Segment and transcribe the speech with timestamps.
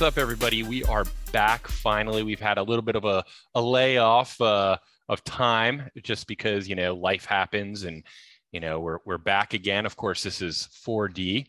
[0.00, 0.62] What's up, everybody?
[0.62, 2.22] We are back finally.
[2.22, 3.22] We've had a little bit of a,
[3.54, 4.78] a layoff uh,
[5.10, 8.02] of time just because, you know, life happens and,
[8.50, 9.84] you know, we're, we're back again.
[9.84, 11.44] Of course, this is 4D,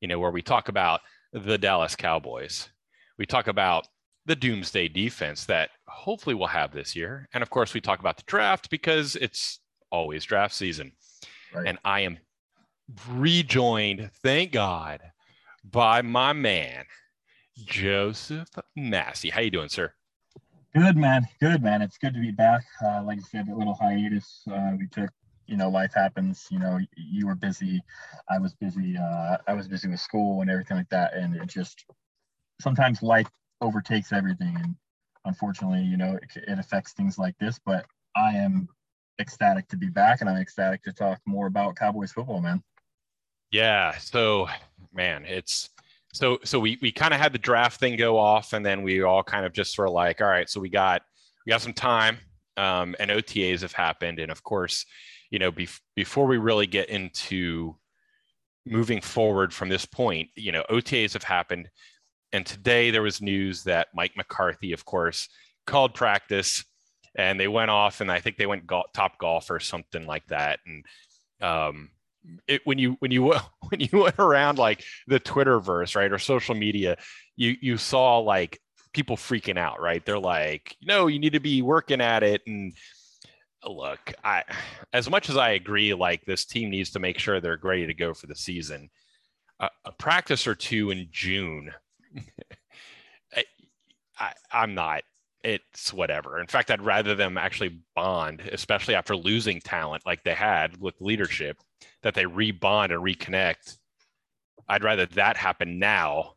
[0.00, 1.02] you know, where we talk about
[1.34, 2.70] the Dallas Cowboys.
[3.18, 3.86] We talk about
[4.24, 7.28] the doomsday defense that hopefully we'll have this year.
[7.34, 9.60] And of course, we talk about the draft because it's
[9.92, 10.92] always draft season.
[11.54, 11.66] Right.
[11.66, 12.16] And I am
[13.10, 15.02] rejoined, thank God,
[15.62, 16.86] by my man,
[17.64, 19.30] Joseph Massey.
[19.30, 19.92] How you doing, sir?
[20.74, 21.26] Good, man.
[21.40, 21.82] Good, man.
[21.82, 22.62] It's good to be back.
[22.84, 25.10] Uh, like I said, a little hiatus uh, we took.
[25.46, 26.46] You know, life happens.
[26.50, 27.82] You know, you were busy.
[28.28, 28.96] I was busy.
[28.96, 31.14] Uh, I was busy with school and everything like that.
[31.14, 31.84] And it just
[32.60, 33.28] sometimes life
[33.60, 34.56] overtakes everything.
[34.62, 34.76] And
[35.24, 37.58] unfortunately, you know, it, it affects things like this.
[37.66, 38.68] But I am
[39.18, 42.62] ecstatic to be back, and I'm ecstatic to talk more about Cowboys football, man.
[43.50, 43.98] Yeah.
[43.98, 44.48] So,
[44.92, 45.70] man, it's
[46.12, 49.02] so so we we kind of had the draft thing go off and then we
[49.02, 51.02] all kind of just sort of like all right so we got
[51.46, 52.18] we got some time
[52.56, 54.18] um, and otas have happened.
[54.18, 54.84] And of course
[55.30, 57.76] you know bef- before we really get into
[58.66, 61.68] moving forward from this point you know otas have happened.
[62.32, 65.28] And today there was news that mike mccarthy of course
[65.66, 66.64] called practice
[67.16, 70.26] and they went off and i think they went go- top golf or something like
[70.26, 70.58] that.
[70.66, 70.84] And
[71.40, 71.90] um,
[72.46, 73.32] it, when you when you
[73.68, 76.96] when you went around like the Twitterverse, right, or social media,
[77.36, 78.60] you you saw like
[78.92, 80.04] people freaking out, right?
[80.04, 82.42] They're like, no, you need to be working at it.
[82.46, 82.72] And
[83.64, 84.44] look, I
[84.92, 87.94] as much as I agree, like this team needs to make sure they're ready to
[87.94, 88.90] go for the season.
[89.60, 91.70] a practice or two in June,
[93.36, 93.44] I,
[94.18, 95.02] I, I'm not
[95.42, 96.38] it's whatever.
[96.40, 101.00] In fact, I'd rather them actually bond, especially after losing talent like they had with
[101.00, 101.56] leadership,
[102.02, 103.78] that they rebond and reconnect.
[104.68, 106.34] I'd rather that happen now,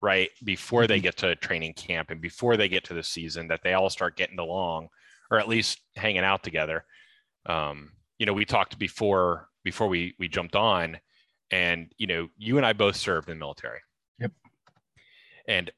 [0.00, 0.30] right?
[0.42, 1.02] Before they mm-hmm.
[1.02, 4.16] get to training camp and before they get to the season, that they all start
[4.16, 4.88] getting along
[5.30, 6.84] or at least hanging out together.
[7.46, 10.98] Um, you know, we talked before before we we jumped on,
[11.50, 13.80] and you know, you and I both served in the military.
[14.18, 14.32] Yep.
[15.48, 15.70] And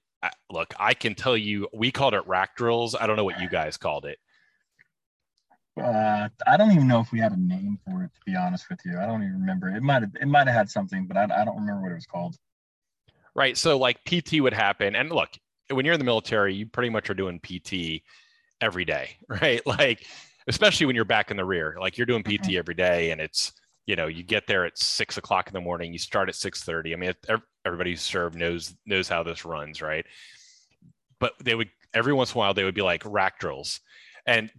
[0.50, 2.94] look, I can tell you, we called it rack drills.
[2.94, 4.18] I don't know what you guys called it.
[5.80, 8.10] Uh, I don't even know if we had a name for it.
[8.14, 9.68] To be honest with you, I don't even remember.
[9.68, 11.96] It might have it might have had something, but I, I don't remember what it
[11.96, 12.36] was called.
[13.34, 13.56] Right.
[13.56, 15.30] So like PT would happen, and look,
[15.70, 18.02] when you're in the military, you pretty much are doing PT
[18.60, 19.64] every day, right?
[19.66, 20.06] Like,
[20.48, 22.58] especially when you're back in the rear, like you're doing PT mm-hmm.
[22.58, 23.52] every day, and it's
[23.86, 26.62] you know you get there at six o'clock in the morning, you start at six
[26.64, 26.94] thirty.
[26.94, 27.12] I mean,
[27.66, 30.06] everybody who served knows knows how this runs, right?
[31.20, 33.80] But they would every once in a while they would be like rack drills,
[34.26, 34.50] and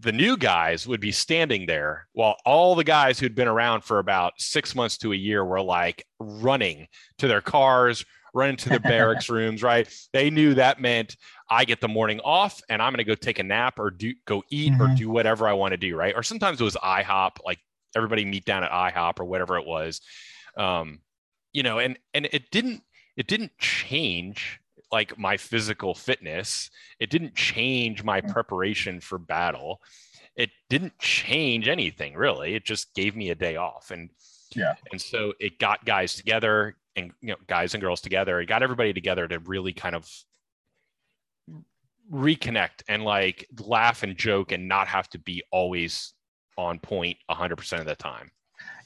[0.00, 3.98] the new guys would be standing there while all the guys who'd been around for
[3.98, 6.88] about six months to a year were like running
[7.18, 9.88] to their cars, running to their barracks rooms, right?
[10.12, 11.16] They knew that meant
[11.48, 14.12] I get the morning off and I'm going to go take a nap or do
[14.26, 14.82] go eat mm-hmm.
[14.82, 16.14] or do whatever I want to do, right?
[16.16, 17.60] Or sometimes it was IHOP, like
[17.94, 20.00] everybody meet down at IHOP or whatever it was.
[20.56, 21.00] Um,
[21.52, 22.82] you know, and and it didn't
[23.16, 24.60] it didn't change
[24.94, 26.70] like my physical fitness.
[27.00, 28.32] It didn't change my mm.
[28.32, 29.80] preparation for battle.
[30.36, 32.54] It didn't change anything really.
[32.54, 33.90] It just gave me a day off.
[33.90, 34.10] And
[34.54, 34.74] yeah.
[34.92, 38.40] And so it got guys together and you know guys and girls together.
[38.40, 40.08] It got everybody together to really kind of
[42.12, 46.12] reconnect and like laugh and joke and not have to be always
[46.56, 48.30] on point 100% of the time.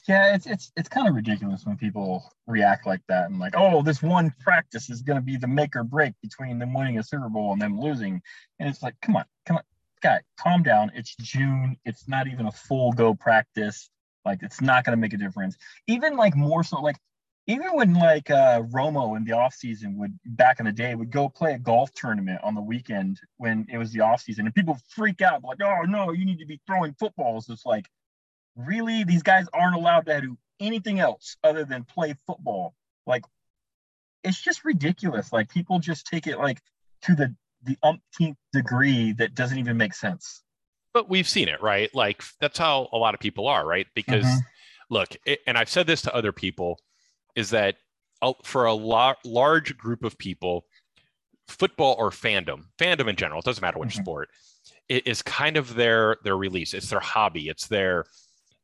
[0.09, 3.83] Yeah, it's it's it's kind of ridiculous when people react like that and like, oh,
[3.83, 7.03] this one practice is going to be the make or break between them winning a
[7.05, 8.23] Super Bowl and them losing.
[8.59, 9.63] And it's like, come on, come on,
[10.03, 10.93] guy, calm down.
[10.95, 11.77] It's June.
[11.85, 13.91] It's not even a full go practice.
[14.25, 15.59] Like, it's not going to make a difference.
[15.87, 16.97] Even like more so, like
[17.47, 21.11] even when like uh, Romo in the off season would back in the day would
[21.11, 24.55] go play a golf tournament on the weekend when it was the off season and
[24.55, 27.51] people freak out like, oh no, you need to be throwing footballs.
[27.51, 27.87] It's like
[28.67, 32.75] really these guys aren't allowed to do anything else other than play football.
[33.07, 33.25] Like
[34.25, 35.33] it's just ridiculous.
[35.33, 36.61] Like people just take it like
[37.03, 40.43] to the the umpteenth degree that doesn't even make sense.
[40.95, 41.93] But we've seen it right?
[41.95, 43.87] Like that's how a lot of people are right?
[43.95, 44.95] Because mm-hmm.
[44.95, 46.79] look it, and i've said this to other people
[47.37, 47.77] is that
[48.43, 50.65] for a lar- large group of people
[51.47, 54.03] football or fandom fandom in general it doesn't matter which mm-hmm.
[54.03, 54.29] sport
[54.89, 56.75] it is kind of their their release.
[56.75, 57.49] It's their hobby.
[57.49, 58.07] It's their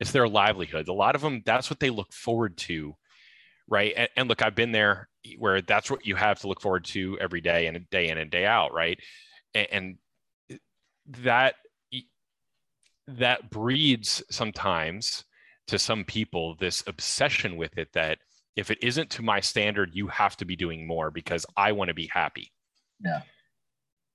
[0.04, 0.88] it's their livelihood.
[0.88, 2.94] A lot of them, that's what they look forward to,
[3.66, 3.94] right?
[3.96, 5.08] And, and, look, I've been there
[5.38, 8.30] where that's what you have to look forward to every day and day in and
[8.30, 9.00] day out, right?
[9.54, 9.98] And, and
[11.22, 11.54] that
[13.06, 15.24] that breeds sometimes
[15.68, 18.18] to some people this obsession with it that
[18.56, 21.88] if it isn't to my standard, you have to be doing more because I want
[21.88, 22.52] to be happy.
[23.02, 23.22] Yeah.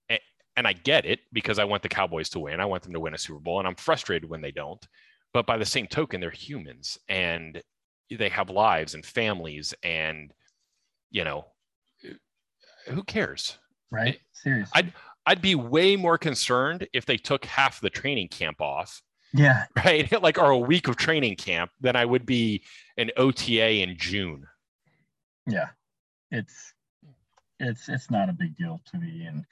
[0.07, 0.19] And,
[0.55, 2.59] and I get it because I want the Cowboys to win.
[2.59, 4.85] I want them to win a Super Bowl, and I'm frustrated when they don't.
[5.33, 7.61] But by the same token, they're humans and
[8.09, 10.33] they have lives and families, and
[11.11, 11.45] you know,
[12.87, 13.57] who cares?
[13.91, 14.19] Right.
[14.33, 14.71] Seriously.
[14.73, 14.93] I'd
[15.25, 19.01] I'd be way more concerned if they took half the training camp off
[19.33, 19.65] yeah.
[19.75, 20.09] right?
[20.21, 22.63] like, or a week of training camp than I would be
[22.97, 24.45] an OTA in June.
[25.47, 25.69] Yeah,
[26.31, 26.73] it's
[27.59, 29.45] it's it's not a big deal to me, and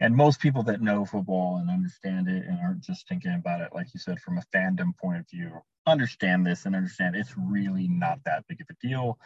[0.00, 3.74] and most people that know football and understand it and aren't just thinking about it,
[3.74, 5.52] like you said, from a fandom point of view,
[5.86, 9.18] understand this and understand it's really not that big of a deal.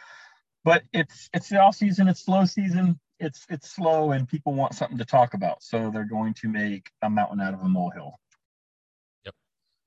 [0.63, 4.73] But it's it's the off season, it's slow season, it's it's slow, and people want
[4.73, 8.19] something to talk about, so they're going to make a mountain out of a molehill.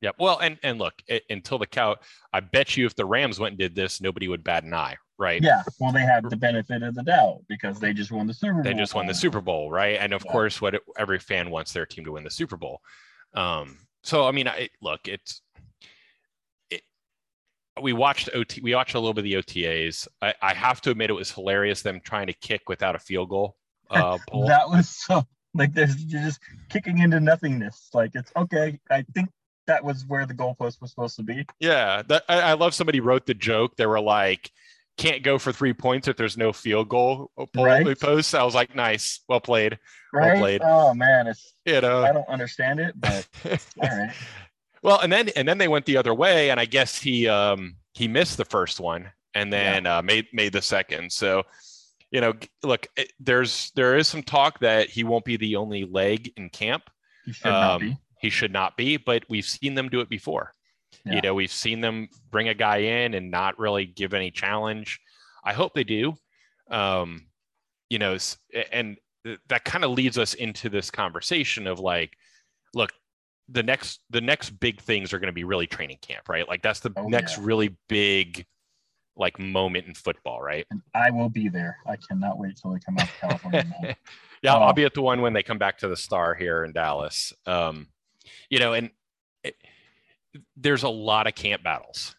[0.00, 0.10] Yeah.
[0.18, 1.96] Well, and and look, it, until the cow,
[2.32, 4.96] I bet you if the Rams went and did this, nobody would bat an eye,
[5.18, 5.42] right?
[5.42, 5.62] Yeah.
[5.80, 8.62] Well, they had the benefit of the doubt because they just won the Super Bowl.
[8.62, 9.98] They just won the Super Bowl, right?
[10.00, 10.32] And of yeah.
[10.32, 12.80] course, what it, every fan wants their team to win the Super Bowl.
[13.34, 15.42] Um, so I mean, I, look, it's
[16.70, 16.82] it,
[17.82, 20.06] we watched OT, we watched a little bit of the OTAs.
[20.22, 23.30] I, I have to admit, it was hilarious them trying to kick without a field
[23.30, 23.56] goal.
[23.90, 25.24] Uh, that was so
[25.54, 27.88] like there's you're just kicking into nothingness.
[27.94, 28.78] Like it's okay.
[28.90, 29.30] I think
[29.68, 31.46] that was where the goalpost was supposed to be.
[31.60, 33.76] Yeah, that, I, I, love somebody wrote the joke.
[33.76, 34.50] They were like,
[34.96, 37.98] "Can't go for three points if there's no field goal right.
[37.98, 39.78] post." I was like, "Nice, well played,
[40.12, 40.32] right?
[40.32, 43.28] well played." Oh man, it's you know I don't understand it, but
[43.80, 44.12] all right.
[44.82, 47.76] Well, and then and then they went the other way, and I guess he um
[47.94, 49.98] he missed the first one and then yeah.
[49.98, 51.12] uh, made made the second.
[51.12, 51.44] So
[52.10, 55.84] you know, look, it, there's there is some talk that he won't be the only
[55.84, 56.84] leg in camp.
[57.24, 60.08] He should um, not be he should not be, but we've seen them do it
[60.08, 60.52] before.
[61.04, 61.16] Yeah.
[61.16, 65.00] You know, we've seen them bring a guy in and not really give any challenge.
[65.44, 66.14] I hope they do.
[66.70, 67.26] Um,
[67.88, 68.16] you know,
[68.72, 68.96] and
[69.48, 72.12] that kind of leads us into this conversation of like,
[72.74, 72.92] look,
[73.48, 76.46] the next the next big things are going to be really training camp, right?
[76.46, 77.44] Like that's the oh, next yeah.
[77.44, 78.44] really big
[79.16, 80.66] like moment in football, right?
[80.70, 81.78] And I will be there.
[81.86, 83.96] I cannot wait till they come out to California.
[84.42, 86.72] yeah, I'll be at the one when they come back to the Star here in
[86.72, 87.32] Dallas.
[87.46, 87.88] Um,
[88.50, 88.90] you know, and
[89.42, 89.56] it,
[90.56, 92.14] there's a lot of camp battles,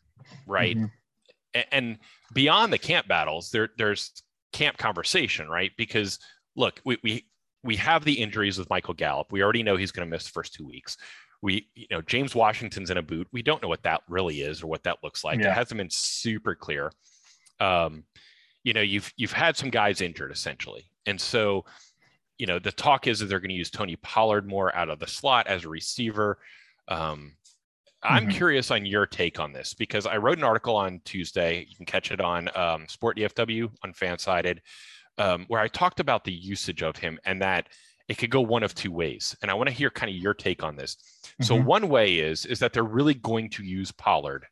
[0.48, 0.76] right?
[0.76, 1.60] Mm-hmm.
[1.72, 1.98] And
[2.34, 4.24] beyond the camp battles, there there's
[4.54, 5.72] camp conversation, right?
[5.78, 6.20] Because
[6.56, 7.26] look, we we
[7.64, 9.32] we have the injuries with Michael Gallup.
[9.32, 10.98] We already know he's going to miss the first two weeks.
[11.42, 13.28] We, you know, James Washington's in a boot.
[13.32, 15.40] We don't know what that really is or what that looks like.
[15.40, 15.52] Yeah.
[15.52, 16.92] It hasn't been super clear.
[17.60, 18.04] Um,
[18.64, 21.66] you know, you've you've had some guys injured essentially, and so
[22.40, 24.98] you know, the talk is that they're going to use Tony Pollard more out of
[24.98, 26.40] the slot as a receiver.
[26.88, 27.34] Um,
[28.02, 28.32] I'm mm-hmm.
[28.32, 31.68] curious on your take on this because I wrote an article on Tuesday.
[31.70, 34.60] You can catch it on um, Sport DFW on Fansided,
[35.18, 37.68] um, where I talked about the usage of him and that
[38.08, 39.36] it could go one of two ways.
[39.42, 40.96] And I want to hear kind of your take on this.
[40.96, 41.44] Mm-hmm.
[41.44, 44.46] So one way is is that they're really going to use Pollard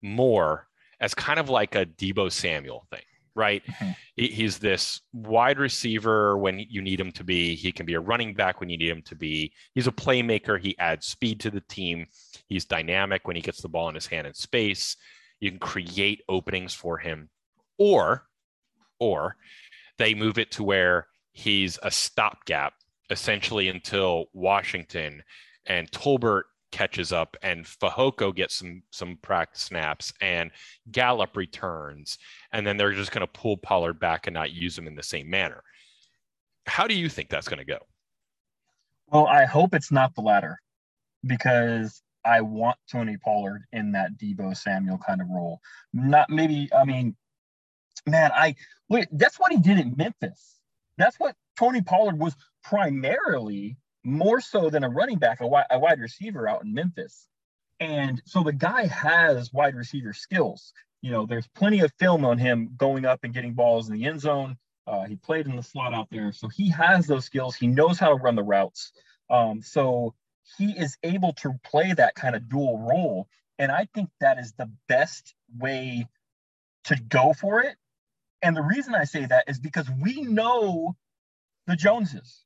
[0.00, 0.66] more
[0.98, 3.02] as kind of like a Deebo Samuel thing
[3.34, 3.64] right?
[3.66, 3.90] Mm-hmm.
[4.16, 7.54] He's this wide receiver when you need him to be.
[7.54, 9.52] He can be a running back when you need him to be.
[9.74, 10.60] He's a playmaker.
[10.60, 12.06] He adds speed to the team.
[12.48, 14.96] He's dynamic when he gets the ball in his hand in space.
[15.40, 17.28] You can create openings for him.
[17.76, 18.26] Or,
[19.00, 19.36] or
[19.98, 22.74] they move it to where he's a stopgap
[23.10, 25.22] essentially until Washington
[25.66, 30.50] and Tolbert catches up and Fehoko gets some some practice snaps and
[30.90, 32.18] Gallup returns
[32.52, 35.02] and then they're just going to pull Pollard back and not use him in the
[35.02, 35.62] same manner.
[36.66, 37.78] How do you think that's going to go?
[39.06, 40.60] Well, I hope it's not the latter
[41.24, 45.60] because I want Tony Pollard in that Deebo Samuel kind of role.
[45.92, 47.14] Not maybe, I mean,
[48.04, 48.56] man, I
[48.88, 50.56] wait, that's what he did in Memphis.
[50.98, 55.78] That's what Tony Pollard was primarily more so than a running back, a wide, a
[55.78, 57.26] wide receiver out in Memphis.
[57.80, 60.72] And so the guy has wide receiver skills.
[61.02, 64.06] You know, there's plenty of film on him going up and getting balls in the
[64.06, 64.56] end zone.
[64.86, 66.32] Uh, he played in the slot out there.
[66.32, 67.56] So he has those skills.
[67.56, 68.92] He knows how to run the routes.
[69.30, 70.14] Um, so
[70.58, 73.28] he is able to play that kind of dual role.
[73.58, 76.06] And I think that is the best way
[76.84, 77.76] to go for it.
[78.42, 80.96] And the reason I say that is because we know
[81.66, 82.43] the Joneses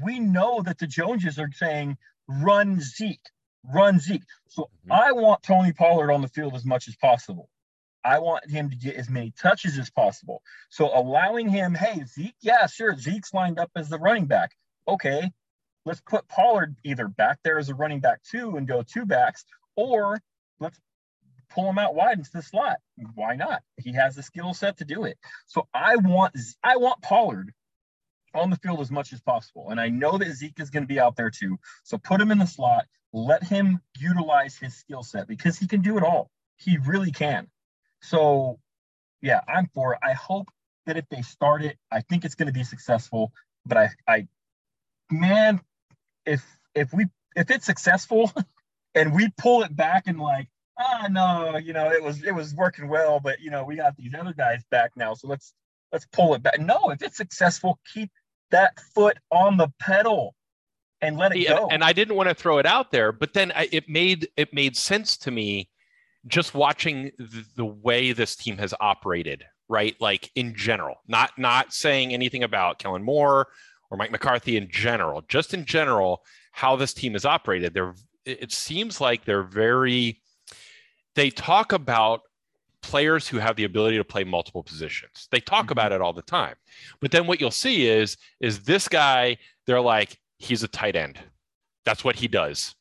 [0.00, 1.96] we know that the Joneses are saying
[2.28, 3.28] run Zeke,
[3.64, 4.22] run Zeke.
[4.48, 4.92] So mm-hmm.
[4.92, 7.48] I want Tony Pollard on the field as much as possible.
[8.04, 10.42] I want him to get as many touches as possible.
[10.70, 14.50] So allowing him, hey, Zeke, yeah, sure, Zeke's lined up as the running back.
[14.88, 15.30] Okay,
[15.84, 19.44] let's put Pollard either back there as a running back two and go two backs,
[19.76, 20.18] or
[20.58, 20.80] let's
[21.50, 22.78] pull him out wide into the slot.
[23.14, 23.62] Why not?
[23.76, 25.16] He has the skill set to do it.
[25.46, 27.52] So I want I want Pollard
[28.34, 29.70] on the field as much as possible.
[29.70, 31.58] And I know that Zeke is going to be out there too.
[31.82, 35.82] So put him in the slot, let him utilize his skill set because he can
[35.82, 36.30] do it all.
[36.56, 37.48] He really can.
[38.00, 38.58] So
[39.20, 40.00] yeah, I'm for it.
[40.02, 40.48] I hope
[40.86, 43.32] that if they start it, I think it's going to be successful.
[43.64, 44.28] But I, I,
[45.10, 45.60] man,
[46.26, 48.32] if if we if it's successful
[48.94, 50.48] and we pull it back and like,
[50.78, 53.76] ah, oh, no, you know, it was it was working well, but you know, we
[53.76, 55.54] got these other guys back now, so let's
[55.92, 56.58] let's pull it back.
[56.58, 58.10] No, if it's successful, keep
[58.52, 60.34] that foot on the pedal
[61.02, 61.68] and let it go.
[61.70, 64.54] And I didn't want to throw it out there, but then I, it made it
[64.54, 65.68] made sense to me
[66.26, 69.96] just watching the, the way this team has operated, right?
[70.00, 73.48] Like in general, not not saying anything about Kellen Moore
[73.90, 77.74] or Mike McCarthy in general, just in general, how this team is operated.
[77.74, 77.94] They're
[78.24, 80.20] it seems like they're very
[81.16, 82.20] they talk about
[82.82, 85.28] players who have the ability to play multiple positions.
[85.30, 85.72] They talk mm-hmm.
[85.72, 86.56] about it all the time.
[87.00, 91.18] But then what you'll see is is this guy, they're like, he's a tight end.
[91.84, 92.74] That's what he does.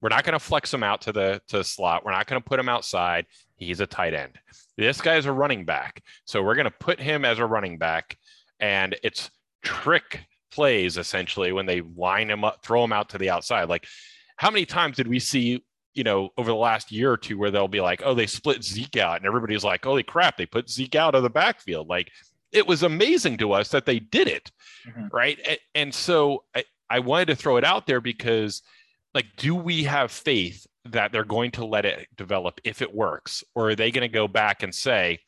[0.00, 2.04] We're not going to flex him out to the to the slot.
[2.04, 3.26] We're not going to put him outside.
[3.56, 4.38] He's a tight end.
[4.76, 6.02] This guy's a running back.
[6.24, 8.16] So we're going to put him as a running back
[8.60, 9.30] and it's
[9.62, 13.68] trick plays essentially when they line him up, throw him out to the outside.
[13.68, 13.86] Like
[14.36, 15.64] how many times did we see
[15.94, 18.62] you know, over the last year or two where they'll be like, oh, they split
[18.62, 21.88] Zeke out, and everybody's like, holy crap, they put Zeke out of the backfield.
[21.88, 22.10] Like
[22.52, 24.50] it was amazing to us that they did it.
[24.86, 25.08] Mm-hmm.
[25.12, 25.38] Right.
[25.46, 28.62] And, and so I, I wanted to throw it out there because,
[29.14, 33.44] like, do we have faith that they're going to let it develop if it works?
[33.54, 35.18] Or are they going to go back and say,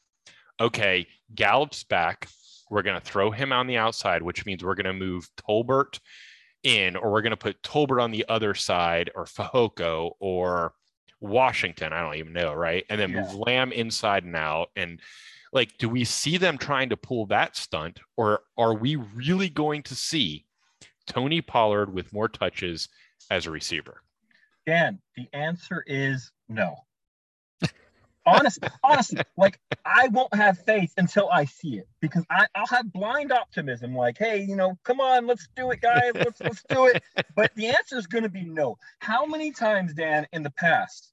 [0.58, 2.28] okay, Gallup's back.
[2.70, 5.98] We're going to throw him on the outside, which means we're going to move Tolbert
[6.62, 10.74] in, or we're going to put Tolbert on the other side, or Fehoko, or
[11.20, 11.92] Washington.
[11.92, 12.84] I don't even know, right?
[12.88, 13.22] And then yeah.
[13.22, 14.70] move Lamb inside and out.
[14.76, 15.00] And
[15.52, 19.82] like, do we see them trying to pull that stunt, or are we really going
[19.84, 20.44] to see
[21.06, 22.88] Tony Pollard with more touches
[23.30, 24.02] as a receiver?
[24.66, 26.76] Dan, the answer is no
[28.30, 32.92] honestly, honestly, like I won't have faith until I see it because I, I'll have
[32.92, 36.86] blind optimism, like, hey, you know, come on, let's do it, guys, let's let's do
[36.86, 37.02] it.
[37.36, 38.76] But the answer is going to be no.
[38.98, 41.12] How many times, Dan, in the past,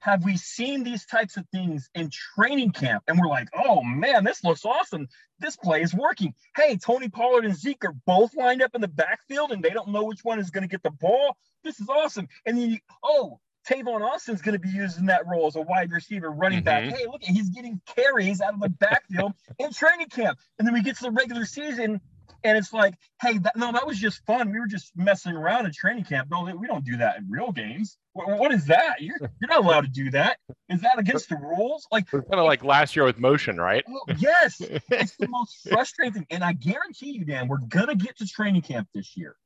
[0.00, 4.24] have we seen these types of things in training camp and we're like, oh man,
[4.24, 5.08] this looks awesome.
[5.40, 6.34] This play is working.
[6.56, 9.88] Hey, Tony Pollard and Zeke are both lined up in the backfield and they don't
[9.88, 11.36] know which one is going to get the ball.
[11.64, 12.28] This is awesome.
[12.46, 15.60] And then, you, oh, Tavon Austin's going to be used in that role as a
[15.60, 16.64] wide receiver, running mm-hmm.
[16.64, 16.84] back.
[16.84, 20.38] Hey, look, he's getting carries out of the backfield in training camp.
[20.58, 22.00] And then we get to the regular season,
[22.44, 24.52] and it's like, hey, that, no, that was just fun.
[24.52, 26.28] We were just messing around in training camp.
[26.30, 27.98] No, we don't do that in real games.
[28.12, 29.00] what, what is that?
[29.00, 30.38] You're, you're not allowed to do that.
[30.68, 31.86] Is that against the rules?
[31.90, 33.84] Like kind of like last year with motion, right?
[33.88, 36.26] Oh, yes, it's the most frustrating thing.
[36.30, 39.36] And I guarantee you, Dan, we're gonna get to training camp this year.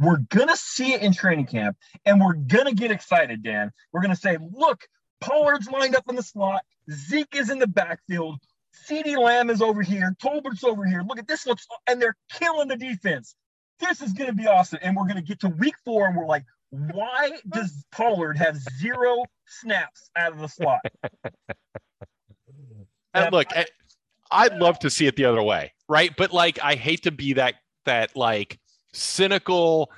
[0.00, 1.76] We're going to see it in training camp
[2.06, 3.70] and we're going to get excited, Dan.
[3.92, 4.80] We're going to say, look,
[5.20, 6.62] Pollard's lined up in the slot.
[6.90, 8.40] Zeke is in the backfield.
[8.88, 10.16] CeeDee Lamb is over here.
[10.22, 11.02] Tolbert's over here.
[11.06, 13.34] Look at this looks, and they're killing the defense.
[13.78, 14.78] This is going to be awesome.
[14.80, 18.56] And we're going to get to week four and we're like, why does Pollard have
[18.78, 20.80] zero snaps out of the slot?
[23.14, 23.66] and look, I,
[24.30, 26.12] I'd love to see it the other way, right?
[26.16, 28.58] But like, I hate to be that that like
[28.92, 29.90] cynical.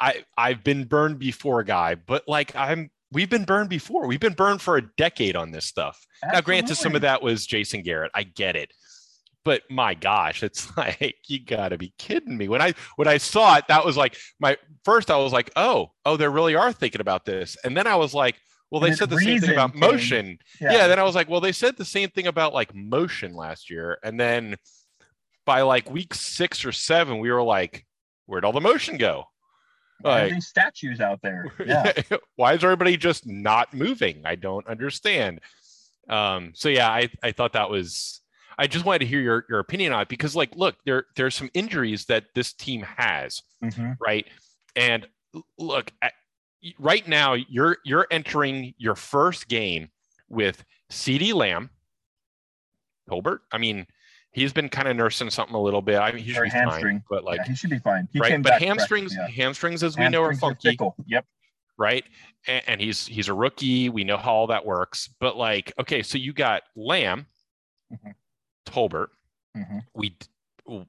[0.00, 4.06] I I've been burned before, guy, but like I'm we've been burned before.
[4.06, 6.04] We've been burned for a decade on this stuff.
[6.22, 6.36] Absolutely.
[6.36, 8.12] Now, granted, some of that was Jason Garrett.
[8.14, 8.72] I get it.
[9.44, 12.48] But my gosh, it's like you gotta be kidding me.
[12.48, 15.92] When I when I saw it, that was like my first I was like, oh,
[16.04, 17.56] oh, they really are thinking about this.
[17.64, 18.36] And then I was like,
[18.70, 20.38] well, they said the same thing about motion.
[20.60, 20.72] Yeah.
[20.72, 20.86] yeah.
[20.86, 23.98] Then I was like, well, they said the same thing about like motion last year.
[24.04, 24.56] And then
[25.44, 27.84] by like week six or seven, we were like,
[28.30, 29.24] where'd all the motion go?
[30.02, 31.52] Like, these statues out there.
[31.66, 31.92] Yeah.
[32.36, 34.22] why is everybody just not moving?
[34.24, 35.40] I don't understand.
[36.08, 38.20] Um, so yeah, I, I thought that was
[38.58, 41.34] I just wanted to hear your, your opinion on it because like look, there there's
[41.34, 43.92] some injuries that this team has, mm-hmm.
[44.00, 44.26] right?
[44.76, 45.06] And
[45.58, 46.12] look, at,
[46.78, 49.90] right now you're you're entering your first game
[50.28, 51.70] with CeeDee Lamb,
[53.08, 53.40] Tolbert.
[53.50, 53.86] I mean,
[54.32, 55.98] he's been kind of nursing something a little bit.
[55.98, 56.98] I mean, he should or be hamstring.
[56.98, 58.08] fine, but like yeah, he should be fine.
[58.12, 59.28] He right, but hamstrings, yeah.
[59.28, 60.76] hamstrings, as hamstrings we know, are funky.
[60.80, 61.26] Are yep.
[61.78, 62.04] Right,
[62.46, 63.88] and, and, he's he's a rookie.
[63.88, 65.08] We know how all that works.
[65.18, 67.26] But like, okay, so you got Lamb,
[67.92, 68.10] mm-hmm.
[68.66, 69.08] Tolbert.
[69.56, 69.78] Mm-hmm.
[69.94, 70.16] We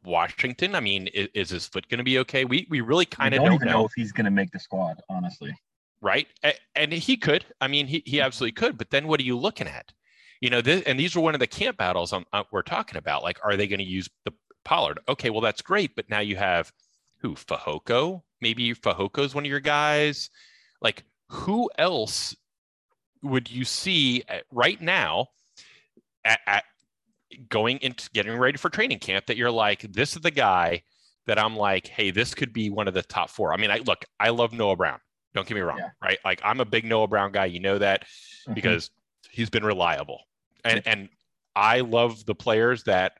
[0.03, 0.75] Washington.
[0.75, 2.45] I mean, is, is his foot going to be okay?
[2.45, 3.71] We we really kind of don't, don't know.
[3.79, 5.01] know if he's going to make the squad.
[5.10, 5.55] Honestly,
[6.01, 6.27] right?
[6.75, 7.45] And he could.
[7.62, 8.77] I mean, he, he absolutely could.
[8.77, 9.93] But then what are you looking at?
[10.41, 12.98] You know, this, and these are one of the camp battles I'm, uh, we're talking
[12.98, 13.24] about.
[13.24, 14.33] Like, are they going to use the
[14.65, 15.00] Pollard?
[15.07, 15.95] Okay, well, that's great.
[15.95, 16.71] But now you have
[17.19, 17.36] who?
[17.36, 20.29] Fehoko Maybe Fehoko is one of your guys.
[20.81, 22.36] Like, who else
[23.21, 25.27] would you see right now
[26.25, 26.63] at, at
[27.50, 30.81] going into getting ready for training camp that you're like, this is the guy
[31.27, 33.53] that I'm like, hey, this could be one of the top four.
[33.53, 35.00] I mean, I look, I love Noah Brown.
[35.33, 35.91] Don't get me wrong, yeah.
[36.01, 36.17] right?
[36.25, 37.45] Like I'm a big Noah Brown guy.
[37.45, 38.53] You know that mm-hmm.
[38.53, 38.89] because
[39.29, 40.19] he's been reliable.
[40.63, 41.10] And and
[41.56, 43.13] I love the players that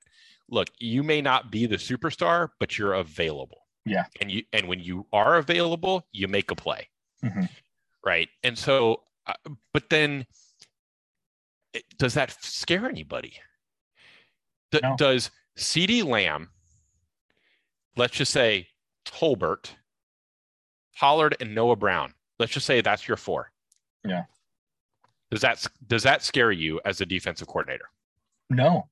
[0.50, 3.68] look, you may not be the superstar, but you're available.
[3.86, 4.06] Yeah.
[4.20, 6.90] And you and when you are available, you make a play.
[7.24, 7.46] Mm-hmm.
[8.06, 8.30] Right?
[8.44, 9.34] And so uh,
[9.74, 10.26] but then
[11.98, 13.34] does that scare anybody?
[14.82, 14.96] No.
[14.98, 16.50] Does CeeDee Lamb
[17.98, 18.68] let's just say
[19.06, 19.72] Tolbert
[20.98, 22.14] Pollard and Noah Brown.
[22.40, 23.52] Let's just say that's your four.
[24.06, 24.26] Yeah.
[25.32, 27.86] Does that does that scare you as a defensive coordinator?
[28.50, 28.90] No,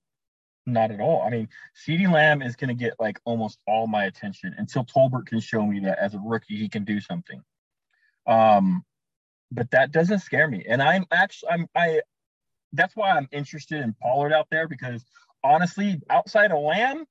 [0.66, 1.22] not at all.
[1.22, 1.50] I mean,
[1.86, 5.66] CeeDee Lamb is going to get like almost all my attention until Tolbert can show
[5.66, 7.42] me that as a rookie he can do something.
[8.26, 8.86] Um,
[9.52, 12.02] but that doesn't scare me, and I'm actually I'm I.
[12.72, 15.04] That's why I'm interested in Pollard out there because
[15.44, 17.06] honestly, outside of Lamb,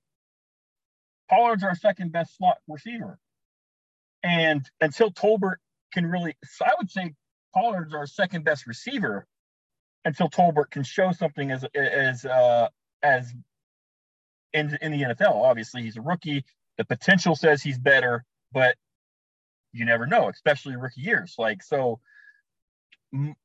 [1.29, 3.19] Pollard's our second best slot receiver.
[4.23, 5.57] And until Tolbert
[5.93, 7.15] can really, so I would say
[7.55, 9.27] Pollard's our second best receiver
[10.05, 12.69] until Tolbert can show something as as uh,
[13.03, 13.33] as
[14.53, 15.35] in in the NFL.
[15.35, 16.45] Obviously, he's a rookie.
[16.77, 18.77] The potential says he's better, but
[19.73, 21.35] you never know, especially rookie years.
[21.39, 22.01] Like so,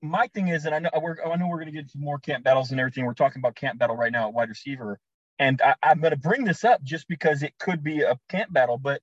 [0.02, 2.20] my thing is, and I know we're I know we're going to get to more
[2.20, 3.06] camp battles and everything.
[3.06, 5.00] We're talking about camp battle right now at wide receiver,
[5.40, 8.54] and I, I'm going to bring this up just because it could be a camp
[8.54, 9.02] battle, but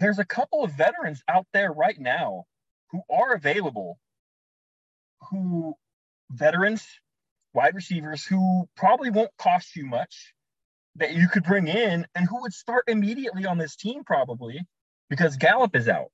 [0.00, 2.44] there's a couple of veterans out there right now
[2.90, 3.98] who are available
[5.30, 5.74] who
[6.30, 6.86] veterans
[7.52, 10.34] wide receivers who probably won't cost you much
[10.96, 14.60] that you could bring in and who would start immediately on this team probably
[15.08, 16.10] because Gallup is out.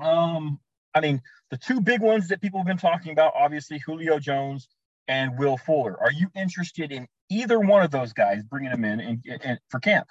[0.00, 0.58] Um,
[0.94, 4.68] I mean, the two big ones that people have been talking about, obviously Julio Jones
[5.08, 5.98] and Will Fuller.
[6.00, 9.80] Are you interested in either one of those guys bringing them in and, and for
[9.80, 10.08] camp?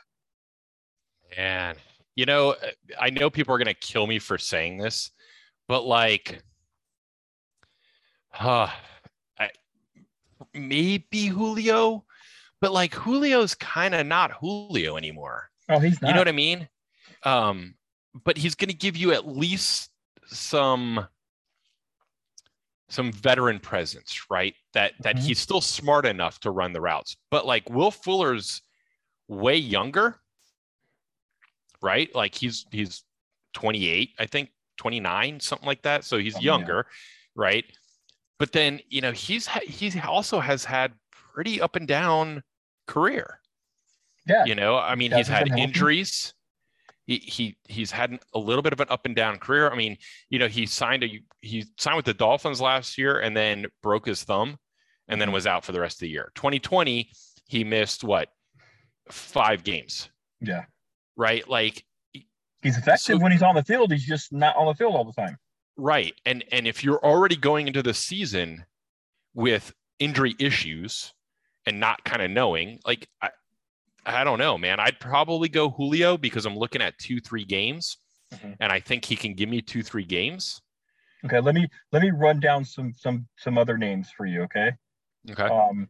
[1.35, 1.75] Man,
[2.15, 2.55] you know,
[2.99, 5.11] I know people are going to kill me for saying this,
[5.67, 6.41] but like,
[8.35, 8.67] huh,
[9.39, 9.49] I,
[10.53, 12.05] maybe Julio,
[12.61, 15.49] but like Julio's kind of not Julio anymore.
[15.69, 16.09] Oh, he's not.
[16.09, 16.67] You know what I mean?
[17.23, 17.75] Um,
[18.23, 19.89] but he's going to give you at least
[20.27, 21.07] some
[22.87, 24.53] some veteran presence, right?
[24.73, 25.25] That that mm-hmm.
[25.25, 27.17] he's still smart enough to run the routes.
[27.31, 28.61] But like Will Fuller's
[29.27, 30.19] way younger
[31.85, 32.13] right?
[32.15, 33.03] Like he's he's
[33.53, 36.03] 28, I think 29, something like that.
[36.03, 37.31] So he's oh, younger, yeah.
[37.35, 37.65] right?
[38.45, 40.93] But then you know he's he also has had
[41.33, 42.43] pretty up and down
[42.85, 43.39] career.
[44.27, 46.35] Yeah, you know, I mean, he's had injuries.
[47.07, 49.71] He, he he's had a little bit of an up and down career.
[49.71, 49.97] I mean,
[50.29, 54.05] you know, he signed a he signed with the Dolphins last year and then broke
[54.05, 54.57] his thumb
[55.07, 55.33] and then mm-hmm.
[55.33, 56.31] was out for the rest of the year.
[56.35, 57.09] 2020,
[57.47, 58.29] he missed what
[59.09, 60.09] five games.
[60.39, 60.65] Yeah
[61.15, 61.47] right?
[61.47, 61.83] Like
[62.61, 63.91] he's effective so, when he's on the field.
[63.91, 65.37] He's just not on the field all the time.
[65.77, 66.13] Right.
[66.25, 68.65] And and if you're already going into the season
[69.33, 71.13] with injury issues
[71.65, 73.29] and not kind of knowing, like I,
[74.05, 74.79] I don't know, man.
[74.79, 77.97] I'd probably go Julio because I'm looking at two, three games,
[78.33, 78.51] mm-hmm.
[78.59, 80.61] and I think he can give me two, three games.
[81.25, 84.43] Okay, let me let me run down some some some other names for you.
[84.43, 84.71] Okay.
[85.31, 85.43] Okay.
[85.43, 85.89] Um,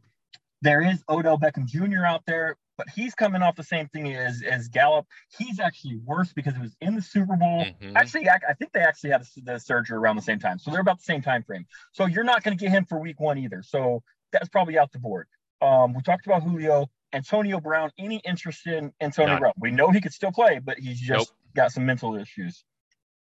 [0.61, 2.05] there is Odell Beckham Jr.
[2.05, 5.05] out there but he's coming off the same thing as as Gallup.
[5.37, 7.65] He's actually worse because it was in the Super Bowl.
[7.65, 7.95] Mm-hmm.
[7.97, 10.81] Actually, I, I, think they actually had the surgery around the same time, so they're
[10.81, 11.65] about the same time frame.
[11.91, 13.63] So you're not going to get him for Week One either.
[13.63, 15.27] So that's probably out the board.
[15.61, 17.91] Um, we talked about Julio, Antonio Brown.
[17.97, 19.53] Any interest in Antonio Brown?
[19.59, 21.37] We know he could still play, but he's just nope.
[21.55, 22.63] got some mental issues.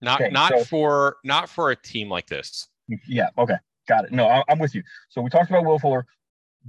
[0.00, 2.68] Not okay, not so, for not for a team like this.
[3.07, 3.28] Yeah.
[3.38, 3.57] Okay.
[3.88, 4.12] Got it.
[4.12, 4.83] No, I, I'm with you.
[5.09, 6.07] So we talked about Will Fuller.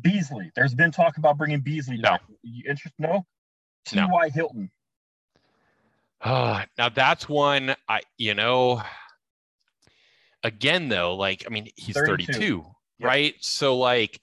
[0.01, 0.51] Beasley.
[0.55, 2.11] There's been talk about bringing Beasley no.
[2.11, 2.21] back.
[2.43, 2.99] You interested?
[2.99, 3.25] No.
[3.85, 4.05] T.Y.
[4.05, 4.29] No.
[4.33, 4.71] Hilton.
[6.21, 8.81] Uh, now that's one I, you know,
[10.43, 12.65] again though, like I mean, he's 32, 32
[12.99, 13.07] yep.
[13.07, 13.35] right?
[13.39, 14.19] So like,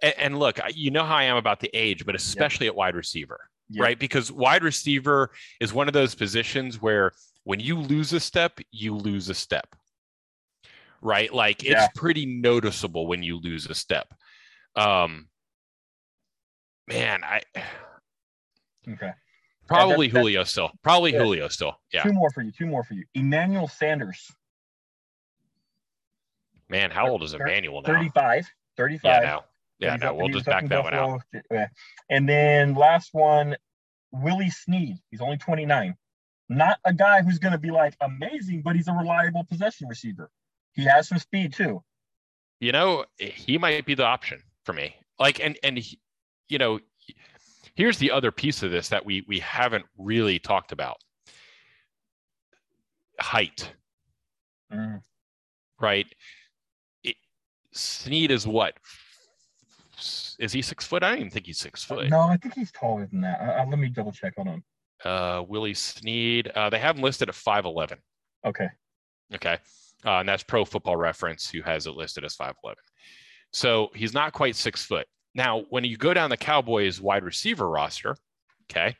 [0.00, 2.74] and, and, look, you know how I am about the age, but especially yep.
[2.74, 3.82] at wide receiver, yep.
[3.82, 3.98] right?
[3.98, 7.12] Because wide receiver is one of those positions where
[7.44, 9.74] when you lose a step, you lose a step,
[11.02, 11.32] right?
[11.32, 14.14] Like it's pretty noticeable when you lose a step.
[14.78, 15.28] Um,
[16.86, 17.42] man, I
[18.88, 19.12] okay.
[19.66, 20.70] Probably yeah, Julio still.
[20.82, 21.18] Probably yeah.
[21.18, 21.78] Julio still.
[21.92, 22.02] Yeah.
[22.02, 22.52] Two more for you.
[22.52, 23.04] Two more for you.
[23.14, 24.30] Emmanuel Sanders.
[26.70, 27.88] Man, how old is Emmanuel now?
[27.88, 28.48] 35.
[28.76, 29.02] 35.
[29.04, 29.40] Yeah, no.
[29.78, 31.22] Yeah, He's no, up- we'll just back that one out.
[32.08, 33.56] And then last one,
[34.10, 34.96] Willie Snead.
[35.10, 35.94] He's only 29.
[36.48, 40.30] Not a guy who's going to be like amazing, but he's a reliable possession receiver.
[40.72, 41.82] He has some speed too.
[42.60, 44.94] You know, he might be the option for me.
[45.18, 45.80] Like, and and
[46.50, 46.78] you know,
[47.74, 50.98] here's the other piece of this that we we haven't really talked about.
[53.18, 53.72] Height,
[54.70, 55.00] Mm.
[55.80, 56.06] right?
[57.02, 57.16] It,
[57.72, 58.74] Snead is what?
[60.38, 61.02] Is he six foot?
[61.02, 62.10] I don't even think he's six foot.
[62.10, 63.40] No, I think he's taller than that.
[63.40, 64.34] Uh, uh, let me double check.
[64.36, 64.62] Hold on.
[65.02, 66.48] Uh, Willie Snead.
[66.48, 67.98] Uh, they have him listed at five eleven.
[68.44, 68.68] Okay.
[69.34, 69.56] Okay.
[70.04, 72.74] Uh, and that's Pro Football Reference, who has it listed as 5'11.
[73.52, 75.06] So he's not quite six foot.
[75.34, 78.16] Now, when you go down the Cowboys wide receiver roster,
[78.70, 78.96] okay,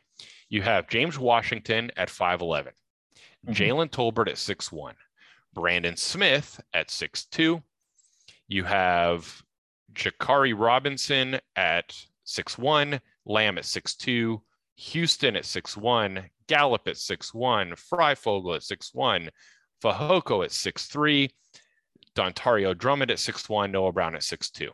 [0.49, 2.73] you have James Washington at 5'11,
[3.47, 3.55] Mhm.
[3.55, 4.95] Jalen Tolbert at 6'1,
[5.55, 7.63] Brandon Smith at 6'2.
[8.47, 9.43] You have
[9.93, 14.43] Jaquarii Roberson at 6'1, Lamb at 6'2,
[14.77, 19.31] Houston at 6'1, Gallup at 6'1, Fryfogle at 6'1,
[19.83, 21.31] Fehoko at 6'3,
[22.19, 24.71] Dontario Drummond at 6'1, Noah Brown at 6'2.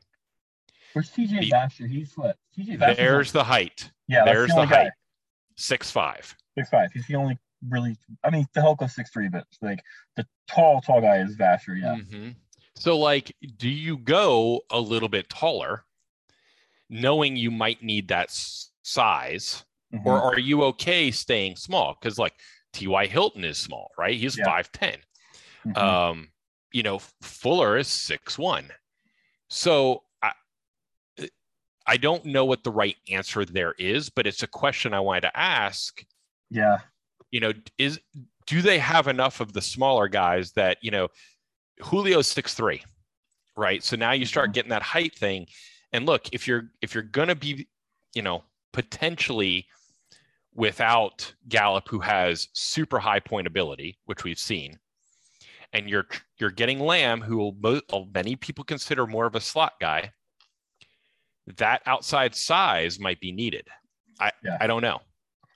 [0.94, 1.88] Where's TJ The- Vasher?
[1.88, 2.36] He's what?
[2.56, 2.96] TJ.
[2.96, 3.90] There's the height.
[4.08, 4.24] yeah.
[4.24, 4.82] there's the the, guy.
[4.84, 4.92] height.
[5.58, 6.34] 6'5.
[6.56, 6.92] Six five.
[6.92, 7.36] He's the only
[7.68, 7.96] really.
[8.22, 9.80] I mean, the Hulk's six three, but like
[10.14, 11.76] the tall, tall guy is Vasher.
[11.80, 11.96] Yeah.
[11.96, 12.36] Mhm.
[12.76, 15.84] So, like, do you go a little bit taller,
[16.88, 18.28] knowing you might need that
[18.82, 20.06] size, Mhm.
[20.06, 21.96] or are you okay staying small?
[22.00, 22.34] Because, like,
[22.72, 23.06] T.Y.
[23.06, 24.16] Hilton is small, right?
[24.16, 24.44] He's Yeah.
[24.44, 25.02] 5'10.
[25.66, 25.76] Mhm.
[25.76, 26.28] Um,
[26.74, 28.68] you know, Fuller is six one.
[29.48, 30.32] So I
[31.86, 35.22] I don't know what the right answer there is, but it's a question I wanted
[35.22, 36.04] to ask.
[36.50, 36.78] yeah.
[37.30, 37.98] You know, is
[38.46, 41.08] do they have enough of the smaller guys that, you know,
[41.90, 42.82] Julio's six three,
[43.56, 43.82] right?
[43.82, 44.54] So now you start Mhm.
[44.54, 45.48] getting that height thing.
[45.92, 47.68] And look, if you're if you're gonna be,
[48.14, 49.66] you know, potentially
[50.54, 54.78] without Gallup, who has super high point ability, which we've seen,
[55.74, 56.06] and you're
[56.38, 60.12] you're getting Lamb, who will uh, many people consider more of a slot guy.
[61.58, 63.68] That outside size might be needed.
[64.18, 64.56] I Yeah.
[64.60, 65.00] I don't know.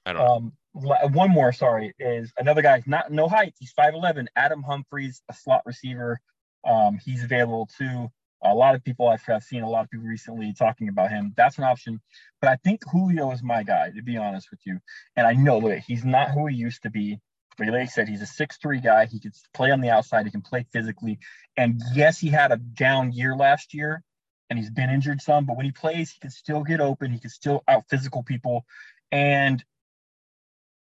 [0.04, 0.22] I don't.
[0.22, 0.34] know.
[0.34, 3.54] Um, la- one more, sorry, is another guy, not no height.
[3.58, 4.26] He's 5'11.
[4.36, 6.20] Adam Humphries, a slot receiver.
[6.66, 8.10] Um, he's available too.
[8.42, 11.32] A lot of people I've, I've seen a lot of people recently talking about him.
[11.36, 12.00] That's an option.
[12.40, 14.78] But I think Julio is my guy, to be honest with you.
[15.16, 17.20] And I know look, he's not who he used to be.
[17.58, 19.06] But like I said, he's a six-three guy.
[19.06, 20.24] He can play on the outside.
[20.24, 21.18] He can play physically.
[21.56, 24.02] And yes, he had a down year last year,
[24.48, 25.44] and he's been injured some.
[25.44, 27.12] But when he plays, he can still get open.
[27.12, 28.64] He can still out physical people.
[29.10, 29.64] And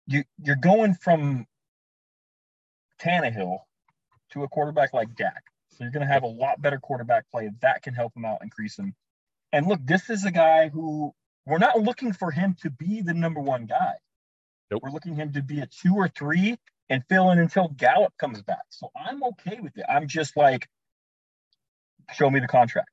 [0.08, 1.46] you you're going from
[3.02, 3.60] Tannehill
[4.32, 5.44] to a quarterback like Dak.
[5.72, 8.44] So you're going to have a lot better quarterback play that can help him out,
[8.44, 8.96] increase him.
[9.52, 11.14] And look, this is a guy who
[11.46, 13.96] we're not looking for him to be the number one guy.
[14.72, 14.82] Nope.
[14.84, 16.58] We're looking him to be a two or three
[16.90, 18.64] and fill in until Gallup comes back.
[18.70, 19.86] So I'm okay with it.
[19.90, 20.68] I'm just like,
[22.14, 22.90] show me the contract.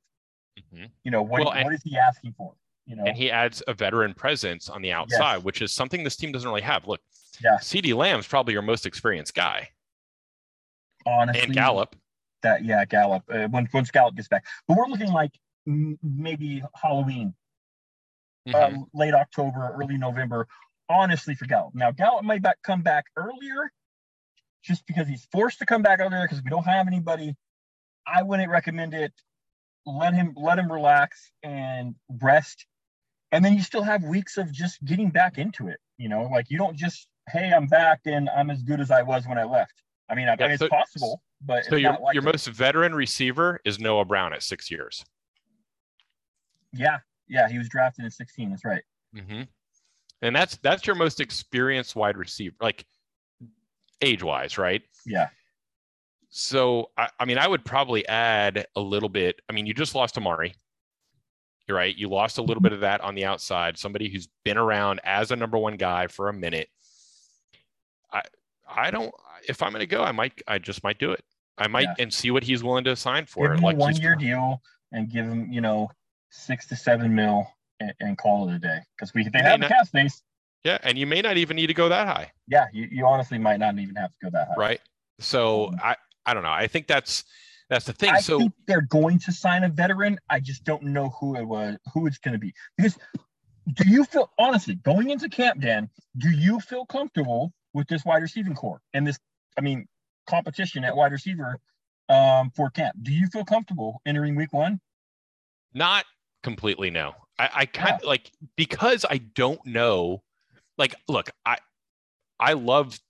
[0.75, 0.91] Mhm.
[1.05, 2.55] You know, what, Well, and- what is he asking for?
[2.87, 5.45] You know, and he adds a veteran presence on the outside, Yes.
[5.45, 6.87] which is something this team doesn't really have.
[6.87, 7.01] Look,
[7.41, 7.57] Yeah.
[7.59, 9.69] CeeDee Lamb's probably your most experienced guy,
[11.07, 11.95] honestly, and Gallup.
[12.43, 14.47] that yeah Gallup uh, when once Gallup gets back.
[14.67, 15.39] But we're looking like
[15.69, 17.35] mm, maybe Halloween,
[18.49, 18.55] Mhm.
[18.83, 20.49] uh, late October, early November.
[20.89, 21.75] Honestly, for Gallup.
[21.75, 23.71] Now Gallup might back come back earlier,
[24.63, 27.37] just because he's forced to come back earlier because we don't have anybody.
[28.07, 29.13] I wouldn't recommend it.
[29.87, 32.67] Let him let him relax and rest,
[33.33, 35.79] and then you still have weeks of just getting back into it.
[35.99, 39.03] You know, like you don't just hey I'm back and I'm as good as I
[39.03, 39.83] was when I left.
[40.09, 42.95] I mean, I, Yeah, I mean so- it's possible, but so your your most veteran
[42.95, 45.05] receiver is Noah Brown at six years.
[46.73, 46.99] Yeah,
[47.29, 48.51] yeah, he was drafted in 16.
[48.51, 48.83] That's right.
[49.15, 49.43] hmm
[50.23, 52.85] And that's that's your most experienced wide receiver, like
[54.01, 54.83] age wise, right?
[55.07, 55.29] Yeah,
[56.29, 59.41] So I, I mean, I would probably add a little bit.
[59.49, 60.55] I mean, you just lost Amari.
[61.67, 61.95] You're right.
[61.97, 63.77] You lost a little bit of that on the outside.
[63.79, 66.69] Somebody who's been around as a number one guy for a minute.
[68.13, 68.23] I
[68.69, 69.13] I don't.
[69.49, 70.41] If I'm going to go, I might.
[70.49, 71.23] I just might do it.
[71.59, 71.95] I might Yeah.
[71.99, 73.53] and see what he's willing to sign give for.
[73.53, 75.91] him Like a one year deal and give him, you know,
[76.31, 77.47] six to seven mil
[77.81, 80.23] and, and call it a day because we they have the not- cap space.
[80.65, 83.39] Yeah, and you may not even need to go that high, Yeah, you, you honestly
[83.39, 84.55] might not even have to go that high.
[84.57, 84.81] right?
[85.21, 86.51] So Um, I I don't know.
[86.51, 87.25] I think that's
[87.71, 88.11] that's the thing.
[88.11, 90.19] I so think they're going to sign a veteran.
[90.29, 92.53] I just don't know who it was, who it's going to be.
[92.77, 92.99] Because
[93.75, 95.89] do you feel honestly going into camp, Dan?
[96.17, 99.19] Do you feel comfortable with this wide receiving core and this?
[99.57, 99.87] I mean,
[100.27, 101.59] competition at wide receiver
[102.09, 102.97] um, for camp.
[103.03, 104.81] Do you feel comfortable entering week one?
[105.75, 106.05] Not
[106.43, 106.91] completely.
[106.91, 110.23] No, I, I kind of like because I don't know.
[110.77, 111.59] Like, look, I
[112.41, 113.01] I loved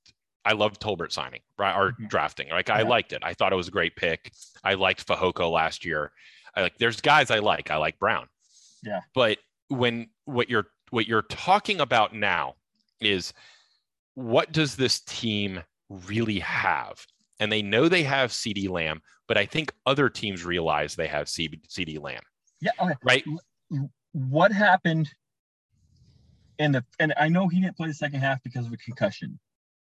[0.45, 2.09] I loved Tolbert signing right or Mhm.
[2.09, 2.49] drafting.
[2.51, 3.23] Like I liked it.
[3.23, 4.33] I thought it was a great pick.
[4.65, 6.13] I liked Fehoko last year.
[6.55, 7.71] I like there's guys I like.
[7.71, 8.29] I like Brown.
[8.83, 9.01] Yeah.
[9.15, 9.39] But
[9.69, 12.55] when what you're what you're talking about now
[13.01, 13.35] is
[14.15, 17.05] what does this team really have?
[17.41, 21.27] And they know they have CeeDee Lamb, but I think other teams realize they have
[21.27, 22.23] CeeDee, CeeDee Lamb,
[22.61, 22.73] Yeah.
[22.81, 22.95] Okay.
[23.05, 23.25] right?
[24.19, 25.09] What happened
[26.59, 29.39] in the and I know he didn't play the second half because of a concussion,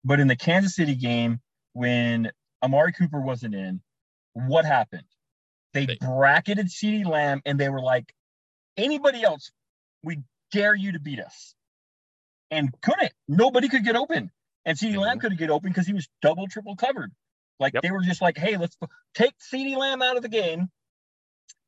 [0.02, 1.40] but in the Kansas City game
[1.74, 2.32] when
[2.62, 3.82] Amari Cooper wasn't in,
[4.32, 5.04] what happened?
[5.74, 8.14] They bracketed CeeDee Lamb and they were like,
[8.78, 9.52] anybody else,
[10.02, 10.20] we
[10.52, 11.54] dare you to beat us.
[12.50, 13.12] And couldn't.
[13.28, 14.30] Nobody could get open.
[14.64, 15.20] And CeeDee Lamb Mhm.
[15.20, 17.12] couldn't get open because he was double, triple covered.
[17.60, 17.82] Like Yep.
[17.82, 18.78] they were just like, hey, let's
[19.14, 20.70] take CeeDee Lamb out of the game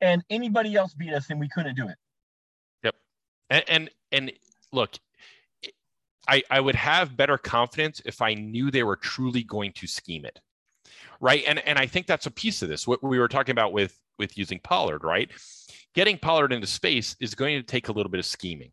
[0.00, 1.98] and anybody else beat us and we couldn't do it.
[3.50, 4.32] And and, and
[4.72, 4.98] look
[6.28, 10.24] I, I would have better confidence if I knew they were truly going to scheme
[10.24, 10.40] it.
[11.20, 11.44] Right.
[11.46, 12.86] And and I think that's a piece of this.
[12.86, 15.30] What we were talking about with with using Pollard, right?
[15.94, 18.72] Getting Pollard into space is going to take a little bit of scheming,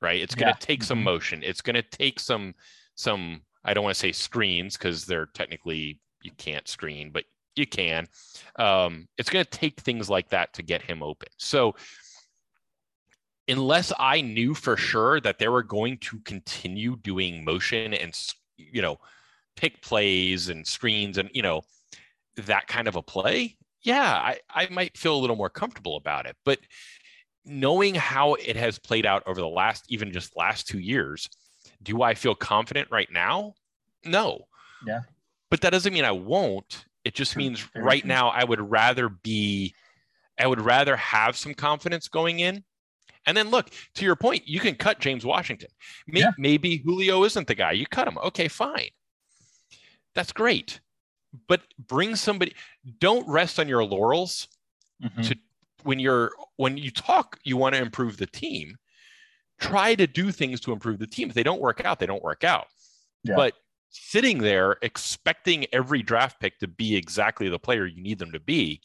[0.00, 0.20] right?
[0.20, 0.54] It's going Yeah.
[0.54, 1.04] to take some Mhm.
[1.04, 1.42] motion.
[1.42, 2.54] It's going to take some
[2.94, 7.66] some I don't want to say screens because they're technically you can't screen, but you
[7.66, 8.06] can.
[8.56, 11.28] Um, it's going to take things like that to get him open.
[11.38, 11.74] So
[13.48, 18.18] unless I knew for sure that they were going to continue doing motion and
[18.56, 18.98] you know
[19.56, 21.62] pick plays and screens and you know
[22.36, 26.26] that kind of a play, yeah, I, I might feel a little more comfortable about
[26.26, 26.36] it.
[26.44, 26.58] But
[27.44, 31.28] knowing how it has played out over the last even just last two years,
[31.82, 33.54] do I feel confident right now?
[34.04, 34.46] No.
[34.86, 35.00] Yeah.
[35.50, 36.84] But that doesn't mean I won't.
[37.04, 39.74] It just means right now I would rather be
[40.38, 42.64] I would rather have some confidence going in.
[43.26, 45.68] And then look, to your point, you can cut James Washington.
[46.06, 46.30] May- Yeah.
[46.38, 47.72] Maybe Julio isn't the guy.
[47.72, 48.18] You cut him.
[48.18, 48.88] Okay, fine.
[50.14, 50.80] That's great.
[51.46, 52.54] But bring somebody,
[52.98, 54.48] don't rest on your laurels
[55.02, 55.38] Mhm.
[55.84, 58.76] when you're when you talk you want to improve the team
[59.60, 62.22] try to do things to improve the team if they don't work out they don't
[62.24, 62.66] work out
[63.22, 63.36] Yeah.
[63.36, 63.54] but
[63.90, 68.40] sitting there expecting every draft pick to be exactly the player you need them to
[68.40, 68.80] be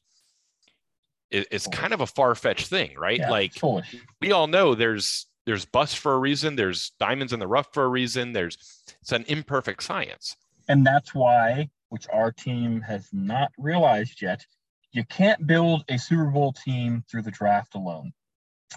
[1.34, 3.96] is, is kind of a far-fetched thing right Yeah, like foolish.
[4.22, 7.84] we all know there's there's bust for a reason there's diamonds in the rough for
[7.84, 8.58] a reason there's
[9.02, 10.36] it's an imperfect science
[10.70, 14.46] And that's why, which our team has not realized yet,
[14.94, 18.14] you can't build a Super Bowl team through the draft alone.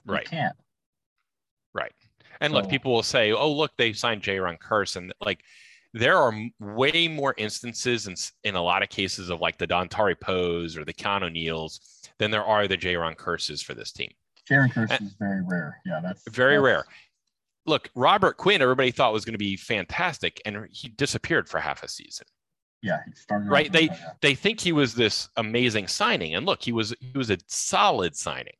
[0.07, 0.27] You Right.
[0.29, 0.57] can't.
[1.75, 1.93] Right
[2.41, 5.43] and look, people will say, "Oh, look, they signed Jayron Kearse," and like
[5.95, 8.15] there are way more instances in
[8.45, 11.81] in a lot of cases of like the Dontari Poes or the Keanu O'Neals
[12.19, 14.11] than there are the Jayron Kearses for this team.
[14.49, 15.81] Jayron Kearse And- is very rare.
[15.85, 16.85] Yeah, that's Very that's- rare.
[17.67, 21.83] Look, Robert Quinn, everybody thought was going to be fantastic, and he disappeared for half
[21.83, 22.27] a season.
[22.81, 26.63] Yeah, he started Right, they- that, They think he was this amazing signing, and look,
[26.63, 28.55] he was he was a solid signing.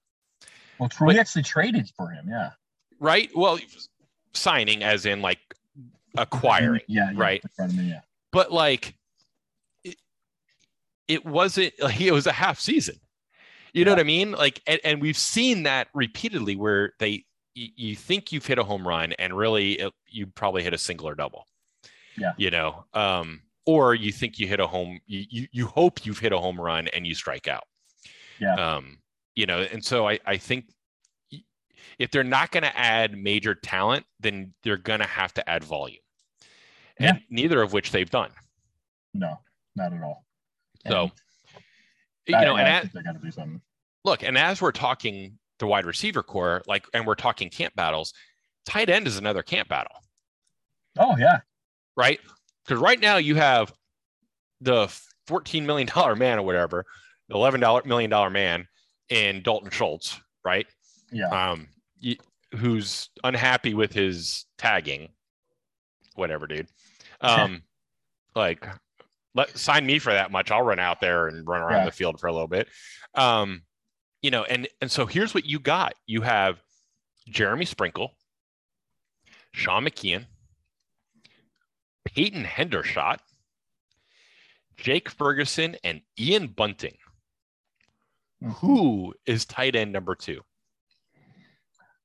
[0.79, 2.27] Well, Troy actually traded for him.
[2.29, 2.51] Yeah,
[2.99, 3.31] Right?
[3.35, 3.59] Well,
[4.35, 5.39] signing as in like
[6.19, 6.83] acquiring.
[6.89, 7.41] Yeah, yeah right.
[7.43, 8.01] in front of me, yeah.
[8.33, 8.97] but like
[9.85, 9.97] it,
[11.07, 12.97] it wasn't like it was a half season
[13.77, 13.95] you know Yeah.
[13.97, 18.33] what i mean like and, and we've seen that repeatedly where they you, you think
[18.33, 21.47] you've hit a home run and really it, you probably hit a single or double
[22.17, 22.33] Yeah.
[22.39, 26.19] you know um or you think you hit a home you, you you hope you've
[26.19, 27.65] hit a home run and you strike out
[28.41, 28.55] Yeah.
[28.55, 28.99] um
[29.35, 30.65] you know and so i i think
[31.99, 35.63] if they're not going to add major talent then they're going to have to add
[35.65, 36.01] volume
[36.99, 38.31] and neither of which they've done
[39.15, 39.39] No,
[39.77, 40.25] not at all.
[40.89, 41.13] So, And
[42.27, 43.61] you know, I and at, think they got to do something.
[44.07, 48.15] Look, and as we're talking the wide receiver core, like, and we're talking camp battles,
[48.65, 49.97] tight end is another camp battle,
[50.99, 51.41] Oh yeah,
[51.97, 52.21] right?
[52.65, 53.73] Because right now you have
[54.63, 54.87] the
[55.29, 55.89] $14 million
[56.19, 56.85] man or whatever,
[57.29, 58.67] the $11 million man
[59.11, 60.67] in Dalton Schultz, right?
[61.13, 61.29] yeah.
[61.29, 61.69] Um,
[62.57, 65.09] who's unhappy with his tagging,
[66.15, 66.69] whatever, dude.
[67.23, 67.63] Um,
[68.35, 68.67] like,
[69.35, 70.51] let sign me for that much.
[70.51, 71.85] I'll run out there and run around Yeah.
[71.87, 72.69] the field for a little bit.
[73.15, 73.63] Um,
[74.23, 75.95] you know, and and so here's what you got.
[76.07, 76.61] You have
[77.29, 78.15] Jeremy Sprinkle,
[79.53, 80.27] Sean McKeon,
[82.05, 83.19] Peyton Hendershot,
[84.77, 86.97] Jake Ferguson, and Ian Bunting.
[88.57, 90.41] Who is tight end number two?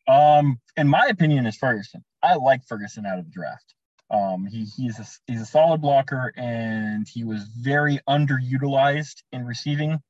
[0.08, 2.04] Um, in my opinion, is Ferguson.
[2.24, 3.76] I like Ferguson out of the draft.
[4.10, 10.02] Um, he he's a he's a solid blocker, and he was very underutilized in receiving.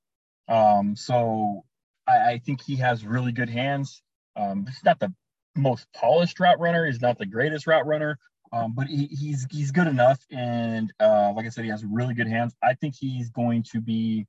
[0.47, 1.63] Um, so
[2.11, 4.01] I, I think he has really good hands.
[4.35, 5.13] Um, he's not the
[5.55, 6.85] most polished route runner.
[6.85, 8.17] He's not the greatest route runner,
[8.53, 10.19] um, but he, he's he's good enough.
[10.31, 12.55] And uh, like I said, he has really good hands.
[12.63, 14.25] I think he's going to be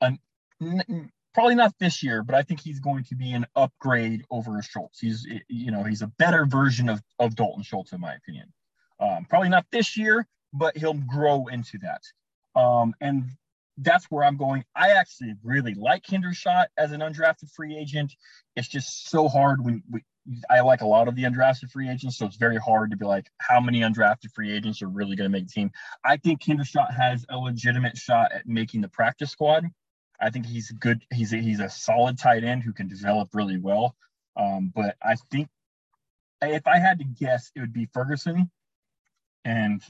[0.00, 0.18] an
[0.60, 4.60] n- probably not this year, but I think he's going to be an upgrade over
[4.62, 5.00] Schultz.
[5.00, 8.52] He's you know he's a better version of of Dalton Schultz in my opinion.
[9.00, 12.02] Um, probably not this year, but he'll grow into that.
[12.58, 13.24] Um, and
[13.78, 14.64] that's where I'm going.
[14.76, 18.12] I actually really like Hendershot as an undrafted free agent.
[18.56, 20.02] It's just so hard when we,
[20.50, 23.04] I like a lot of the undrafted free agents, so it's very hard to be
[23.04, 25.70] like how many undrafted free agents are really going to make the team.
[26.04, 29.66] I think Hendershot has a legitimate shot at making the practice squad.
[30.20, 31.02] I think he's good.
[31.12, 33.96] He's a, he's a solid tight end who can develop really well.
[34.36, 35.48] Um, but I think
[36.40, 38.50] if I had to guess, it would be Ferguson.
[39.44, 39.82] And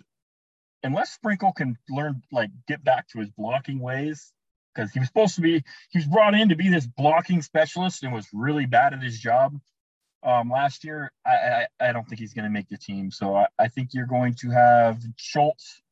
[0.82, 4.32] unless Sprinkle can learn, like, get back to his blocking ways,
[4.74, 8.02] because he was supposed to be, he was brought in to be this blocking specialist
[8.02, 9.58] and was really bad at his job
[10.22, 11.12] um, last year.
[11.26, 13.10] I, I, I don't think he's going to make the team.
[13.10, 15.82] So I, I think you're going to have Schultz,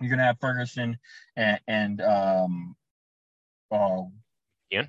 [0.00, 0.98] you're going to have Ferguson,
[1.36, 2.76] and, and um,
[3.70, 4.02] uh,
[4.72, 4.88] Ian?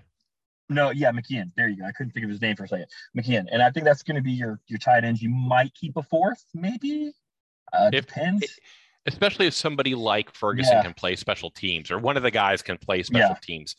[0.69, 1.51] No, yeah, McKeon.
[1.56, 1.86] There you go.
[1.86, 2.88] I couldn't think of his name for a second.
[3.17, 5.21] McKeon, and I think that's going to be your your tight ends.
[5.21, 7.12] You might keep a fourth, maybe.
[7.71, 8.60] Uh, If- depends.
[9.06, 10.84] Especially if somebody like Ferguson Yeah.
[10.84, 13.36] can play special teams or one of the guys can play special Yeah.
[13.42, 13.76] teams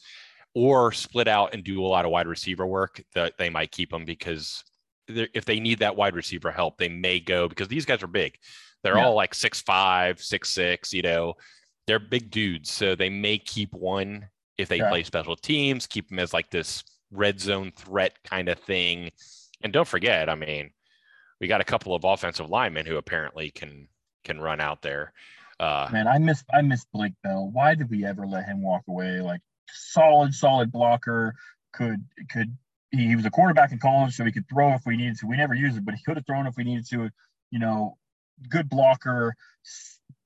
[0.54, 3.90] or split out and do a lot of wide receiver work that they might keep
[3.90, 4.62] them because
[5.08, 8.36] if they need that wide receiver help they may go because these guys are big
[8.82, 9.04] they're Yeah.
[9.06, 11.34] all like six five six six you know
[11.86, 14.88] they're big dudes so they may keep one if they Yeah.
[14.88, 19.10] play special teams keep them as like this red zone threat kind of thing
[19.62, 20.70] and don't forget i mean
[21.40, 23.88] we got a couple of offensive linemen who apparently can
[24.24, 25.12] can run out there.
[25.60, 27.48] Uh, Man, I miss I miss Blake Bell.
[27.52, 29.20] Why did we ever let him walk away?
[29.20, 29.40] Like
[29.72, 31.34] solid, solid blocker.
[31.72, 32.56] Could could
[32.90, 35.26] he, he was a quarterback in college, so he could throw if we needed to.
[35.26, 37.10] We never used it, but he could have thrown if we needed to.
[37.50, 37.96] You know,
[38.48, 39.36] good blocker,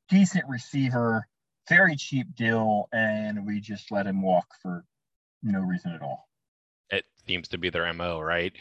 [0.08, 1.26] decent receiver,
[1.68, 4.84] very cheap deal, and we just let him walk for
[5.42, 6.28] no reason at all.
[6.90, 8.52] it seems to be their mo, right?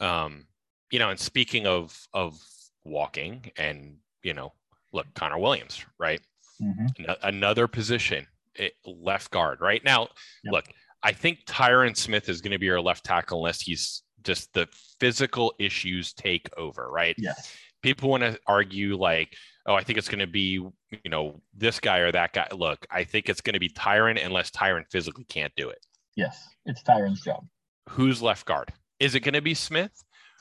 [0.00, 0.46] Um,
[0.90, 2.40] you know, and speaking of of
[2.84, 4.52] walking, and you know,
[4.94, 6.20] look, Connor Williams, right?
[6.62, 6.88] Mhm.
[7.00, 10.08] Ano- Another position, it, left guard, right now.
[10.44, 10.52] Yep.
[10.52, 10.64] Look,
[11.02, 14.66] I think Tyron Smith is going to be our left tackle unless he's just the
[15.00, 17.14] physical issues take over, right?
[17.18, 17.54] Yes.
[17.82, 21.78] people want to argue like, oh, I think it's going to be, you know, this
[21.80, 22.48] guy or that guy.
[22.52, 25.84] Look, I think it's going to be Tyron unless Tyron physically can't do it.
[26.16, 26.48] Yes.
[26.64, 27.46] It's Tyron's job.
[27.90, 28.72] Who's left guard?
[29.00, 29.92] Is it going to be Smith?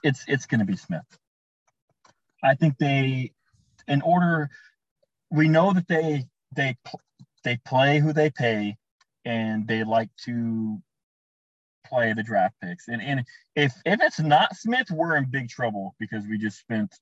[0.04, 1.04] it's it's going to be Smith.
[2.44, 3.34] I think they,
[3.88, 4.50] in order,
[5.32, 6.76] we know that they they
[7.44, 8.78] they play who they pay,
[9.26, 10.82] and they like to
[11.86, 12.88] play the draft picks.
[12.88, 16.94] And and if if it's not Smith, we're in big trouble because we just spent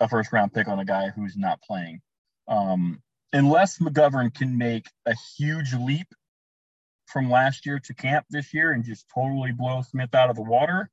[0.00, 2.00] a first round pick on a guy who's not playing.
[2.48, 6.06] Um, unless McGovern can make a huge leap
[7.06, 10.42] from last year to camp this year and just totally blow Smith out of the
[10.42, 10.90] water,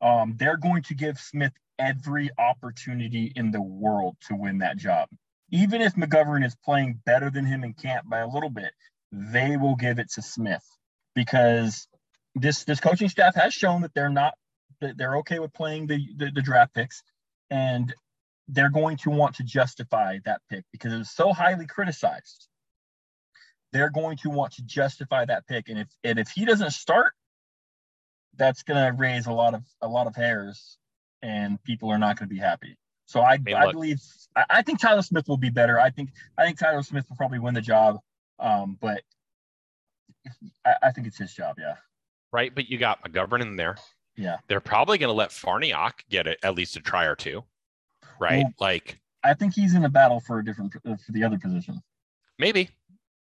[0.00, 5.08] um, they're going to give Smith every opportunity in the world to win that job.
[5.50, 8.72] Even if McGovern is playing better than him in camp by a little bit,
[9.12, 10.64] they will give it to Smith
[11.14, 11.86] because
[12.34, 14.34] this this coaching staff has shown that they're not
[14.80, 17.02] that they're okay with playing the, the the draft picks
[17.50, 17.94] and
[18.48, 22.48] they're going to want to justify that pick because it was so highly criticized.
[23.72, 27.12] They're going to want to justify that pick, and if and if he doesn't start,
[28.36, 30.78] that's to raise a lot of a lot of hairs,
[31.24, 32.76] and people are not going to be happy.
[33.06, 34.00] So I, mean, I believe
[34.36, 35.80] I, I think Tyler Smith will be better.
[35.80, 37.98] I think I think Tyler Smith will probably win the job,
[38.38, 39.02] um, but
[40.64, 41.56] I, I think it's his job.
[41.58, 41.74] Yeah,
[42.32, 42.54] Right.
[42.54, 43.76] But you got McGovern in there.
[44.16, 44.38] yeah.
[44.48, 47.44] They're probably going to let Farniok get it, at least a try or two.
[48.20, 48.44] Right.
[48.44, 51.38] Well- like I think he's in a battle for a different uh, for the other
[51.38, 51.80] position.
[52.38, 52.68] maybe,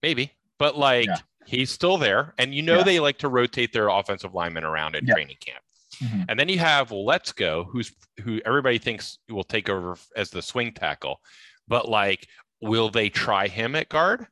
[0.03, 1.17] maybe, but like Yeah.
[1.45, 2.33] he's still there.
[2.37, 2.83] And you know, Yeah.
[2.83, 5.13] they like to rotate their offensive linemen around in Yeah.
[5.13, 5.63] training camp.
[6.01, 6.25] Mhm.
[6.29, 10.73] And then you have Waletzko, who's who everybody thinks will take over as the swing
[10.73, 11.19] tackle.
[11.67, 12.27] But like,
[12.61, 14.27] will they try him at guard?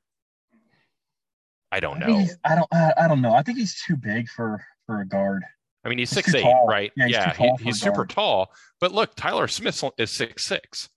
[1.72, 2.20] I don't know.
[2.20, 3.34] he's, I don't I, I don't know.
[3.34, 5.44] I think he's too big for for a guard.
[5.86, 6.68] I mean, he's he's six eight, tall.
[6.68, 6.92] right?
[6.96, 8.10] Yeah, he's Yeah, he, he's super guard.
[8.10, 8.52] tall.
[8.80, 10.90] But look, Tyler Smith is six six.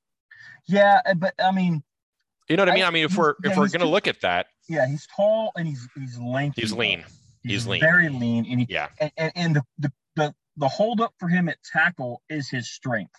[0.69, 1.83] Yeah, uh, but I mean,
[2.49, 2.85] You know what I I- mean?
[2.85, 5.53] I mean, if we're yeah, if we're gonna too- look at that, yeah, he's tall
[5.57, 6.61] and he's he's lengthy.
[6.61, 7.05] he's lean.
[7.43, 7.81] He's lean.
[7.81, 9.93] very lean, and he Yeah, and, and, and the, the
[10.57, 13.15] the the hold up for him at tackle is his strength.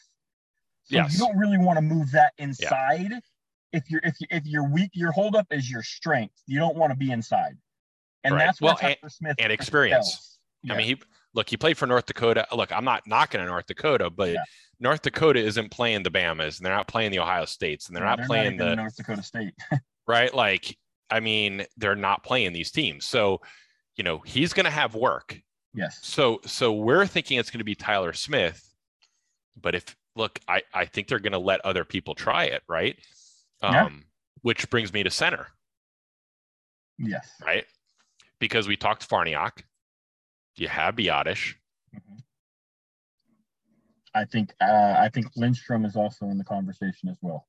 [0.86, 1.14] So Yes.
[1.14, 3.12] you don't really want to move that inside.
[3.74, 6.36] If you're if you if you're weak, your holdup is your strength.
[6.48, 7.58] You don't want to be inside.
[8.24, 8.46] And Right.
[8.46, 10.40] that's what Well, Tyler Smith and experience.
[10.64, 10.74] Yeah.
[10.74, 11.02] I mean, he
[11.34, 12.48] look, he played for North Dakota.
[12.54, 14.44] Look, I'm not knocking on North Dakota, but Yeah.
[14.80, 18.04] North Dakota isn't playing the Bamas and they're not playing the Ohio States and they're
[18.04, 19.54] Yeah, not playing even the North Dakota State.
[20.08, 20.34] right?
[20.34, 20.78] Like,
[21.10, 23.06] I mean, they're not playing these teams.
[23.06, 23.42] So,
[23.96, 25.42] you know, he's going to have work.
[25.74, 26.00] Yes.
[26.02, 28.64] So, so we're thinking it's going to be Tyler Smith.
[29.60, 32.98] But if, look, I, I think they're going to let other people try it, right?
[33.62, 33.86] Yeah.
[33.86, 34.06] Um,
[34.42, 35.48] which brings me to center,
[37.00, 37.30] Yes.
[37.44, 37.66] right?
[38.40, 39.64] Because we talked Farniok.
[40.56, 41.56] You have Biadasz.
[41.96, 42.22] Mhm.
[44.14, 47.48] I think uh, I think Lindstrom is also in the conversation as well.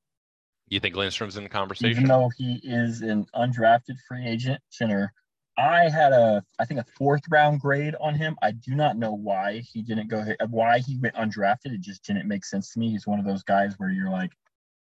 [0.67, 1.91] You think Lindstrom's in the conversation?
[1.91, 5.11] Even though he is an undrafted free agent center,
[5.59, 8.37] I had a I think a fourth round grade on him.
[8.41, 11.73] I do not know why he didn't go why he went undrafted.
[11.73, 12.91] It just didn't make sense to me.
[12.91, 14.31] He's one of those guys where you're like,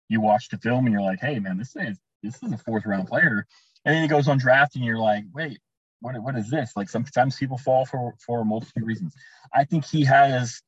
[0.08, 2.86] you watch the film and you're like, hey man, this is this is a fourth
[2.86, 3.46] round player,
[3.84, 5.60] and then he goes undrafted and you're like, wait,
[6.00, 6.72] what what is this?
[6.78, 9.14] Like sometimes people fall for for of reasons.
[9.54, 10.62] I think he has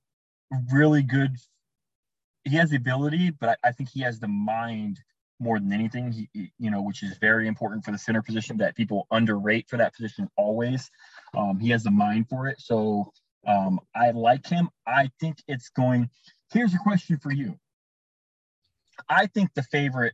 [0.73, 1.37] really good.
[2.43, 4.99] He has the ability, but I, I think he has the mind
[5.39, 6.11] more than anything.
[6.11, 9.67] He, he- you know, which is very important for the center position that people underrate
[9.69, 10.89] for that position always.
[11.35, 13.11] Um, he has the mind for it, so
[13.47, 14.69] um, I like him.
[14.87, 16.09] I think it's going.
[16.51, 17.59] Here's a question for you.
[19.09, 20.13] I think the favorite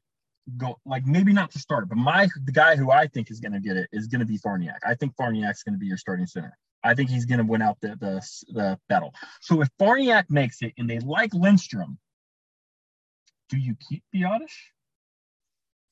[0.58, 3.54] go like maybe not to start, but my the guy who I think is going
[3.54, 4.80] to get it is going to be Farniok.
[4.86, 6.58] I think Farniok's going to be your starting center.
[6.84, 9.14] I think he's going to win out the, the the battle.
[9.42, 12.00] So if Farniok makes it and they like Lindstrom,
[13.50, 14.50] do you keep Biadasz?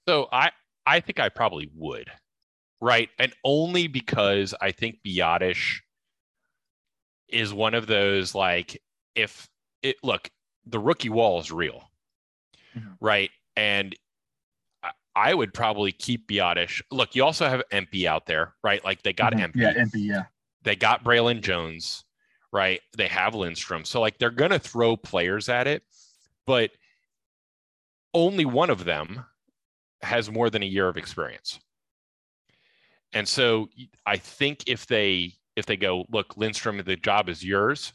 [0.09, 0.49] So I
[0.87, 2.09] I think I probably would,
[2.81, 3.09] right?
[3.19, 5.81] And only because I think Biadasz
[7.27, 8.81] is one of those like
[9.13, 9.47] if
[9.83, 10.31] it look
[10.65, 11.91] the rookie wall is real,
[12.75, 12.97] Mhm.
[12.99, 13.29] right?
[13.55, 13.95] And
[15.15, 16.81] I- would probably keep Biadasz.
[16.89, 18.83] Look, you also have MP out there, right?
[18.83, 19.33] Like they got.
[19.33, 19.99] MP, Yeah, MP.
[19.99, 20.23] Yeah.
[20.63, 22.03] they got Braylon Jones,
[22.51, 22.81] right?
[22.97, 25.83] They have Lindstrom, so like they're gonna throw players at it,
[26.47, 26.71] but
[28.15, 29.25] only one of them
[30.01, 31.59] has more than a year of experience.
[33.13, 33.69] And so
[34.05, 37.91] I think if they if they go, look, Lindstrom, the job is yours,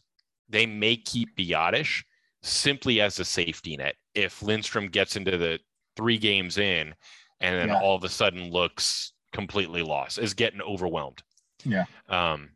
[0.51, 2.03] they may keep Biadasz
[2.43, 3.95] simply as a safety net.
[4.15, 5.61] If Lindstrom gets into the
[5.97, 6.95] three games in
[7.41, 7.79] and then Yeah.
[7.81, 11.23] all of a sudden looks completely lost, is getting overwhelmed.
[11.65, 11.85] Yeah.
[12.09, 12.51] Um,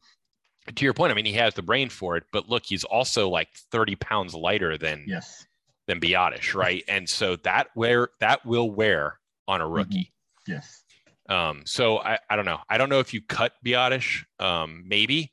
[0.75, 3.31] to your point, I mean, he has the brain for it, but look, he's also
[3.31, 5.47] like 30 pounds lighter than Yes.
[5.87, 6.85] than Biadasz, right?
[6.87, 9.18] And so that wear that will wear
[9.49, 10.13] on a rookie.
[10.47, 10.85] Yes.
[11.29, 12.61] Um, so I, I don't know.
[12.69, 15.33] I don't know if you cut Biadasz, um, maybe,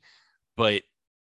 [0.56, 0.82] but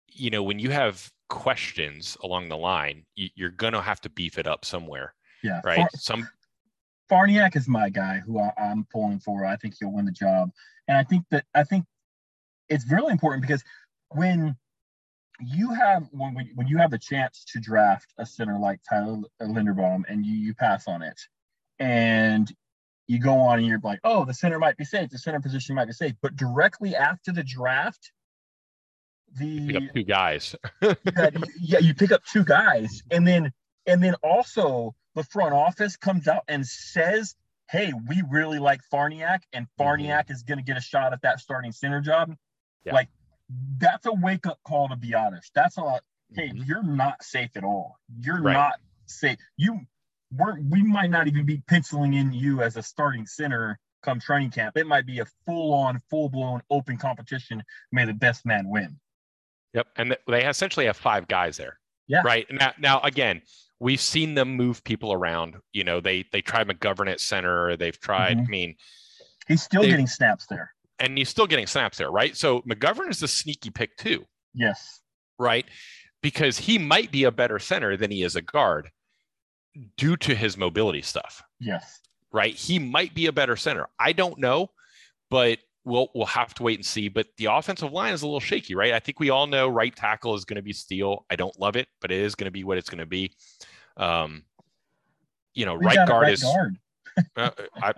[0.08, 4.38] you know, when you have questions along the line, you, you're gonna have to beef
[4.38, 5.14] it up somewhere,
[5.44, 5.62] Yeah.
[5.64, 5.78] right?
[5.78, 6.30] Far- Some
[7.10, 9.46] Farniok is my guy who I, I'm pulling for.
[9.46, 10.52] I think he'll win the job,
[10.88, 11.86] and I think that I think
[12.70, 13.64] it's really important because
[14.10, 14.56] when
[15.46, 19.18] you have when when when you have the chance to draft a center like Tyler
[19.42, 21.20] Linderbaum and you you pass on it,
[21.80, 22.54] and
[23.08, 25.76] you go on and you're like, oh, the center might be safe, the center position
[25.76, 28.12] might be safe, but directly after the draft,
[29.38, 30.56] pick the up two guys.
[30.82, 33.52] that you- yeah, you pick up two guys, and then
[33.86, 37.36] and then also the front office comes out and says,
[37.70, 41.39] "Hey, we really like Farniok, and Farniok is going to get a shot at that
[41.39, 42.36] starting center job."
[42.86, 42.93] Yeah.
[42.93, 43.10] Like
[43.78, 45.52] that's a wake up call to be honest.
[45.54, 45.99] That's a
[46.34, 46.66] hey, Mhm.
[46.68, 47.99] you're not safe at all.
[48.20, 48.54] You're Right.
[48.54, 49.38] not safe.
[49.58, 49.82] You
[50.36, 54.49] we're we might not even be penciling in you as a starting center come training
[54.51, 54.77] camp.
[54.77, 57.63] It might be a full on, full blown open competition.
[57.91, 58.99] May the best man win.
[59.73, 59.88] Yep.
[59.97, 61.79] And they essentially have five guys there.
[62.07, 62.21] Yeah.
[62.25, 62.45] Right.
[62.51, 63.41] Now, now again,
[63.79, 65.55] we've seen them move people around.
[65.71, 67.77] You know, they they tried McGovern at center.
[67.77, 68.38] They've tried.
[68.38, 68.47] Mhm.
[68.47, 68.75] I mean,
[69.47, 70.73] He's still They- getting snaps there.
[70.99, 72.38] and he's still getting snaps there, right?
[72.38, 75.01] So McGovern is the sneaky pick too, Yes.
[75.39, 75.65] right?
[76.21, 78.91] Because he might be a better center than he is a guard
[79.97, 82.01] due to his mobility stuff, Yes.
[82.32, 82.53] right?
[82.53, 83.88] He might be a better center.
[83.99, 84.72] I don't know,
[85.30, 87.07] but we'll we'll have to wait and see.
[87.09, 88.93] But the offensive line is a little shaky, right?
[88.93, 91.26] I think we all know right tackle is going to be Steele.
[91.30, 93.34] I don't love it, but it is going to be what it's going to be.
[93.97, 94.43] Um,
[95.53, 96.78] you know, right got a guard is guard.
[97.36, 97.49] uh,
[97.82, 97.93] I,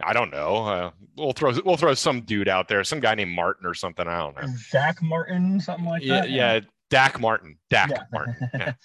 [0.00, 0.56] I don't know.
[0.56, 4.06] Uh, we'll throw we'll throw some dude out there, some guy named Martin or something.
[4.06, 4.54] I don't know.
[4.70, 6.30] Zach Martin, something like yeah, that.
[6.30, 6.60] yeah,
[6.90, 8.04] Dak Martin, Dak Yeah.
[8.12, 8.36] Martin.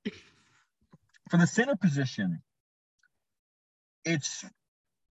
[1.29, 2.41] for the center position,
[4.05, 4.45] it's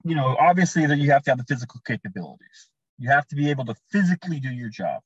[0.04, 2.68] you know obviously that you have to have the physical capabilities.
[2.98, 5.02] You have to be able to physically do your job.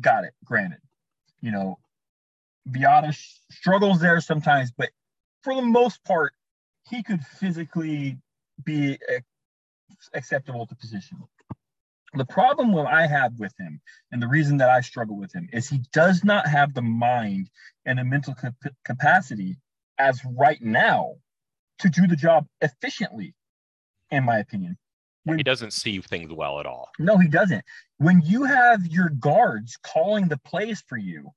[0.00, 0.34] Got it.
[0.44, 0.80] Granted,
[1.40, 1.78] you know
[2.68, 3.16] Viada
[3.50, 4.90] struggles there sometimes, but
[5.42, 6.32] for the most part,
[6.90, 8.18] he could physically
[8.64, 8.98] be
[10.14, 11.18] acceptable to position.
[12.16, 15.48] The problem what I have with him, and the reason that I struggle with him,
[15.52, 17.50] is he does not have the mind
[17.84, 18.54] and the mental cap-
[18.84, 19.56] capacity
[19.98, 21.16] as right now
[21.80, 23.34] to do the job efficiently,
[24.10, 24.78] in my opinion.
[25.24, 26.90] When, he doesn't see things well at all.
[26.98, 27.64] No, he doesn't.
[27.98, 31.32] When you have your guards calling the plays for you,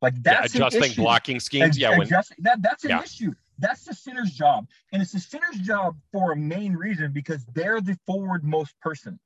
[0.00, 1.76] like that's yeah, adjusting blocking schemes.
[1.78, 3.02] yeah, when, that that's an yeah.
[3.02, 3.32] issue.
[3.58, 7.80] That's the center's job, and it's the center's job for a main reason because they're
[7.80, 9.18] the forward most person.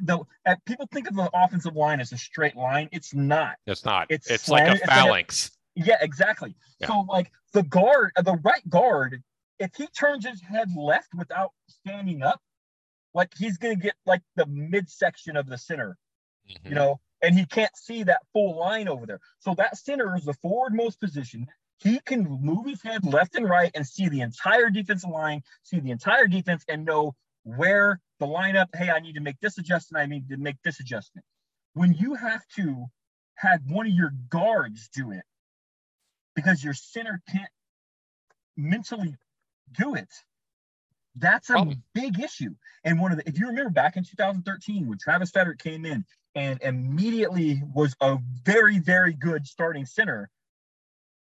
[0.00, 0.26] Though
[0.66, 3.56] people think of the offensive line as a straight line, it's not.
[3.66, 4.06] It's not.
[4.10, 5.50] It's, it's like a phalanx.
[5.76, 6.54] Like a, yeah, exactly.
[6.80, 6.88] Yeah.
[6.88, 9.22] So like the guard, uh, the right guard,
[9.58, 12.40] if he turns his head left without standing up,
[13.14, 15.96] like he's gonna get like the midsection of the center,
[16.48, 16.68] mm-hmm.
[16.68, 19.20] you know, and he can't see that full line over there.
[19.40, 21.46] So that center is the forward most position
[21.82, 25.80] he can move his head left and right and see the entire defensive line, see
[25.80, 27.14] the entire defense, and know
[27.44, 30.80] where the lineup, hey, I need to make this adjustment, I need to make this
[30.80, 31.24] adjustment.
[31.74, 32.86] When you have to
[33.36, 35.24] have one of your guards do it
[36.34, 37.50] because your center can't
[38.56, 39.16] mentally
[39.76, 40.08] do it,
[41.16, 42.54] that's a big issue.
[42.84, 46.04] And one of the, if you remember back in 2013 when Travis Frederick came in
[46.34, 50.30] and immediately was a very, very good starting center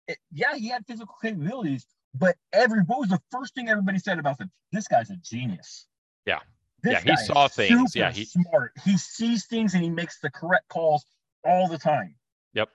[0.08, 4.20] it, yeah, he had physical capabilities, but every what was the first thing everybody said
[4.20, 4.50] about him?
[4.72, 5.86] This guy's a genius.
[6.28, 6.40] Yeah.
[6.84, 7.96] This yeah, he saw things.
[7.96, 8.74] Yeah, he smart.
[8.86, 11.04] He sees things and he makes the correct calls
[11.44, 12.16] all the time.
[12.54, 12.70] Yep.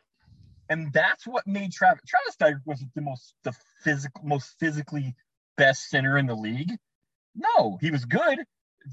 [0.69, 3.53] And that's what made Travis Travis Dyer was the most the
[3.85, 5.15] physical most physically
[5.57, 6.73] best center in the league.
[7.37, 8.41] No, he was good.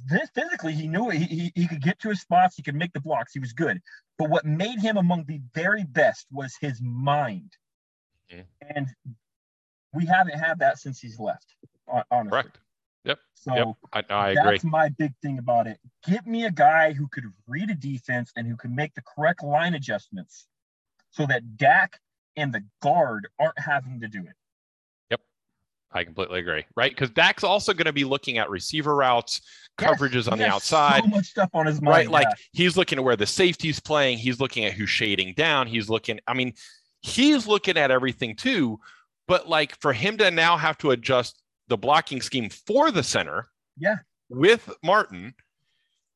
[0.07, 1.17] This physically, he knew it.
[1.17, 2.55] He, he, he could get to his spots.
[2.55, 3.33] He could make the blocks.
[3.33, 3.79] He was good.
[4.19, 7.51] But what made him among the very best was his mind.
[8.31, 8.41] Mm-hmm.
[8.75, 8.87] And
[9.93, 11.55] we haven't had that since he's left,
[12.11, 12.29] honestly.
[12.29, 12.59] Correct.
[13.05, 13.19] Yep.
[13.33, 13.67] So yep.
[13.93, 14.69] I, I that's agree.
[14.69, 15.79] my big thing about it.
[16.05, 19.43] Give me a guy who could read a defense and who can make the correct
[19.43, 20.47] line adjustments
[21.11, 21.99] so that Dak
[22.35, 24.35] and the guard aren't having to do it.
[25.11, 25.21] Yep.
[25.91, 26.65] I completely agree.
[26.75, 26.91] Right.
[26.91, 29.41] Because Dak's also going to be looking at receiver routes,
[29.77, 31.03] coverages yes, on the outside.
[31.03, 31.95] So much stuff on his mind.
[31.95, 32.11] Right.
[32.11, 34.17] Like he's looking at where the safety's playing.
[34.17, 35.67] He's looking at who's shading down.
[35.67, 36.53] He's looking, I mean,
[37.01, 38.79] he's looking at everything too.
[39.27, 41.38] But like for him to now have to adjust
[41.69, 43.47] the blocking scheme for the center,
[43.77, 43.97] yeah,
[44.29, 45.33] with Martin,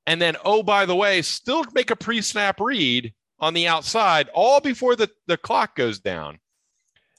[0.05, 4.59] and then oh by the way, still make a pre-snap read on the outside, all
[4.59, 6.39] before the the clock goes down.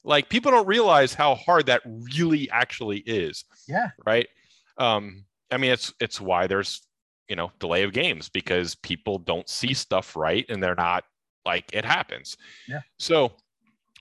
[0.05, 3.45] Like people don't realize how hard that really actually is.
[3.67, 3.91] Yeah.
[4.05, 4.29] Right.
[4.77, 6.87] Um, I mean, it's it's why there's
[7.29, 11.05] you know delay of games because people don't see stuff right and they're not
[11.45, 12.37] like it happens.
[12.69, 12.81] Yeah.
[12.99, 13.33] So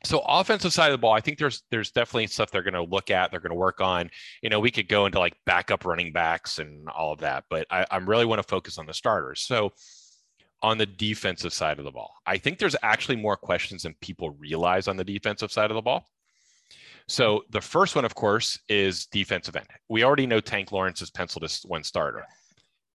[0.03, 2.83] so offensive side of the ball, I think there's there's definitely stuff they're going to
[2.83, 3.31] look at.
[3.31, 4.09] They're going to work on.
[4.41, 7.65] You know, we could go into like backup running backs and all of that, but
[7.71, 9.41] I, I really want to focus on the starters.
[9.41, 9.71] So
[10.61, 14.31] on the defensive side of the ball, I think there's actually more questions than people
[14.31, 16.09] realize on the defensive side of the ball.
[17.07, 19.67] So the first one, of course, is defensive end.
[19.89, 22.25] We already know Tank Lawrence is penciled as one starter.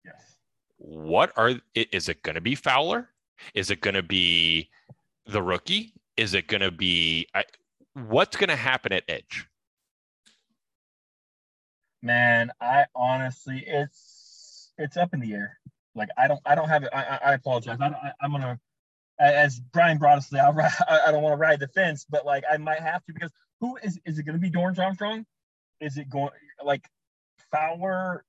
[0.05, 0.37] Yes.
[0.77, 3.09] What are is it going to be Fowler?
[3.55, 4.71] Is it going to be
[5.27, 5.93] the rookie?
[6.19, 7.45] Is it going to be I,
[7.95, 9.47] what's going to happen at edge?
[12.03, 15.59] Man, I honestly, it's it's up in the air.
[15.95, 16.91] Like I don't, I don't have it.
[16.93, 17.79] I, I apologize.
[17.81, 18.59] I, I'm gonna,
[19.19, 20.59] as Brian brought us, I'll,
[21.07, 23.77] I don't want to ride the fence, but like I might have to because who
[23.83, 25.25] is is it going to be Dorance Armstrong?
[25.81, 26.31] Is it going
[26.64, 26.89] like
[27.51, 28.25] Fowler?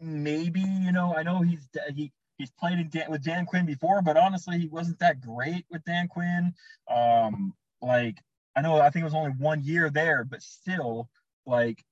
[0.00, 1.14] Maybe you know.
[1.16, 4.68] I know he's he He's played in Dan, with Dan Quinn before, but honestly, he
[4.68, 6.54] wasn't that great with Dan Quinn.
[6.88, 8.16] Um, like
[8.56, 11.08] I know, I think it was only one year there, but still,
[11.46, 11.84] like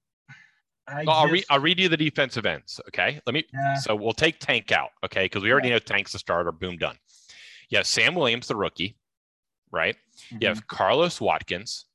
[0.88, 2.80] I well, I'll, read, I'll read you the defensive ends.
[2.88, 3.20] Okay.
[3.26, 3.74] Let me, yeah.
[3.74, 4.90] so we'll take Tank out.
[5.04, 5.24] Okay.
[5.24, 5.74] Because we already yeah.
[5.74, 6.52] know Tank's the starter.
[6.52, 6.96] Boom, done.
[7.68, 8.96] You have Sam Williams, the rookie,
[9.72, 9.96] right?
[9.96, 10.38] Mm-hmm.
[10.40, 10.76] You have mm-hmm.
[10.76, 11.86] Carlos Watkins,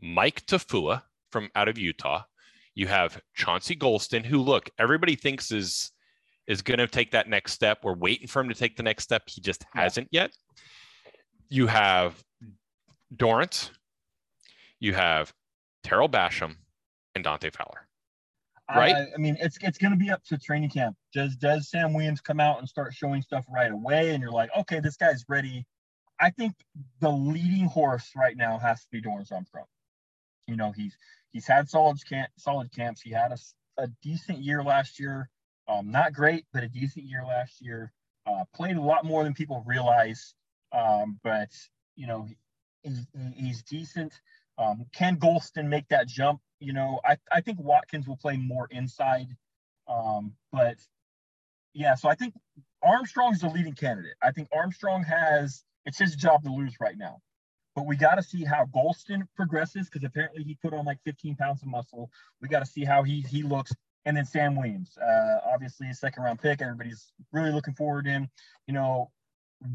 [0.00, 2.22] Mika Tafua from out of Utah.
[2.74, 5.92] You have Chauncey Golston, who look, everybody thinks is
[6.46, 7.78] is going to take that next step.
[7.82, 9.22] We're waiting for him to take the next step.
[9.26, 10.32] He just hasn't yet.
[11.48, 12.22] You have
[13.14, 13.70] Dorance,
[14.80, 15.32] you have
[15.84, 16.56] Tarell Basham,
[17.14, 17.86] and Dante Fowler.
[18.74, 18.96] Right.
[18.96, 20.96] I, I mean, it's it's going to be up to training camp.
[21.12, 24.50] Does does Sam Williams come out and start showing stuff right away, and you're like,
[24.58, 25.64] okay, this guy's ready?
[26.18, 26.54] I think
[27.00, 29.66] the leading horse right now has to be Dorance Armstrong.
[30.48, 30.96] You know, he's
[31.32, 33.00] he's had solid camp, solid camps.
[33.00, 33.38] He had a,
[33.82, 35.28] a decent year last year.
[35.68, 37.92] Um, not great, but a decent year last year.
[38.26, 40.34] Uh, played a lot more than people realize.
[40.72, 41.50] Um, but
[41.96, 42.26] you know,
[42.82, 42.90] he,
[43.34, 44.12] he's decent.
[44.58, 46.40] Um, can Golston make that jump?
[46.60, 49.28] You know, I, I think Watkins will play more inside.
[49.88, 50.76] Um, but
[51.74, 52.34] yeah, so I think
[52.82, 54.14] Armstrong's the leading candidate.
[54.22, 57.20] I think Armstrong has it's his job to lose right now.
[57.74, 61.36] But we got to see how Golston progresses because apparently he put on like 15
[61.36, 62.10] pounds of muscle.
[62.40, 63.72] We got to see how he he looks.
[64.06, 66.62] And then Sam Williams, uh, obviously a second round pick.
[66.62, 68.28] Everybody's really looking forward to him.
[68.68, 69.10] You know,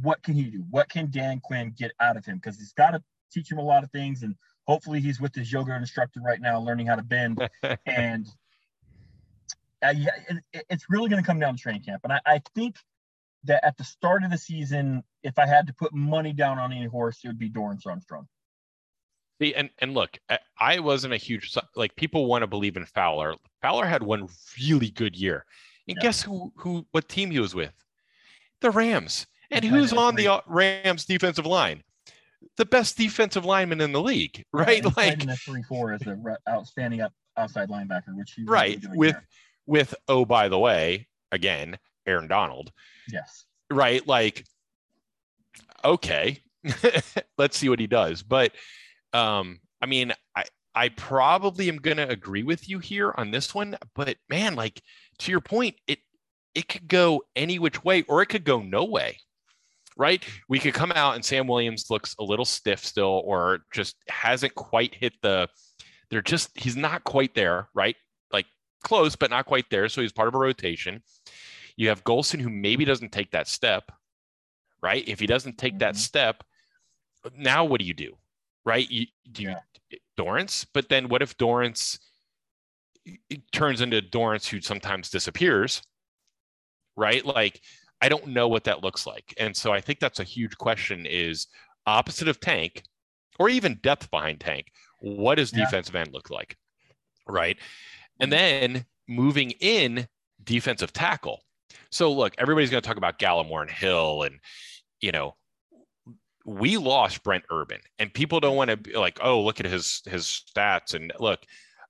[0.02, 0.64] what can he do?
[0.70, 2.38] What can Dan Quinn get out of him?
[2.38, 4.24] Because he's got to teach him a lot of things.
[4.24, 7.46] And hopefully he's with his yoga instructor right now, learning how to bend.
[7.86, 8.26] and
[9.84, 10.12] uh, yeah,
[10.54, 12.02] it, it's really going to come down to training camp.
[12.06, 12.78] And I, I think
[13.44, 16.72] that at the start of the season, if I had to put money down on
[16.72, 18.28] any horse, it would be Dorance Armstrong.
[19.42, 20.20] See, and and look,
[20.60, 23.34] I wasn't a huge like people want to believe in Fowler.
[23.64, 24.28] Fowler had one
[24.62, 25.46] really good year,
[25.88, 26.04] and yeah.
[26.04, 27.74] guess who who what team he was with?
[28.62, 29.26] The Rams.
[29.50, 31.84] And who's on the uh, Rams defensive line?
[32.58, 34.84] The best defensive lineman in the league, right?
[34.84, 39.28] Yeah, like three four as an outstanding up outside linebacker, which he right with there.
[39.66, 42.72] with oh by the way again Aaron Donald.
[43.12, 43.46] Yes.
[43.72, 44.46] Right, like
[45.84, 46.44] okay,
[47.40, 48.22] let's see what he does.
[48.22, 48.52] But
[49.14, 50.44] um, I mean, I
[50.74, 54.82] I probably am gonna agree with you here on this one, but man, like
[55.20, 56.00] to your point, it
[56.56, 59.18] it could go any which way or it could go no way.
[59.98, 60.24] Right?
[60.48, 64.56] We could come out and Sam Williams looks a little stiff still or just hasn't
[64.56, 65.50] quite hit the
[66.10, 67.96] they're just he's not quite there, right?
[68.32, 68.46] Like
[68.84, 69.90] close, but not quite there.
[69.90, 71.04] So he's part of a rotation.
[71.76, 73.92] You have Golston who maybe doesn't take that step,
[74.82, 75.08] right?
[75.08, 75.80] If he doesn't take mm-hmm.
[75.80, 76.44] that step,
[77.38, 78.18] now what do you do?
[78.66, 78.90] Right?
[78.90, 79.98] You, do you yeah.
[80.18, 82.00] Dorance, but then what if Dorance
[83.52, 85.82] turns into Dorance who sometimes disappears,
[86.96, 87.26] right?
[87.26, 87.62] Like
[88.02, 91.06] I don't know what that looks like, and so I think that's a huge question:
[91.06, 91.48] is
[91.86, 92.84] opposite of Tank,
[93.40, 94.68] or even depth behind Tank.
[95.00, 95.66] What does yeah.
[95.66, 96.58] defensive end look like,
[97.28, 97.58] right?
[98.20, 98.74] And mm-hmm.
[98.74, 100.08] then moving in
[100.44, 101.42] defensive tackle.
[101.90, 104.40] So look, everybody's going to talk about Gallimore and Hill, and
[105.00, 105.36] you know
[106.46, 110.02] we lost Brent Urban, and people don't want to be like, oh, look at his
[110.06, 110.94] his stats.
[110.94, 111.46] And look,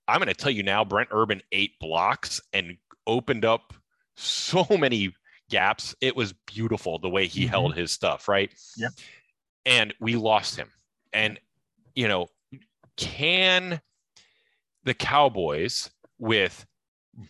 [0.08, 2.78] I'm going to tell you now, Brent Urban eight blocks and
[3.08, 3.74] opened up
[4.16, 5.14] so many
[5.49, 5.95] gaps.
[6.02, 7.49] It was beautiful the way he mm-hmm.
[7.49, 8.54] held his stuff, right?
[8.78, 8.91] Yep.
[9.66, 10.70] And we lost him.
[11.14, 11.39] And
[11.95, 12.28] you know,
[12.97, 13.82] can
[14.84, 15.89] the Cowboys
[16.20, 16.66] with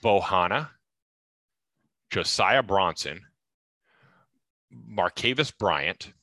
[0.03, 0.69] Bohanna,
[2.09, 3.22] Josiah Bronson,
[4.89, 6.13] Marcavis Bryant,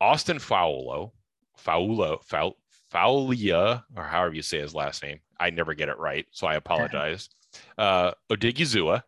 [0.00, 1.12] Austin Faulo,
[1.58, 2.56] Faulo, Faul,
[2.92, 5.20] Faulia, or however you say his last name.
[5.38, 7.28] I never get it right, so I apologize.
[7.76, 9.02] Uh, Odighizuwa,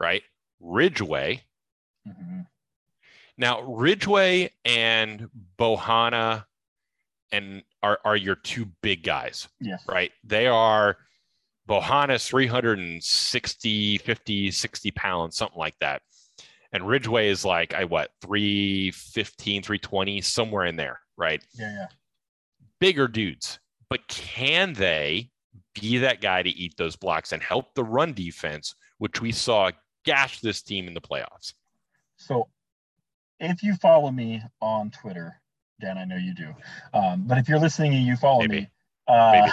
[0.00, 0.24] right?
[0.58, 1.44] Ridgeway.
[2.04, 2.40] Mm-hmm.
[3.36, 6.46] Now, Ridgeway and Bohanna
[7.30, 9.46] and are, are your two big guys.
[9.60, 9.84] Yes.
[9.86, 10.10] Right?
[10.24, 10.96] They are
[11.68, 16.02] Bohanna's 360, 50, 60 pounds, something like that
[16.72, 21.42] and Ridgeway is like I what 315, 320, somewhere in there, right?
[21.54, 21.86] Yeah, yeah.
[22.80, 23.58] Bigger dudes,
[23.88, 25.30] but can they
[25.80, 29.70] be that guy to eat those blocks and help the run defense, which we saw
[30.04, 31.54] gash this team in the playoffs?
[32.16, 32.48] So,
[33.40, 35.40] if you follow me on Twitter,
[35.80, 36.54] Dan, I know you do,
[36.92, 38.60] um, but if you're listening and you follow Maybe.
[38.60, 38.70] me,
[39.08, 39.48] uh,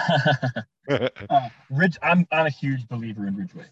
[1.30, 3.66] uh, Ridge, I'm I'm a huge believer in Ridgeway.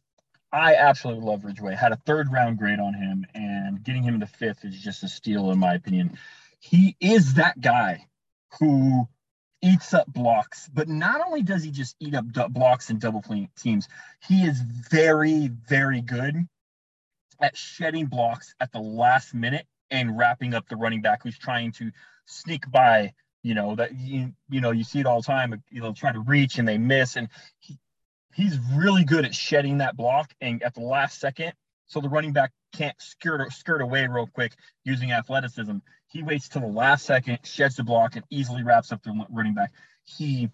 [0.53, 1.73] I absolutely love Ridgeway.
[1.73, 5.07] Had a third round grade on him, and getting him to fifth is just a
[5.07, 6.17] steal, in my opinion.
[6.59, 8.05] He is that guy
[8.59, 9.07] who
[9.63, 13.23] eats up blocks, but not only does he just eat up blocks and double
[13.57, 13.87] teams,
[14.27, 16.35] he is very, very good
[17.41, 21.71] at shedding blocks at the last minute and wrapping up the running back who's trying
[21.71, 21.91] to
[22.25, 23.13] sneak by.
[23.41, 25.61] You know that you you know you see it all the time.
[25.69, 27.27] You know, try to reach and they miss, and
[27.59, 27.77] he,
[28.33, 31.53] he's really good at shedding that block and at the last second
[31.87, 34.53] so the running back can't skirt skirt away real quick
[34.83, 35.77] using athleticism.
[36.07, 39.53] He waits till the last second, sheds the block, and easily wraps up the running
[39.53, 39.71] back.
[40.03, 40.49] He,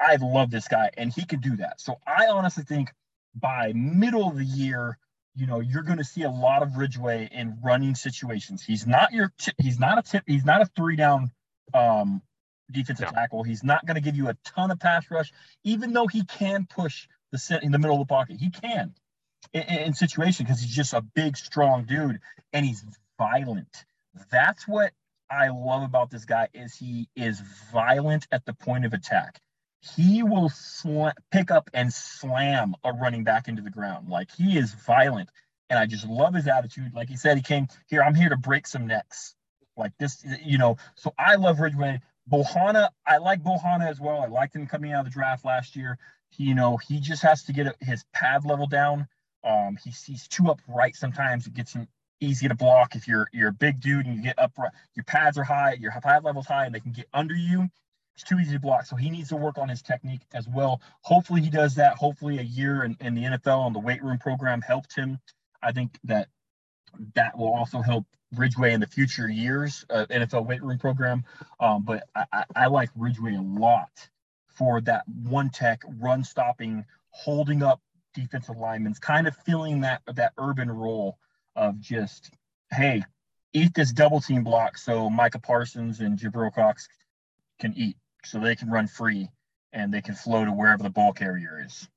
[0.00, 1.80] I love this guy, and he can do that.
[1.80, 2.90] So I honestly think
[3.34, 4.98] by middle of the year,
[5.34, 8.62] you know, you're going to see a lot of Ridgeway in running situations.
[8.62, 11.30] He's not your, he's not a tip, he's not a three down
[11.74, 12.22] um,
[12.70, 13.42] defensive tackle.
[13.42, 15.32] He's not going to give you a ton of pass rush,
[15.64, 18.36] even though he can push the set in the middle of the pocket.
[18.38, 18.94] He can
[19.52, 22.20] in, in situation because he's just a big, strong dude
[22.52, 22.84] and he's
[23.18, 23.84] violent.
[24.30, 24.92] That's what
[25.30, 27.40] I love about this guy is he is
[27.72, 29.40] violent at the point of attack.
[29.96, 34.08] He will sl- pick up and slam a running back into the ground.
[34.08, 35.30] Like he is violent.
[35.68, 36.94] And I just love his attitude.
[36.94, 38.02] Like he said, he came here.
[38.02, 39.34] I'm here to break some necks.
[39.76, 40.76] Like this, you know.
[40.94, 42.00] So I love Ridgeway.
[42.30, 44.20] Bohanna, I like Bohanna as well.
[44.20, 45.98] I liked him coming out of the draft last year.
[46.30, 49.06] He, you know, he just has to get his pad level down.
[49.44, 51.46] Um, he, he's too upright sometimes.
[51.46, 51.86] It gets him
[52.20, 54.72] easy to block if you're you're a big dude and you get upright.
[54.94, 57.68] Your pads are high, your pad level's high, and they can get under you.
[58.14, 58.86] It's too easy to block.
[58.86, 60.80] So he needs to work on his technique as well.
[61.02, 61.96] Hopefully he does that.
[61.96, 65.18] Hopefully a year in, in the NFL and the weight room program helped him.
[65.62, 66.28] I think that
[67.14, 71.24] that will also help Ridgeway in the future years, uh, NFL weight room program.
[71.60, 74.08] Um, but I, I, I like Ridgeway a lot
[74.48, 77.80] for that one tech run stopping, holding up
[78.14, 81.18] defensive linemen, kind of filling that that urban role
[81.54, 82.30] of just,
[82.72, 83.02] hey,
[83.52, 86.88] eat this double team block so Micah Parsons and Jabril Cox
[87.58, 89.28] can eat, so they can run free
[89.72, 91.88] and they can flow to wherever the ball carrier is.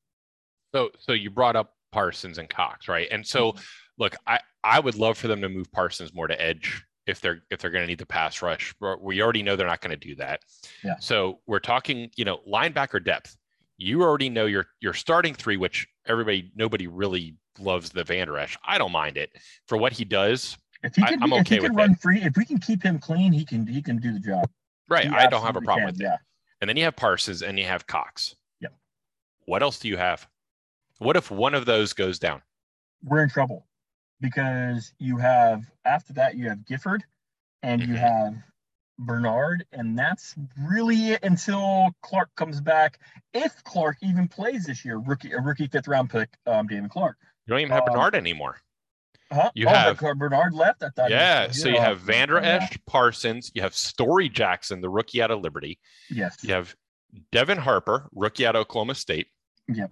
[0.73, 3.07] So, so you brought up Parsons and Cox, right?
[3.09, 3.61] And so, mm-hmm.
[3.99, 7.43] Look, I I would love for them to move Parsons more to edge if they're
[7.51, 8.73] if they're going to need the pass rush.
[9.01, 10.41] We already know they're not going to do that.
[10.83, 10.95] Yeah.
[10.99, 13.37] So we're talking, you know, linebacker depth.
[13.77, 18.57] You already know your your starting three, which everybody nobody really loves the Vander Esch.
[18.65, 19.31] I don't mind it
[19.67, 20.57] for what he does.
[20.81, 21.99] If he can, I, am okay if he can run it.
[21.99, 24.49] free, if we can keep him clean, he can he can do the job.
[24.87, 25.07] Right.
[25.07, 26.13] He I don't have a problem can, with yeah.
[26.15, 26.19] it.
[26.61, 28.35] And then you have Parsons and you have Cox.
[28.59, 28.73] Yep.
[29.45, 30.27] What else do you have?
[30.97, 32.41] What if one of those goes down?
[33.03, 33.65] We're in trouble
[34.21, 37.03] because you have after that you have Gifford
[37.63, 37.91] and mm-hmm.
[37.91, 38.35] you have
[38.99, 42.99] Bernard, and that's really it until Clark comes back.
[43.33, 47.15] If Clark even plays this year, rookie a rookie fifth round pick, um, David Clark.
[47.47, 48.57] You don't even have um, Bernard anymore.
[49.31, 49.51] Huh?
[49.53, 50.83] You oh, have Bernard left.
[50.83, 51.11] I thought.
[51.11, 51.51] Yeah.
[51.51, 53.51] so you have Vander Esch, Parsons.
[53.53, 55.79] You have Storey Jackson, the rookie out of Liberty.
[56.09, 56.37] Yes.
[56.41, 56.75] You have
[57.31, 59.27] Devin Harper, rookie out of Oklahoma State.
[59.67, 59.91] Yep.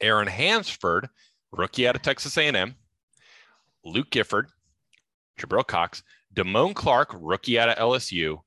[0.00, 1.08] Aaron Hansford,
[1.50, 2.74] rookie out of Texas A&M.
[3.84, 4.48] Luke Gifford,
[5.38, 6.02] Jabril Cox,
[6.34, 8.40] Damone Clark, rookie out of LSU,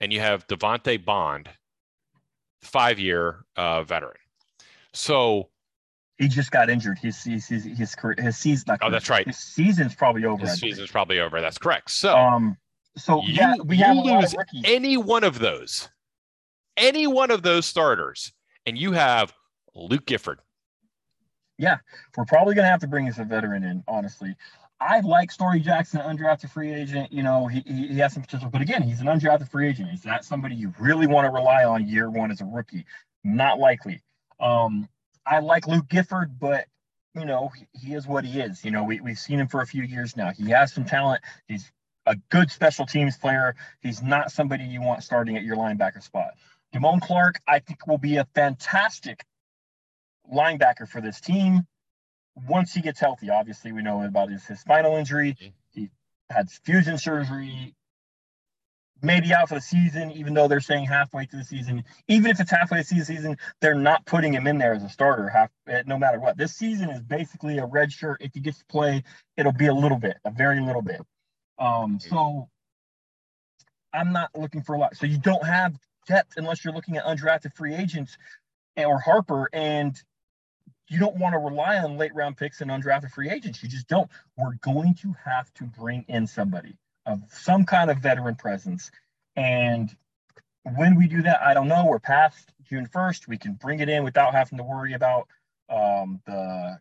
[0.00, 1.48] and you have Devante Bond,
[2.62, 4.16] five-year uh, veteran.
[4.92, 5.48] So
[6.18, 6.98] he just got injured.
[6.98, 8.76] His his his his, career, his season.
[8.80, 9.26] Oh, that's right.
[9.26, 10.46] His season's probably over.
[10.46, 11.40] His season's probably over.
[11.40, 11.90] That's correct.
[11.90, 12.56] So um,
[12.96, 15.88] so you, yeah, we have lose any one of those,
[16.76, 18.32] any one of those starters,
[18.64, 19.32] and you have
[19.74, 20.40] Luke Gifford.
[21.58, 21.78] Yeah,
[22.16, 23.82] we're probably gonna have to bring us a veteran in.
[23.88, 24.36] Honestly,
[24.84, 27.10] I like Storey Jackson, undrafted free agent.
[27.10, 29.90] You know, he, he, has some potential, but again, he's an undrafted free agent.
[29.94, 32.84] Is that somebody you really want to rely on year one as a rookie?
[33.24, 34.02] Not likely.
[34.38, 34.86] Um,
[35.26, 36.66] I like Luke Gifford, but
[37.14, 38.62] you know, he, he is what he is.
[38.62, 40.32] You know, we, we've seen him for a few years now.
[40.32, 41.22] He has some talent.
[41.48, 41.72] He's
[42.04, 43.56] a good special teams player.
[43.80, 46.32] He's not somebody you want starting at your linebacker spot.
[46.74, 49.24] Damone Clark, I think, will be a fantastic
[50.30, 51.66] linebacker for this team
[52.48, 55.36] once he gets healthy, obviously we know about his, his spinal injury.
[55.40, 55.48] Mm-hmm.
[55.72, 55.90] He
[56.30, 57.74] had fusion surgery,
[59.02, 61.84] maybe out for the season, even though they're saying halfway through the season.
[62.08, 64.88] Even if it's halfway through the season, they're not putting him in there as a
[64.88, 66.36] starter half eh, no matter what.
[66.36, 68.18] This season is basically a red shirt.
[68.20, 69.04] If he gets to play,
[69.36, 71.00] it'll be a little bit, a very little bit.
[71.58, 72.48] Um, so
[73.92, 74.96] I'm not looking for a lot.
[74.96, 75.76] So you don't have
[76.08, 78.16] depth unless you're looking at undrafted free agents
[78.76, 80.00] or Harper and
[80.88, 83.62] you don't want to rely on late round picks and undrafted free agents.
[83.62, 84.10] You just don't.
[84.36, 86.76] We're going to have to bring in somebody
[87.06, 88.90] of some kind of veteran presence.
[89.36, 89.94] And
[90.62, 91.86] when we do that, I don't know.
[91.86, 93.28] We're past June 1st.
[93.28, 95.28] We can bring it in without having to worry about
[95.68, 96.78] um, the,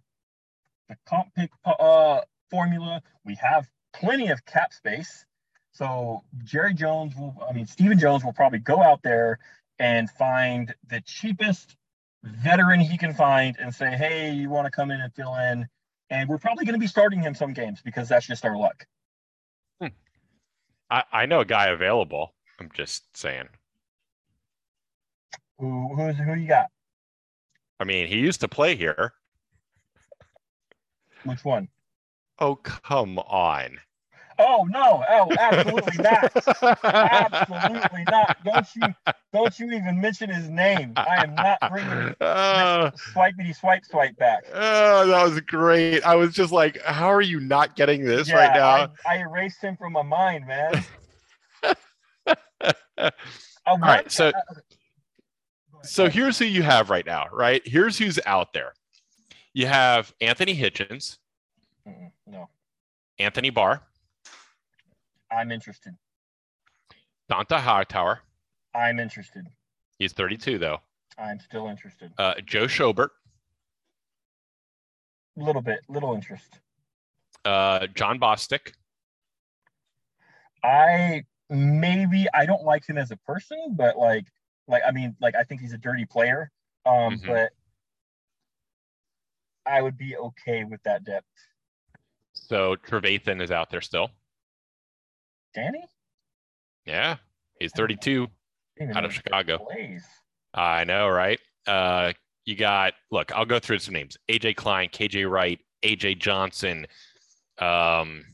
[0.90, 3.02] the comp pick uh, formula.
[3.26, 5.26] We have plenty of cap space.
[5.72, 9.40] So Jerry Jones will, I mean, Stephen Jones will probably go out there
[9.80, 11.76] and find the cheapest
[12.24, 15.68] veteran he can find and say, hey, you want to come in and fill in?
[16.10, 18.86] And we're probably going to be starting him some games because that's just our luck.
[19.82, 19.88] Hmm.
[20.90, 22.34] I, I know a guy available.
[22.60, 23.50] I'm just saying.
[25.60, 26.68] Who who's who you got?
[27.80, 29.14] I mean, he used to play here.
[31.24, 31.70] Which one?
[32.40, 33.80] Oh, come on.
[34.46, 35.04] Oh no!
[35.10, 36.84] Oh, absolutely not!
[36.84, 38.38] absolutely not!
[38.44, 40.94] Don't you don't you even mention his name?
[40.98, 44.44] I am not bringing uh, swipey swipe swipe back.
[44.54, 46.02] Oh, that was great!
[46.02, 48.94] I was just like, how are you not getting this yeah, right now?
[49.06, 50.84] I, I, erased him from my mind, man.
[53.66, 54.34] All right, so
[55.84, 57.28] so here's who you have right now.
[57.32, 58.74] Right here's who's out there.
[59.54, 61.18] You have Anthony Hitchens.
[61.88, 62.50] Mm-mm, no.
[63.20, 63.84] Anthony Barr.
[65.34, 65.96] I'm interested.
[67.32, 68.20] Dont'a Hightower.
[68.76, 69.48] I'm interested.
[69.98, 70.80] He's 32 though.
[71.18, 72.12] I'm still interested.
[72.18, 73.10] Uh, Joe Schobert.
[75.40, 76.60] A little bit, little interest.
[77.46, 78.74] Uh, Jon Bostic.
[80.64, 84.26] I maybe I don't like him as a person, but like
[84.68, 86.52] like I mean like I think he's a dirty player.
[86.86, 87.28] Um, Mhm.
[87.28, 87.52] but
[89.66, 91.28] I would be okay with that depth.
[92.34, 94.12] So Trevathan is out there still.
[95.54, 95.84] Danny?
[96.86, 97.18] Yeah,
[97.60, 98.28] he's 32
[98.96, 99.66] out of Chicago.
[100.54, 101.40] I know, right?
[101.66, 102.14] Uh,
[102.46, 103.32] you got look.
[103.34, 106.86] I'll go through some names: AJ Klein, KJ Wright, AJ Johnson,
[107.60, 108.26] um,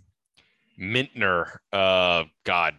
[0.80, 1.57] Mintner.
[1.72, 2.76] Uh, God,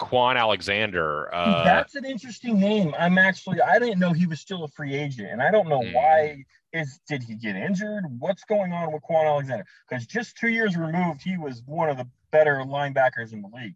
[0.00, 1.32] Kwon Alexander.
[1.34, 2.94] Uh, That's an interesting name.
[2.98, 5.80] I'm actually I didn't know he was still a free agent, and I don't know
[5.80, 5.92] Mm.
[5.94, 6.44] why.
[6.72, 8.04] Is did he get injured?
[8.20, 9.64] What's going on with Kwon Alexander?
[9.88, 13.74] Because just two years removed, he was one of the better linebackers in the league.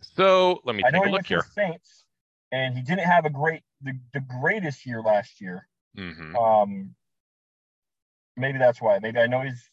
[0.00, 1.42] so let me take I know a he look went to here.
[1.42, 2.04] the Saints,
[2.52, 5.68] and he didn't have a great the, the greatest year last year.
[5.96, 6.94] hmm Um,
[8.36, 8.98] maybe that's why.
[9.00, 9.70] Maybe I know he's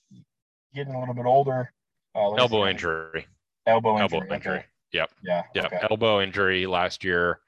[0.74, 1.72] getting a little bit older.
[2.16, 3.28] Uh, Elbow injury.
[3.68, 4.20] Elbow injury.
[4.20, 4.52] Elbow injury.
[4.58, 4.66] Okay.
[4.94, 5.12] Yep.
[5.24, 5.44] Yeah.
[5.56, 5.66] Yep.
[5.66, 5.88] Okay.
[5.90, 7.40] Elbow injury last year.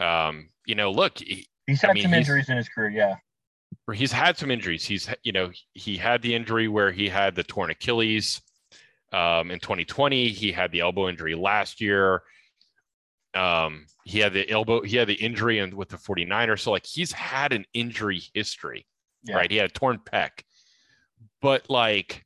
[0.00, 2.90] Um, you know, look, he, He's I had mean, some he's- injuries in his career.
[2.90, 3.16] Yeah.
[3.94, 4.84] he's had some injuries.
[4.84, 8.40] He's, you know, he had the injury where he had the torn Achilles
[9.12, 10.28] um, in 2020.
[10.28, 12.22] He had the elbow injury last year.
[13.34, 16.60] Um, he had the elbow, he had the injury and with the 49ers.
[16.60, 18.86] So like he's had an injury history,
[19.24, 19.36] Yeah.
[19.36, 19.50] right?
[19.50, 20.30] He had a torn pec.
[21.40, 22.24] But like,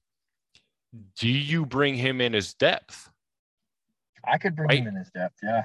[1.19, 3.11] do you bring him in as depth?
[4.27, 4.79] I could bring Right.
[4.79, 5.37] him in his depth.
[5.43, 5.65] Yeah.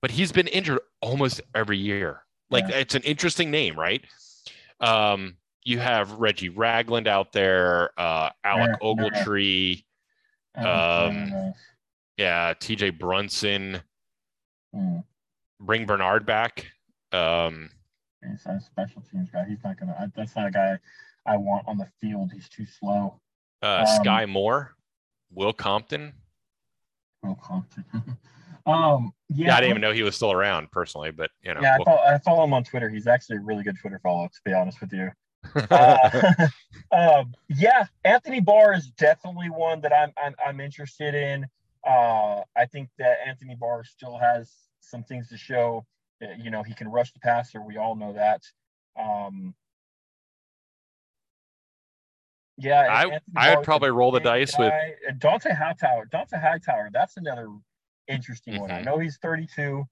[0.00, 2.24] but he's been injured almost every year.
[2.48, 2.76] Like Yeah.
[2.76, 4.02] it's an interesting name, right?
[4.80, 8.86] Um, you have Reggie Ragland out there, uh, Alec yeah.
[8.86, 9.84] Ogletree,
[10.56, 11.54] Um,
[12.16, 13.80] yeah, TJ Brunson,
[14.74, 15.04] mm,
[15.60, 16.66] bring Bernard back.
[17.12, 17.70] Um,
[18.28, 19.44] he's a special teams guy.
[19.48, 20.12] He's not gonna.
[20.14, 20.78] That's not a guy
[21.26, 22.30] I want on the field.
[22.32, 23.20] He's too slow.
[23.62, 24.74] uh, Um, Skai Moore,
[25.32, 26.12] Will Compton.
[27.22, 27.84] Will Compton.
[28.66, 29.12] um.
[29.30, 29.46] Yeah.
[29.46, 31.78] Yeah, I didn't even know he was still around personally, but you know, Yeah, I
[31.78, 32.88] Will- follow, I follow him on Twitter.
[32.88, 35.10] He's actually a really good Twitter follow, to be honest with you.
[35.70, 36.48] Uh,
[36.92, 41.46] um, yeah, Anthony Barr is definitely one that I'm I'm, I'm interested in.
[41.86, 45.84] Uh, I think that Anthony Barr still has some things to show.
[46.38, 47.60] You know, he can rush the passer.
[47.60, 48.42] We all know that.
[48.98, 49.54] Um,
[52.56, 54.94] yeah, I- I would probably roll the dice with- guy.
[55.08, 56.06] And Dont'a Hightower.
[56.06, 56.90] Dont'a Hightower.
[56.92, 57.48] That's another
[58.06, 58.70] interesting one.
[58.70, 58.84] I Mhm.
[58.84, 59.84] know he's 32,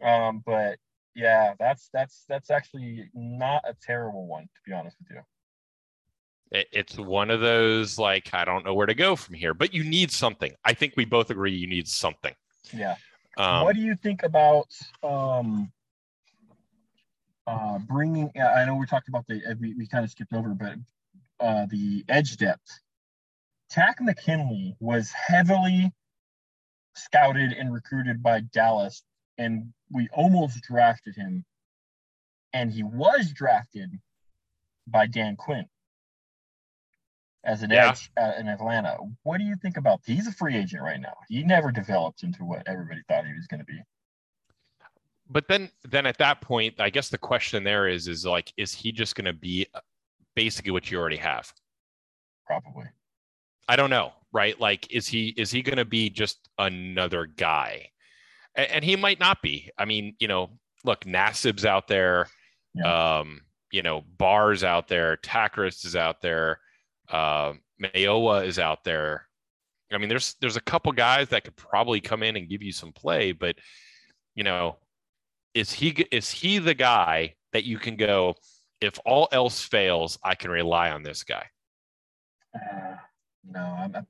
[0.00, 0.78] um, but
[1.14, 5.22] yeah, that's that's that's actually not a terrible one to be honest with you.
[6.50, 9.74] it- it's one of those like I don't know where to go from here, but
[9.74, 10.52] you need something.
[10.64, 12.34] I think we both agree you need something.
[12.72, 12.96] Yeah.
[13.36, 14.66] Um, what do you think about
[15.02, 15.70] um,
[17.46, 18.30] uh, bringing?
[18.40, 20.76] I know we talked about the uh, we, we kind of skipped over, but
[21.40, 22.80] uh, the edge depth.
[23.70, 25.92] Takk McKinley was heavily
[26.96, 29.02] scouted and recruited by Dallas,
[29.36, 31.44] and we almost drafted him.
[32.52, 33.90] And he was drafted
[34.86, 35.66] by Dan Quinn
[37.44, 37.90] as an Yeah.
[37.90, 38.96] edge uh, in Atlanta.
[39.22, 40.00] What do you think about?
[40.04, 41.14] He's a free agent right now.
[41.28, 43.80] He never developed into what everybody thought he was going to be.
[45.30, 48.72] but then then at that point i guess the question there is is like is
[48.72, 49.80] he just going to be uh,
[50.34, 51.52] basically what you already have
[52.46, 52.86] Probably.
[53.68, 57.90] i don't know right like is he is he going to be just another guy
[58.58, 59.70] and, and he might not be.
[59.78, 60.50] I mean you know
[60.84, 62.26] look Nassib's out there.
[62.84, 63.40] Um
[63.70, 65.16] you know bars out there.
[65.18, 66.60] Takris is out there.
[67.08, 69.26] Uh, Mayowa is out there.
[69.92, 72.72] I mean there's there's a couple guys that could probably come in and give you
[72.72, 73.56] some play but
[74.34, 74.76] you know
[75.54, 78.34] is he is he the guy that you can go
[78.80, 81.46] if all else fails i can rely on this guy?
[82.54, 82.96] Uh,
[83.50, 84.06] no, I'm, I'm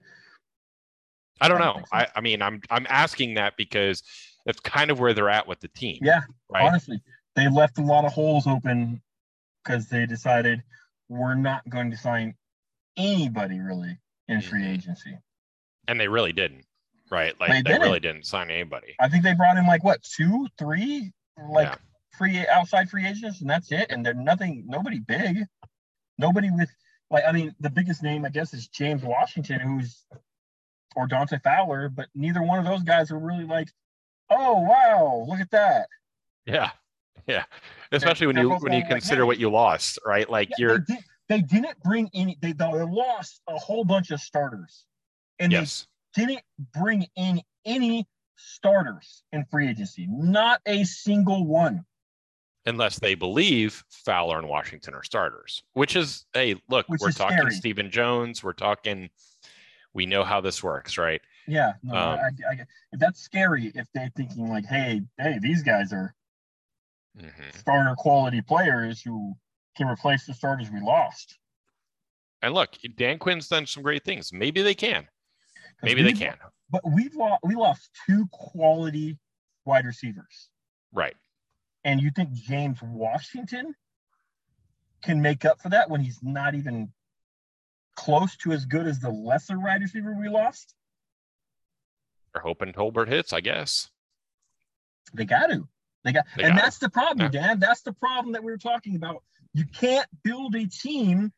[1.40, 1.84] i don't I don't know.
[1.92, 4.02] I, I mean i'm i'm asking that because
[4.48, 6.22] that's kind of where they're at with the team yeah.
[6.48, 7.00] right Honestly,
[7.36, 9.02] they left a lot of holes open
[9.62, 10.62] because they decided
[11.10, 12.34] we're not going to sign
[12.96, 14.74] anybody really in free Mhm.
[14.74, 15.18] agency.
[15.86, 16.64] and they really didn't
[17.10, 17.82] right like They they, didn't.
[17.82, 21.12] really didn't sign anybody I think they brought in like what two, three,
[21.50, 21.76] like Yeah.
[22.16, 23.90] free outside free agents, and that's it.
[23.92, 25.44] And they're nothing, nobody big,
[26.18, 26.70] nobody with
[27.10, 27.24] like.
[27.24, 30.04] I mean, the biggest name I guess is James Washington, who's
[30.96, 33.68] or Dante Fowler, but neither one of those guys are really like,
[34.30, 35.88] oh wow, look at that.
[36.46, 36.70] yeah
[37.26, 37.44] yeah
[37.92, 40.78] especially when you when you consider what you lost right like Yeah, you're
[41.28, 42.38] they, did, didn't bring any.
[42.40, 44.84] They, they lost a whole bunch of starters,
[45.38, 48.06] and yes they didn't bring in any
[48.36, 50.06] starters in free agency.
[50.08, 51.84] Not a single one.
[52.66, 57.16] unless they believe Fowler and Washington are starters, which is, hey, look, Which we're is
[57.16, 57.50] talking scary.
[57.52, 59.10] Stephen Jones, we're talking,
[59.94, 61.20] we know how this works, right?
[61.48, 65.92] Yeah, no, Um, I, I, that's scary if they're thinking like, hey, hey, these guys
[65.92, 66.14] are
[67.16, 67.54] Mhm.
[67.54, 69.34] starter quality players who
[69.74, 71.38] can replace the starters we lost.
[72.42, 74.32] And look, Dan Quinn's done some great things.
[74.32, 75.08] Maybe they can.
[75.82, 76.36] Maybe they can.
[76.70, 79.18] But we've lost we lost two quality
[79.64, 80.50] wide receivers.
[80.92, 81.16] Right.
[81.84, 83.74] And you think James Washington
[85.02, 86.92] can make up for that when he's not even
[87.96, 90.74] close to as good as the lesser wide receiver we lost?
[92.32, 93.90] They're hoping Tolbert hits, I guess.
[95.14, 95.66] They got to.
[96.04, 97.40] They got, They and got that's the problem, Yeah.
[97.40, 97.58] Dan.
[97.58, 99.22] That's the problem that we were talking about.
[99.54, 101.32] You can't build a team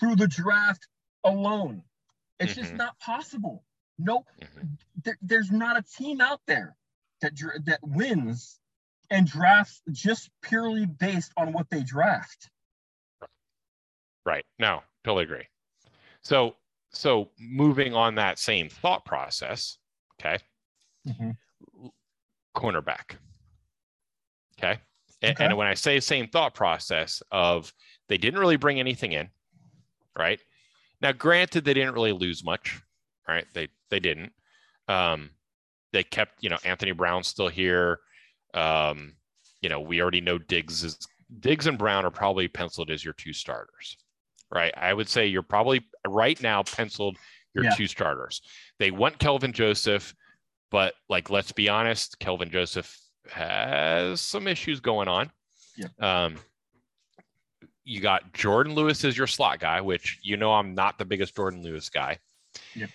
[0.00, 0.86] through the draft
[1.24, 1.82] alone.
[2.38, 2.76] It's just Mhm.
[2.76, 3.64] not possible.
[3.98, 4.78] No, Mhm.
[5.02, 6.76] there, there's not a team out there
[7.20, 7.32] that
[7.64, 8.60] that wins
[9.10, 12.50] and drafts just purely based on what they draft.
[14.24, 14.44] Right.
[14.58, 15.48] No, totally agree.
[16.22, 16.56] So,
[16.90, 19.78] so moving on that same thought process,
[20.20, 20.38] okay,
[22.56, 23.16] cornerback.
[24.58, 24.72] Okay.
[25.22, 25.44] A- Okay.
[25.44, 27.72] And when I say same thought process of
[28.08, 29.30] they didn't really bring anything in,
[30.16, 30.40] right?
[31.00, 32.80] Now, granted, they didn't really lose much,
[33.26, 33.46] right?
[33.54, 34.32] They they didn't.
[34.88, 35.30] Um,
[35.92, 38.00] they kept, you know, Anthony Brown still here.
[38.54, 39.14] Um,
[39.62, 40.98] you know, we already know Diggs is
[41.40, 43.96] Diggs and Brown are probably penciled as your two starters,
[44.52, 44.72] right?
[44.76, 47.16] I would say you're probably right now penciled
[47.54, 47.74] your Yeah.
[47.74, 48.42] two starters.
[48.78, 50.14] They want Kelvin Joseph,
[50.70, 52.96] but like, let's be honest, Kelvin Joseph
[53.30, 55.30] has some issues going on.
[55.76, 55.88] Yeah.
[56.00, 56.36] Um,
[57.84, 61.36] you got Jordan Lewis as your slot guy, which you know I'm not the biggest
[61.36, 62.18] Jordan Lewis guy.
[62.74, 62.90] Yep.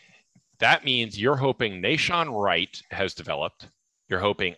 [0.60, 3.68] That means you're hoping Nahshon Wright has developed.
[4.10, 4.56] You're hoping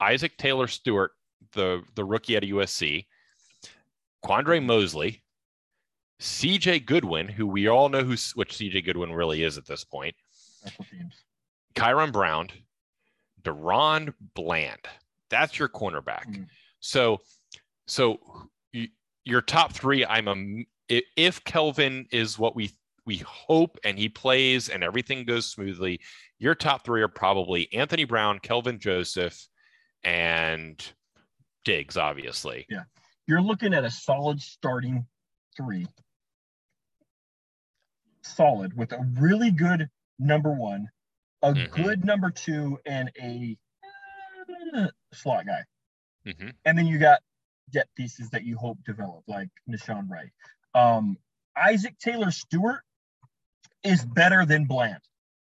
[0.00, 1.12] Isaac Taylor Stewart,
[1.52, 3.06] the, the rookie at USC,
[4.24, 5.22] Quandre Mosely,
[6.20, 10.14] CJ Goodwin, who we all know who's which CJ Goodwin really is at this point,
[10.64, 11.24] Special teams.
[11.74, 12.48] Kyron Brown,
[13.42, 14.80] DaRon Bland.
[15.30, 16.26] That's your cornerback.
[16.26, 16.46] Mhm.
[16.80, 17.20] So,
[17.86, 18.48] so
[19.24, 20.04] your top three.
[20.04, 22.70] I'm a i- if Kelvin is what we
[23.06, 26.00] we hope and he plays and everything goes smoothly.
[26.38, 29.46] Your top three are probably Anthony Brown, Kelvin Joseph,
[30.04, 30.82] and
[31.64, 32.64] Diggs, obviously.
[32.70, 32.84] Yeah,
[33.26, 35.06] you're looking at a solid starting
[35.54, 35.86] three.
[38.22, 40.88] Solid with a really good number one,
[41.42, 41.70] a Mhm.
[41.70, 43.58] good number two, and a
[44.74, 45.64] uh, slot guy.
[46.24, 47.20] hmm And then you got
[47.70, 50.32] depth pieces that you hope develop, like Nahshon Wright.
[50.74, 51.18] Um,
[51.56, 52.82] Isaac Taylor Stewart
[53.82, 55.02] is better than Bland.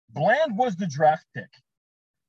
[0.10, 1.50] Bland was the draft pick.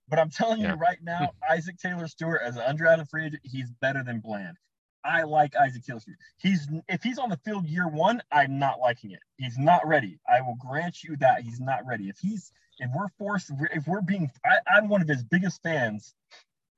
[0.09, 0.72] But I'm telling Yeah.
[0.72, 4.57] you right now, Isaac Taylor Stewart as an undrafted free agent, he's better than Bland.
[5.05, 6.01] I like Isaac Taylor
[6.38, 9.20] He's if he's on the field year one, I'm not liking it.
[9.36, 10.18] He's not ready.
[10.28, 12.09] I will grant you that he's not ready.
[12.09, 16.14] If he's if we're forced, if we're being, I, I'm one of his biggest fans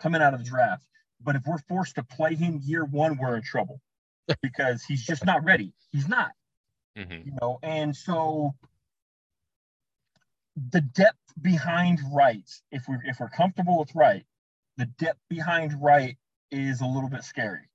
[0.01, 0.85] coming out of the draft.
[1.23, 3.81] But if we're forced to play him year one, we're in trouble
[4.43, 5.73] because he's just not ready.
[5.91, 6.33] He's not,
[6.97, 7.59] hmm you know.
[7.63, 8.55] And so
[10.71, 14.25] the depth behind right, if we're if we're comfortable with right,
[14.77, 16.17] the depth behind right
[16.51, 17.69] is a little bit scary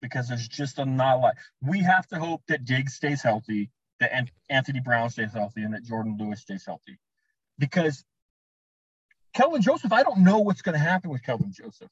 [0.00, 1.34] because there's just a not a lot.
[1.62, 3.70] We have to hope that Diggs stays healthy,
[4.00, 6.98] that Anthony Brown stays healthy, and that Jordan Lewis stays healthy.
[7.58, 8.04] Because
[9.34, 11.90] Kelvin Joseph, I don't know what's going to happen with Kelvin Joseph.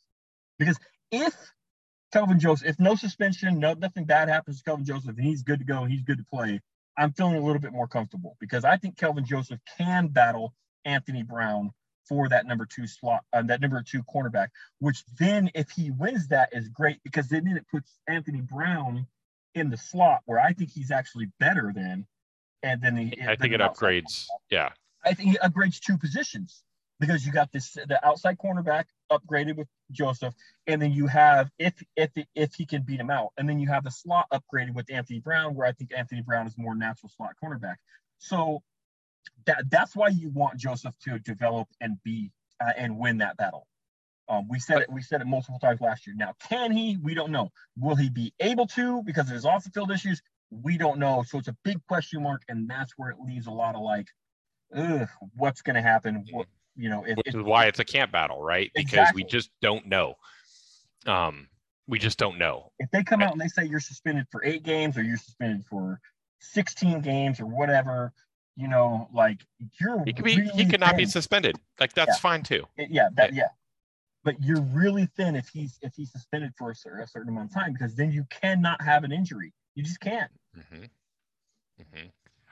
[0.58, 0.78] Because
[1.10, 1.34] if
[2.12, 5.58] Kelvin Joseph, if no suspension, no nothing bad happens to Kelvin Joseph, and he's good
[5.60, 6.60] to go, he's good to play,
[6.96, 10.54] I'm feeling a little bit more comfortable because I think Kelvin Joseph can battle
[10.84, 11.72] Anthony Brown
[12.08, 14.48] for that number two slot, uh, that number two cornerback.
[14.78, 19.06] Which then, if he wins that, is great because then it puts Anthony Brown
[19.54, 22.06] in the slot where I think he's actually better than,
[22.62, 23.20] and then he.
[23.22, 24.26] I think it than an outside upgrades.
[24.50, 24.70] Yeah.
[25.04, 26.62] I think it upgrades two positions
[27.00, 30.34] because you got this the outside cornerback upgraded with Joseph,
[30.66, 33.68] and then you have if if if he can beat him out, and then you
[33.68, 37.10] have the slot upgraded with Anthony Brown, where I think Anthony Brown is more natural
[37.16, 37.76] slot cornerback.
[38.18, 38.62] So
[39.46, 43.66] that that's why you want Joseph to develop and be uh, and win that battle.
[44.28, 44.92] Um, we said it.
[44.92, 46.14] We said it multiple times last year.
[46.16, 46.98] Now, can he?
[47.02, 47.50] We don't know.
[47.78, 50.20] Will he be able to because of his off the field issues?
[50.50, 51.24] We don't know.
[51.26, 54.06] So it's a big question mark, and that's where it leaves a lot of like,
[54.74, 56.26] ugh, what's going to happen?
[56.30, 57.04] What you know?
[57.04, 58.70] If, Which why it's a camp battle, right?
[58.74, 59.22] Because Exactly.
[59.22, 60.14] we just don't know.
[61.06, 61.48] Um,
[61.86, 62.70] we just don't know.
[62.78, 65.64] if they come out and they say you're suspended for eight games or you're suspended
[65.64, 66.00] for
[66.40, 68.12] 16 games or whatever,
[68.58, 69.40] you know, like
[69.80, 70.36] you're He could be.
[70.36, 71.56] really he could not be suspended.
[71.78, 72.20] Like that's Yeah.
[72.20, 72.66] fine too.
[72.76, 73.48] It- yeah, that yeah.
[74.24, 77.50] But you're really thin if he's if he's suspended for a certain, a certain amount
[77.50, 79.54] of time because then you cannot have an injury.
[79.76, 80.30] You just can't.
[80.54, 80.84] hmm
[81.78, 82.06] hmm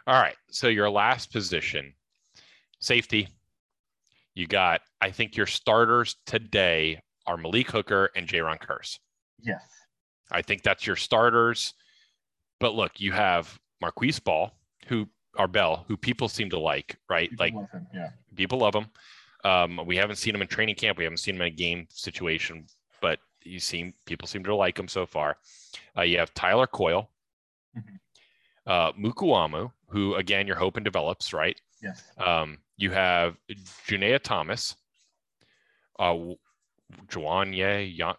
[0.07, 0.36] All right.
[0.48, 1.92] So your last position,
[2.78, 3.28] safety.
[4.34, 8.98] You got, I think your starters today are Malik Hooker and Jayron Kearse.
[9.40, 9.62] Yes.
[10.30, 11.72] I think that's your starters.
[12.61, 14.52] But look, you have Markquese Bell,
[14.88, 17.30] who are Bell, who people seem to like, right?
[17.30, 18.11] People like love him, yeah.
[18.34, 18.87] people love him.
[19.45, 20.99] Um, we haven't seen him in training camp.
[20.99, 22.66] We haven't seen him in a game situation,
[23.01, 25.37] but you seem people seem to like him so far.
[25.97, 27.09] Uh, you have Tyler Coyle,
[27.76, 27.99] Mhm.
[28.66, 31.61] uh, Mukuamu, who again you're hoping develops, right?
[31.82, 32.03] Yes.
[32.18, 33.37] Um, you have
[33.87, 34.74] Juanyeh Thomas,
[35.99, 36.16] uh,
[37.09, 38.16] Juwan Ye Yan-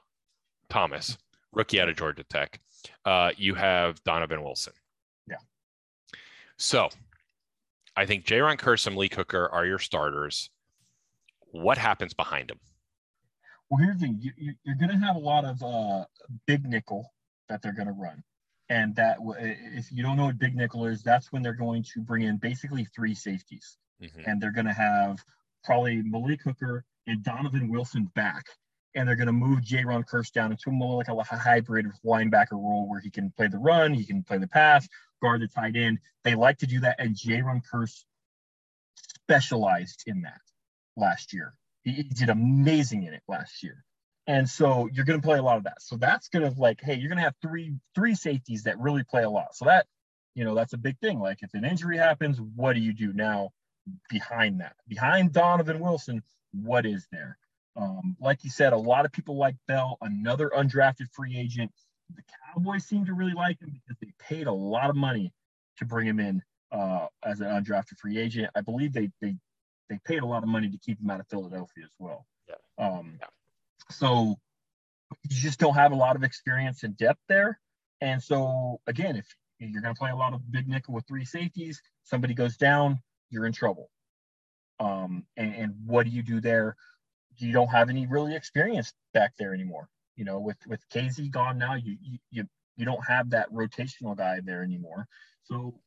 [0.70, 1.18] Thomas,
[1.52, 2.60] rookie out of Georgia Tech.
[3.06, 4.74] Uh, you have Donovan Wilson.
[5.28, 5.38] Yeah.
[6.58, 6.90] So
[7.98, 10.52] I think Jayron Kearse and Lee Cooker are your starters.
[11.52, 12.60] What happens behind them?
[13.70, 16.06] Well, here's the thing: you, you're going to have a lot of uh,
[16.46, 17.12] big nickel
[17.50, 18.24] that they're going to run,
[18.70, 22.02] and that if you don't know what big nickel is, that's when they're going to
[22.02, 24.28] bring in basically three safeties, Mhm.
[24.28, 25.24] and they're going to have
[25.64, 28.46] probably Malik Hooker and Donovan Wilson back,
[28.94, 32.52] and they're going to move Jayron Kearse down into more like a, a hybrid linebacker
[32.52, 34.88] role where he can play the run, he can play the pass,
[35.22, 36.00] guard the tight end.
[36.24, 38.04] They like to do that, and Jayron Kearse
[38.96, 40.42] specialized in that
[40.96, 41.54] last year.
[41.84, 43.84] He, he did amazing in it last year.
[44.26, 45.82] And so you're going to play a lot of that.
[45.82, 49.04] So that's going to like, hey, you're going to have three three safeties that really
[49.04, 49.56] play a lot.
[49.56, 49.88] So that,
[50.36, 51.20] you know, that's a big thing.
[51.20, 53.52] Like if an injury happens, what do you do now
[54.10, 54.76] behind that?
[54.88, 57.38] Behind Donovan Wilson, what is there?
[57.78, 61.72] Um, like you said, a lot of people like Bell, another undrafted free agent.
[62.16, 65.34] The Cowboys seem to really like him because they paid a lot of money
[65.78, 66.42] to bring him in
[66.72, 68.50] uh, as an undrafted free agent.
[68.56, 69.36] I believe they they
[69.90, 72.26] they paid a lot of money to keep him out of Philadelphia as well.
[72.48, 72.56] Yeah.
[72.78, 73.28] Um, Yeah.
[73.90, 74.36] So
[75.30, 77.60] you just don't have a lot of experience and depth there.
[78.02, 79.26] And so again, if
[79.60, 83.00] you're going to play a lot of big nickel with three safeties, somebody goes down,
[83.30, 83.90] you're in trouble.
[84.80, 86.76] Um, and, and what do you do there?
[87.38, 89.90] You don't have any really experience back there anymore.
[90.18, 91.98] You know, with with Kazee gone now, you
[92.32, 92.44] you
[92.76, 95.08] you, don't have that rotational guy there anymore.
[95.44, 95.80] So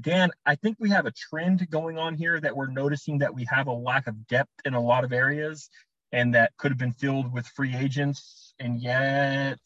[0.00, 3.44] Dan, I think we have a trend going on here that we're noticing that we
[3.50, 5.68] have a lack of depth in a lot of areas
[6.12, 8.54] and that could have been filled with free agents.
[8.58, 9.58] And yet,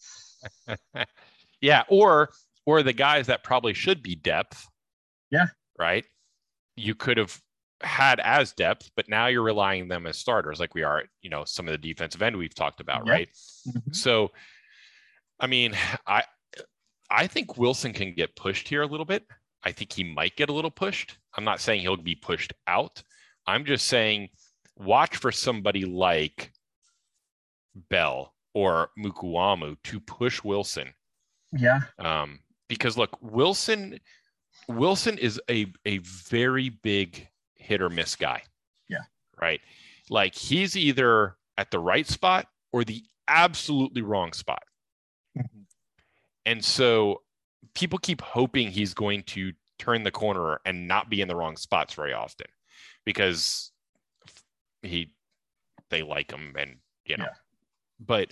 [1.60, 2.30] yeah, or
[2.64, 4.68] or the guys that probably should be depth.
[5.30, 5.46] Yeah.
[5.78, 6.04] Right.
[6.76, 7.40] You could have
[7.82, 11.04] had as depth, but now you're relying them as starters, like we are.
[11.22, 13.28] You know, some of the defensive end we've talked about, right?
[13.92, 14.30] So,
[15.40, 15.74] I mean,
[16.06, 16.24] I
[17.10, 19.24] I think Wilson can get pushed here a little bit.
[19.62, 21.18] I think he might get a little pushed.
[21.36, 23.02] I'm not saying he'll be pushed out.
[23.46, 24.28] I'm just saying
[24.76, 26.52] watch for somebody like
[27.90, 30.88] Bell or Mukuamu to push Wilson.
[31.52, 33.98] yeah, Um, because look, Wilson
[34.68, 37.28] Wilson is a a very big
[37.66, 38.42] hit or miss guy.
[38.88, 39.02] Yeah.
[39.40, 39.60] Right.
[40.08, 44.62] Like he's either at the right spot or the absolutely wrong spot.
[45.36, 45.64] Mhm.
[46.44, 47.22] And so
[47.74, 51.56] people keep hoping he's going to turn the corner and not be in the wrong
[51.56, 52.46] spots very often
[53.04, 53.72] because
[54.82, 55.12] he
[55.90, 57.34] they like him and you know Yeah.
[58.00, 58.30] but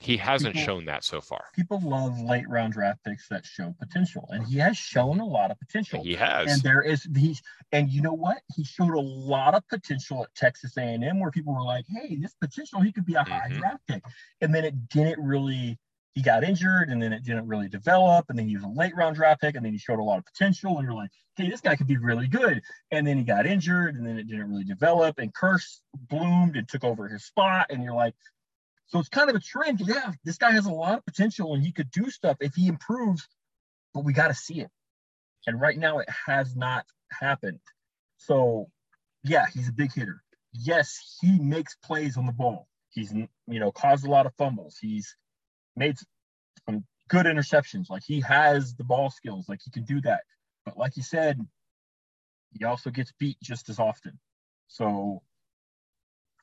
[0.00, 1.46] he hasn't People- shown that so far.
[1.54, 5.50] people love late round draft picks that show potential, and he has shown a lot
[5.50, 6.02] of potential.
[6.04, 6.52] He has.
[6.52, 7.42] And there is these,
[7.72, 8.38] and you know what?
[8.54, 12.34] He showed a lot of potential at Texas A&M, where people were like, "Hey, this
[12.34, 13.58] potential, he could be a high Mhm.
[13.58, 14.04] draft pick."
[14.40, 15.78] And then it didn't really.
[16.14, 18.28] He got injured, and then it didn't really develop.
[18.28, 20.18] And then he was a late round draft pick, and then he showed a lot
[20.18, 20.76] of potential.
[20.76, 22.60] And you're like, "Hey, this guy could be really good."
[22.90, 25.18] And then he got injured, and then it didn't really develop.
[25.18, 27.66] And Kearse bloomed and took over his spot.
[27.70, 28.14] And you're like,
[28.88, 29.80] so it's kind of a trend.
[29.80, 32.68] Yeah, this guy has a lot of potential, and he could do stuff if he
[32.68, 33.28] improves.
[33.94, 34.70] But we got to see it.
[35.46, 37.60] And right now, it has not happened.
[38.16, 38.68] So,
[39.24, 40.22] yeah, he's a big hitter.
[40.52, 42.66] Yes, he makes plays on the ball.
[42.90, 44.78] He's you know caused a lot of fumbles.
[44.80, 45.14] He's
[45.76, 45.96] made
[46.66, 47.90] some good interceptions.
[47.90, 49.48] Like he has the ball skills.
[49.48, 50.22] Like he can do that.
[50.64, 51.38] But like you said,
[52.58, 54.18] he also gets beat just as often.
[54.68, 55.22] So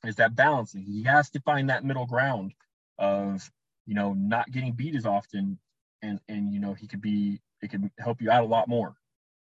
[0.07, 0.83] is that balancing?
[0.83, 2.53] He has to find that middle ground
[2.97, 3.49] of
[3.85, 5.57] you know not getting beat as often,
[6.01, 8.95] and and you know he could be it could help you out a lot more.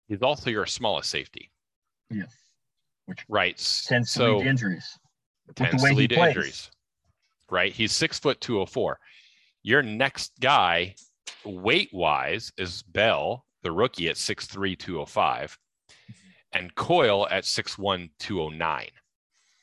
[0.09, 1.51] He's also your smallest safety,
[2.11, 2.35] Yes,
[3.07, 3.57] Which right?
[3.87, 4.99] tends to so lead to injuries.
[5.47, 6.71] the tends way to he lead to injuries,
[7.49, 7.73] right?
[7.73, 8.99] He's six foot two hundred four.
[9.63, 10.95] Your next guy,
[11.45, 15.59] weight wise, is Bell, the rookie at 6'3", 205,
[16.53, 18.89] and Coyle at 6'1", 209.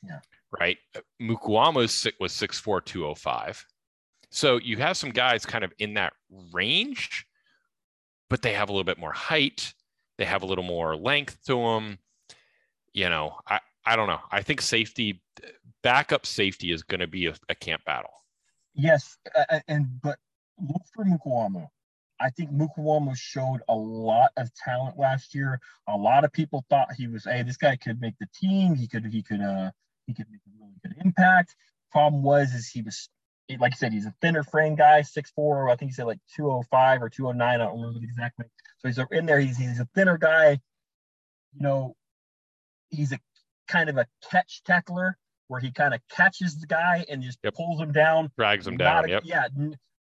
[0.04, 0.20] Yeah.
[0.52, 0.78] Right.
[1.22, 3.66] Mukuamu si- was 6'4", 205.
[4.30, 6.14] So you have some guys kind of in that
[6.54, 7.26] range,
[8.30, 9.74] but they have a little bit more height.
[10.18, 12.00] They have a little more length to them.
[12.94, 14.20] You know, I, I don't know.
[14.32, 15.22] I think safety,
[15.84, 18.12] backup safety, is going to be a, a, camp battle.
[18.74, 20.18] Yes, uh, and but
[20.60, 21.68] look for Mukuamu.
[22.20, 25.60] I think Mukuamu showed a lot of talent last year.
[25.88, 28.76] A lot of people thought he was, hey, this guy could make the team.
[28.76, 29.72] He could, he could, uh,
[30.08, 31.56] he could make a really good impact.
[31.92, 33.10] Problem was, is he was,
[33.60, 35.70] like I said, he's a thinner frame guy, six four.
[35.70, 37.48] I think he said like 205 or 209.
[37.48, 38.46] I don't remember exactly.
[38.80, 39.40] So he's in there.
[39.40, 40.60] He's he's a thinner guy.
[41.54, 41.96] You know,
[42.90, 43.20] he's a
[43.68, 45.18] kind of a catch tackler
[45.48, 47.54] where he kind of catches the guy and just yep.
[47.54, 49.06] pulls him down, drags him down.
[49.06, 49.24] A, yep.
[49.26, 49.48] Yeah,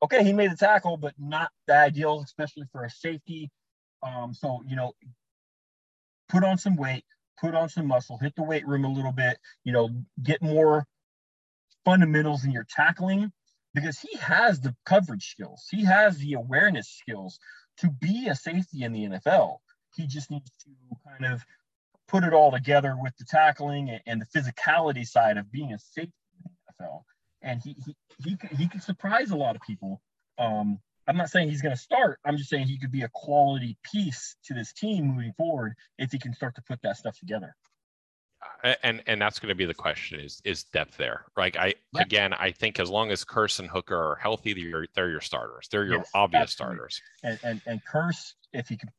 [0.03, 3.49] okay, he made the tackle, but not the ideal, especially for a safety.
[4.03, 4.93] Um, so you know,
[6.29, 7.05] put on some weight,
[7.41, 9.37] put on some muscle, hit the weight room a little bit.
[9.63, 9.89] You know,
[10.23, 10.85] get more
[11.83, 13.31] fundamentals in your tackling
[13.73, 17.39] because he has the coverage skills, he has the awareness skills
[17.77, 19.57] to be a safety in the NFL.
[19.95, 20.69] He just needs to
[21.07, 21.41] kind of
[22.07, 26.13] put it all together with the tackling and, the physicality side of being a safety
[26.37, 27.01] in the NFL
[27.41, 30.01] and he he he, he could surprise a lot of people.
[30.37, 32.19] Um, I'm not saying he's going to start.
[32.25, 36.11] I'm just saying he could be a quality piece to this team moving forward if
[36.11, 37.55] he can start to put that stuff together.
[38.83, 41.25] And and that's going to be the question is is depth there?
[41.37, 42.05] Like I yep.
[42.05, 45.67] again, I think as long as Kearse and Hooker are healthy, they're they're your starters.
[45.71, 46.77] They're your yes, obvious absolutely.
[46.77, 47.01] starters.
[47.23, 48.89] And, and and Kearse, if he could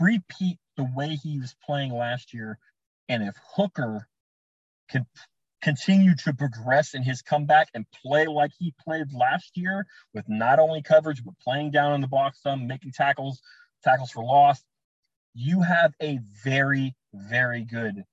[0.00, 2.58] repeat the way he was playing last year,
[3.08, 4.08] and if Hooker
[4.90, 5.06] can
[5.62, 10.58] continue to progress in his comeback and play like he played last year with not
[10.58, 13.40] only coverage but playing down in the box some making tackles
[13.82, 14.62] tackles for loss.
[15.34, 18.04] You have a very very good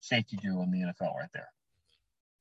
[0.00, 1.48] safety duo in the NFL right there.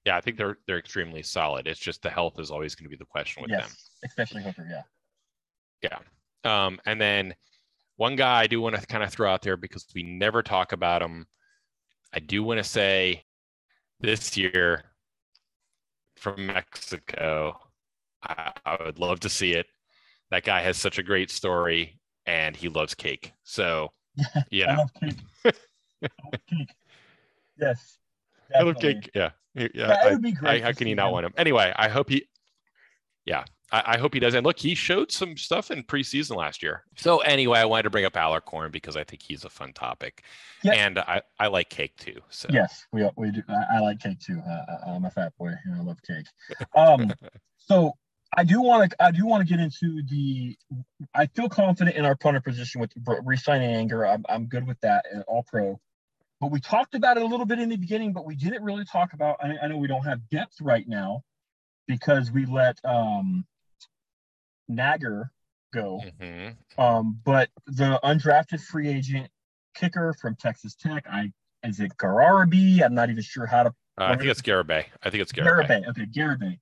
[0.06, 1.68] Yeah I think they're they're extremely solid.
[1.68, 3.76] It's just the health is always going to be the question with yes, them
[4.06, 6.00] especially Hooker yeah.
[6.46, 6.66] Yeah.
[6.66, 7.36] Um and then
[7.96, 10.72] one guy I do want to kind of throw out there because we never talk
[10.72, 11.28] about him.
[12.14, 13.24] I do want to say
[14.02, 14.84] this year
[16.18, 17.58] from Mexico.
[18.24, 19.68] I, I, would love to see it.
[20.30, 23.34] That guy has such a great story and he loves cake.
[23.44, 23.92] So,
[24.52, 24.74] yeah.
[24.74, 25.18] I love cake.
[25.46, 25.50] I
[26.02, 26.70] love cake.
[27.60, 27.98] Yes.
[28.50, 28.60] Definitely.
[28.60, 29.12] I love cake.
[29.16, 29.30] Yeah.
[29.56, 29.68] Yeah.
[29.74, 30.62] yeah I, would be great.
[30.62, 31.34] I, how can you not want him?
[31.38, 32.26] Anyway, I hope he,
[33.26, 34.34] yeah, I, I, hope he does.
[34.34, 36.84] And look, he showed some stuff in preseason last year.
[36.96, 40.24] So anyway, I wanted to bring up Alarcon because I think he's a fun topic,
[40.64, 40.76] yep.
[40.78, 42.20] and I, I like cake too.
[42.30, 43.44] So yes, we we do.
[43.48, 44.42] I, I like cake too.
[44.48, 46.28] Uh, I'm a fat boy and I love cake.
[46.76, 47.14] Um,
[47.58, 47.94] so
[48.38, 50.56] I do want to I do want to get into the.
[51.14, 52.92] I feel confident in our punter position with
[53.24, 54.06] re-signing Anger.
[54.06, 55.80] I'm I'm good with that and all pro.
[56.40, 58.86] But we talked about it a little bit in the beginning, but we didn't really
[58.86, 59.38] talk about.
[59.42, 61.24] I, I know we don't have depth right now
[61.88, 63.46] because we let um,
[64.68, 65.32] Nagger
[65.74, 66.02] go.
[66.20, 66.82] Mm-hmm.
[66.82, 69.30] Um, but the undrafted free agent
[69.76, 71.32] kicker from Texas Tech, I
[71.64, 72.82] is it Gararabi?
[72.84, 73.70] I'm not even sure how to.
[73.98, 74.86] Uh, I think it's Garibay.
[75.04, 75.68] I think it's Garibay.
[75.68, 75.90] Garibay.
[75.90, 76.60] Okay, Garibay.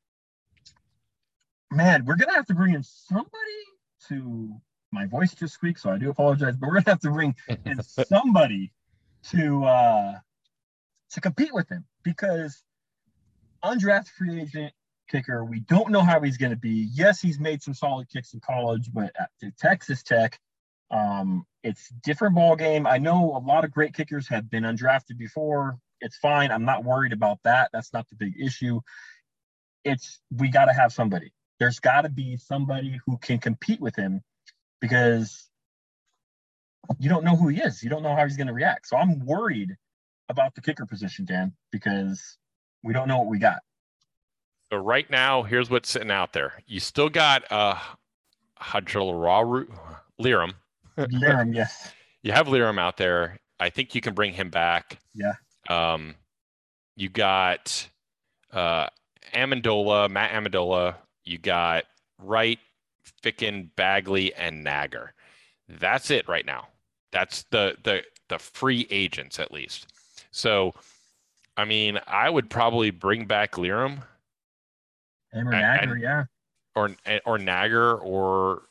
[1.72, 3.30] Man, we're gonna have to bring in somebody
[4.08, 4.52] to.
[4.92, 6.56] My voice just squeaked, so I do apologize.
[6.58, 7.36] But we're gonna have to bring
[7.66, 8.74] in somebody
[9.32, 10.14] to uh
[11.12, 12.64] to compete with him because
[13.64, 14.74] undrafted free agent
[15.10, 15.44] kicker.
[15.44, 16.88] We don't know how he's going to be.
[16.94, 20.40] Yes, he's made some solid kicks in college, but at Texas Tech,
[20.92, 22.88] um, it's different ball game.
[22.88, 25.78] I know a lot of great kickers have been undrafted before.
[26.02, 26.52] It's fine.
[26.52, 27.70] I'm not worried about that.
[27.74, 28.80] That's not the big issue.
[29.84, 31.34] It's we got to have somebody.
[31.60, 34.22] There's got to be somebody who can compete with him
[34.80, 35.50] because
[37.00, 37.84] you don't know who he is.
[37.84, 38.88] You don't know how he's going to react.
[38.88, 39.76] So I'm worried
[40.30, 42.38] about the kicker position, Dan, because
[42.84, 43.60] we don't know what we got.
[44.72, 46.54] So right now, here's what's sitting out there.
[46.68, 47.76] You still got uh
[48.62, 49.68] Hajrullahu
[50.22, 50.54] Lirim.
[50.98, 51.92] Lirim, yes.
[52.22, 53.40] You have Lirim out there.
[53.62, 55.00] I think you can bring him back.
[55.16, 55.36] Yeah.
[55.70, 56.16] Um,
[56.98, 57.88] you got
[58.52, 58.88] uh
[59.34, 60.96] Amendola, Matt Amendola.
[61.24, 61.86] You got
[62.22, 62.60] Wright,
[63.24, 65.14] Ficken, Badgley, and Nagger.
[65.70, 66.68] That's it right now.
[67.12, 69.88] That's the the the free agents at least.
[70.32, 70.74] So,
[71.56, 74.04] I mean, I would probably bring back Lirim
[75.34, 76.26] Hammer Nagger, yeah.
[76.76, 76.92] Or
[77.26, 78.64] or Nagger or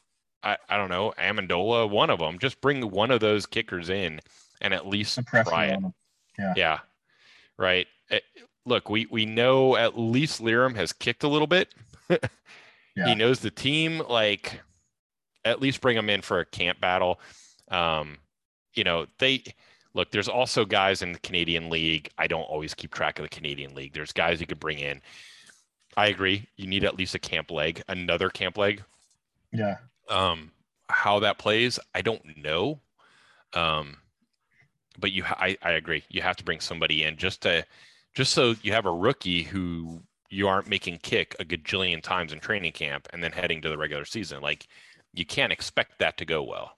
[0.43, 2.39] I, I don't know Amendola, one of them.
[2.39, 4.21] Just bring one of those kickers in
[4.61, 5.81] and at least try it.
[6.39, 6.55] Yeah.
[6.57, 6.79] Yeah.
[7.57, 7.87] Right.
[8.11, 11.75] It, eh, look, we we know at least Lirim has kicked a little bit.
[12.09, 12.19] yeah.
[13.07, 14.03] He knows the team.
[14.09, 14.61] Like,
[15.45, 17.21] at least bring him in for a camp battle.
[17.71, 18.19] Um,
[18.75, 19.43] you know, they
[19.95, 20.11] look.
[20.11, 22.11] There's also guys in the Canadian League.
[22.17, 23.93] I don't always keep track of the Canadian League.
[23.93, 25.01] There's guys you could bring in
[25.99, 26.47] I agree.
[26.57, 28.85] You need at least a camp leg, another camp leg.
[29.53, 29.79] Yeah.
[30.09, 30.53] Um,
[30.89, 32.79] how that plays, I don't know.
[33.53, 33.97] Um,
[34.97, 36.05] but you, I, I agree.
[36.09, 37.65] You have to bring somebody in just to,
[38.15, 40.01] just so you have a rookie who
[40.31, 43.77] you aren't making kick a gajillion times in training camp and then heading to the
[43.77, 44.41] regular season.
[44.41, 44.69] Like
[45.15, 46.77] you can't expect that to go well.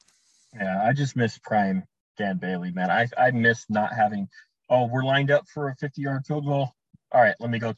[0.55, 1.85] Yeah, I just miss prime
[2.17, 2.91] Dan Bailey, man.
[2.91, 4.29] I I miss not having.
[4.71, 6.73] Oh, we're lined up for a 50 yard field goal.
[7.13, 7.75] All right, let me go.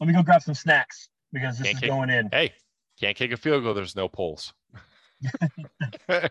[0.00, 2.28] Let me go grab some snacks because this Can't is kick- going in.
[2.30, 2.52] Hey,
[3.00, 3.74] can't kick a field goal.
[3.74, 4.52] There's no poles.
[6.08, 6.28] That's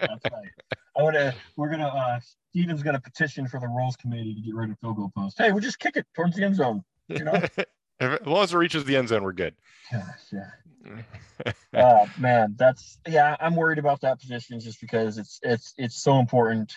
[0.00, 0.48] right.
[0.96, 1.34] I want to.
[1.56, 1.88] We're gonna.
[1.88, 2.20] uh
[2.50, 5.38] Steven's gonna petition for the rules committee to get rid of field goal post.
[5.38, 6.84] Hey, we'll just kick it towards the end zone.
[7.08, 7.32] You know.
[8.00, 9.54] as long as it reaches the end zone, we're good.
[9.92, 11.52] Gosh, yeah.
[11.74, 13.36] Oh man, that's yeah.
[13.40, 16.76] I'm worried about that position just because it's it's it's so important.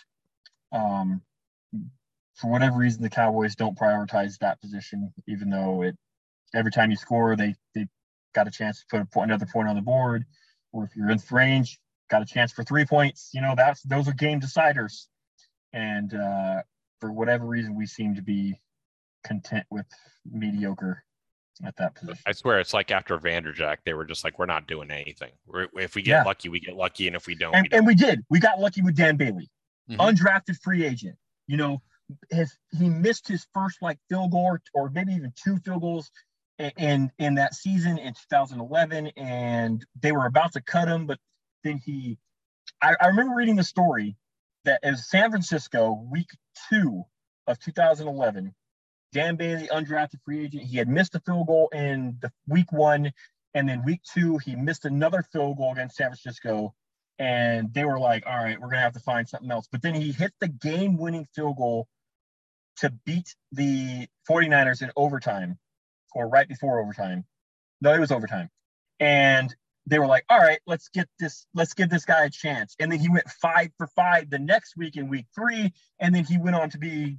[0.72, 1.22] Um,
[2.36, 5.96] for whatever reason, the Cowboys don't prioritize that position, even though it
[6.54, 7.88] every time you score, they they
[8.34, 10.26] got a chance to put a point, another point on the board,
[10.72, 11.80] or if you're in range,
[12.10, 13.30] got a chance for three points.
[13.34, 15.08] You know, that's those are game deciders,
[15.74, 16.62] and uh,
[17.00, 18.60] for whatever reason, we seem to be
[19.24, 19.86] content with
[20.30, 21.04] mediocre
[21.64, 22.22] at that position.
[22.26, 25.32] I swear, it's like after Vanderjagt, they were just like, "We're not doing anything.
[25.46, 26.24] We're, if we get Yeah.
[26.24, 28.26] lucky, we get lucky, and if we don't, and, we don't." and we did.
[28.30, 29.50] We got lucky with Dan Bailey,
[29.90, 29.98] Mhm.
[29.98, 31.18] undrafted free agent.
[31.48, 31.82] You know,
[32.30, 36.12] his he missed his first like field goal or, or maybe even two field goals
[36.78, 41.20] in in that season in 2011, and they were about to cut him, but
[41.64, 42.18] then he.
[42.82, 44.16] I, I remember reading the story
[44.66, 46.30] that was San Francisco, week
[46.70, 47.04] two
[47.48, 48.54] of 2011.
[49.14, 50.64] Dan Bailey, undrafted free agent.
[50.64, 53.12] He had missed a field goal in the week one,
[53.54, 56.74] and then week two he missed another field goal against San Francisco
[57.22, 59.68] and they were like, all right, we're to have to find something else.
[59.72, 61.88] But then he hit the game winning field goal
[62.78, 65.60] to beat the 49ers in overtime
[66.14, 67.26] or right before overtime.
[67.82, 68.50] No, it was overtime.
[69.00, 69.54] And
[69.88, 72.76] they were like, all right, let's get this, let's give this guy a chance.
[72.80, 75.74] And then he went five for five the next week in week three.
[76.00, 77.18] And then he went on to be,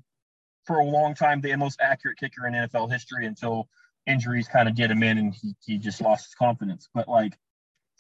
[0.64, 3.68] for a long time, the most accurate kicker in NFL history until
[4.06, 6.88] injuries kind of did him in and he, he just lost his confidence.
[6.94, 7.32] But like,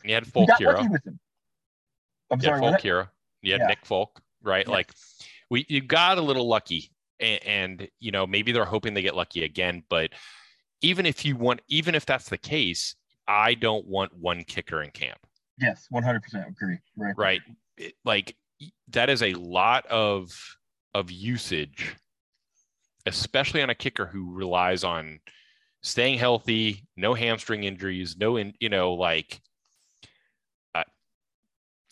[0.02, 0.88] And you had he Folk got Hero.
[0.88, 1.18] with him.
[2.30, 2.60] I'm You sorry?
[2.60, 3.08] Folk Hero.
[3.42, 3.66] You had Yeah.
[3.66, 4.64] Nick Folk, right?
[4.64, 4.72] Yeah.
[4.72, 4.92] Like
[5.50, 9.16] we you got a little lucky, and, and you know maybe they're hoping they get
[9.16, 9.82] lucky again.
[9.88, 10.10] But
[10.82, 12.94] even if you want, even if that's the case,
[13.26, 15.18] I don't want one kicker in camp.
[15.58, 16.78] Yes, 100% agree.
[16.96, 17.14] Right.
[17.16, 17.40] right
[17.76, 18.36] it- like
[18.88, 20.30] that is a lot of
[20.94, 21.96] of usage
[23.06, 25.18] especially on a kicker who relies on
[25.82, 29.40] staying healthy no hamstring injuries no in you know like
[30.74, 30.84] I,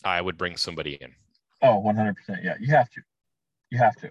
[0.05, 1.13] I would bring somebody in
[1.63, 2.43] Oh, 100%.
[2.43, 3.01] Yeah, you have to.
[3.69, 4.09] You have to.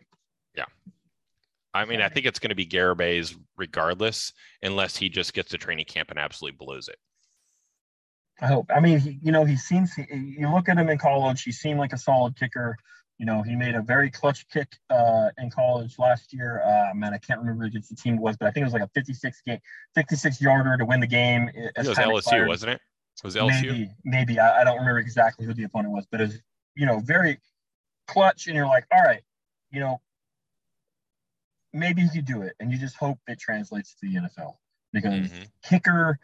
[1.73, 4.33] I mean i think it's going to be Garibay's regardless
[4.63, 6.97] unless he just gets to training camp and absolutely blows it
[8.41, 8.71] I hope.
[8.75, 9.93] I mean, he, you know, he seems.
[9.95, 11.43] He, you look at him in college.
[11.43, 12.77] He seemed like a solid kicker.
[13.19, 16.63] You know, he made a very clutch kick uh, in college last year.
[16.65, 18.73] Uh, man, I can't remember against the team it was, but I think it was
[18.73, 19.59] like a 56 game,
[19.95, 21.51] 56 yarder to win the game.
[21.55, 22.49] it as was lsu expired.
[22.49, 22.81] wasn't it
[23.19, 24.41] it was lsu Maybe, maybe.
[24.41, 26.39] I, I don't remember exactly who the opponent was, but it was,
[26.77, 27.39] you know, very
[28.07, 28.47] clutch.
[28.47, 29.23] And you're like, all right,
[29.71, 30.01] you know,
[31.73, 32.55] maybe you could do it.
[32.61, 34.59] And you just hope it translates to the NFL
[34.93, 35.51] because Mhm.
[35.63, 36.19] kicker,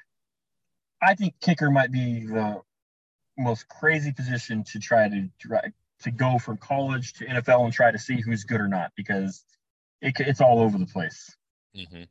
[1.01, 2.63] I think kicker might be the
[3.39, 7.91] most crazy position to try to try to go from college to NFL and try
[7.91, 9.45] to see who's good or not because
[10.01, 11.35] it, it's all over the place.
[11.75, 12.05] hmm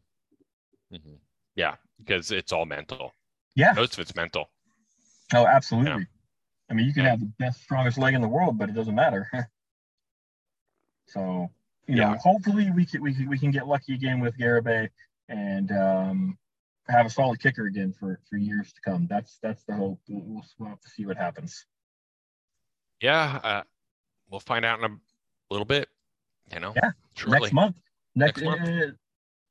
[0.91, 1.15] hmm
[1.55, 3.13] Yeah, because it's all mental.
[3.55, 3.73] Yeah.
[3.73, 4.49] Most of it's mental.
[5.33, 6.07] Oh, absolutely.
[6.69, 7.11] I mean, you can Yeah.
[7.11, 9.29] have the best, strongest leg in the world, but it doesn't matter.
[11.07, 11.51] so,
[11.87, 12.17] you know, Yeah.
[12.17, 14.89] hopefully we can, we can we can get lucky again with Garibay
[15.29, 16.37] and um,
[16.87, 19.07] have a solid kicker again for for years to come.
[19.07, 19.99] That's that's the hope.
[20.07, 21.65] We'll, we'll, have to see what happens.
[23.01, 23.63] Yeah, uh,
[24.29, 24.97] we'll find out in a
[25.51, 25.89] little bit.
[26.53, 27.39] You know, Yeah, shortly.
[27.39, 27.75] Next month.
[28.15, 28.69] Next, Next month.
[28.69, 28.91] uh,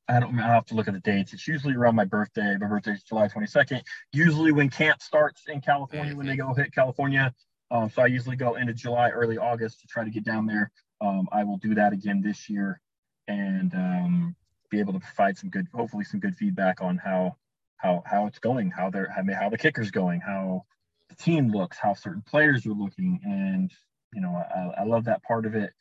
[0.08, 0.38] I don't.
[0.38, 1.32] I'll have to look at the dates.
[1.32, 2.56] It's usually around my birthday.
[2.60, 3.82] My birthday is July 22nd.
[4.12, 6.48] Usually when camp starts in California, when they Mm-hmm.
[6.52, 7.32] go hit California.
[7.70, 10.70] Um, so I usually go into July, early August to try to get down there.
[11.04, 12.80] Um, I will do that again this year,
[13.28, 14.36] and um,
[14.70, 17.36] be able to provide some good, hopefully some good feedback on how
[17.76, 20.64] how how it's going, how they're how, how the kicker's going, how
[21.10, 23.70] the team looks, how certain players are looking, and
[24.14, 25.72] you know I, I love that part of it.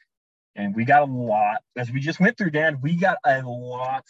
[0.55, 4.05] And we got a lot, as we just went through, Dan, we got a lot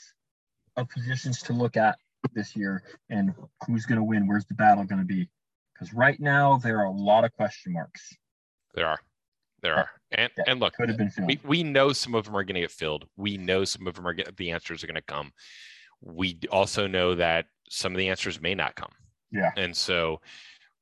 [0.75, 1.97] of positions to look at
[2.33, 3.33] this year and
[3.65, 5.29] who's going to win, where's the battle going to be.
[5.73, 8.13] Because right now, there are a lot of question marks.
[8.75, 8.99] There are,
[9.63, 11.27] there are, and Yeah, and look, Could have been filled.
[11.27, 13.07] we we know some of them are going to get filled.
[13.17, 15.31] We know some of them are get, the answers are going to come.
[16.01, 18.91] We also know that some of the answers may not come.
[19.31, 19.49] Yeah.
[19.57, 20.21] and so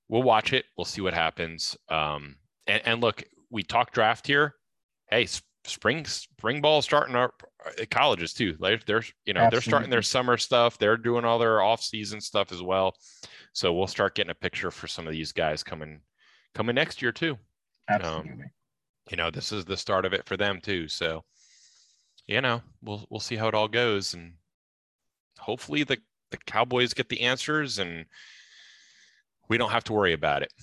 [0.10, 0.66] we'll watch it.
[0.78, 1.78] We'll see what happens.
[1.88, 2.36] Um,
[2.68, 4.56] and, and look, we talk draft here.
[5.10, 5.28] Hey,
[5.64, 7.34] spring spring ball starting our
[7.66, 8.58] uh, colleges too.
[8.60, 9.50] They're, they're you know Absolutely.
[9.52, 10.78] they're starting their summer stuff.
[10.78, 12.94] They're doing all their off season stuff as well.
[13.54, 16.02] So we'll start getting a picture for some of these guys coming
[16.56, 17.34] coming next year too.
[17.34, 17.38] Um,
[17.90, 18.32] Absolutely.
[18.32, 18.52] Um,
[19.10, 20.88] you know, this is the start of it for them too.
[20.88, 21.24] So,
[22.28, 24.34] you know, we'll we'll see how it all goes, and
[25.40, 25.98] hopefully the
[26.30, 28.06] the Cowboys get the answers, and
[29.50, 30.54] we don't have to worry about it.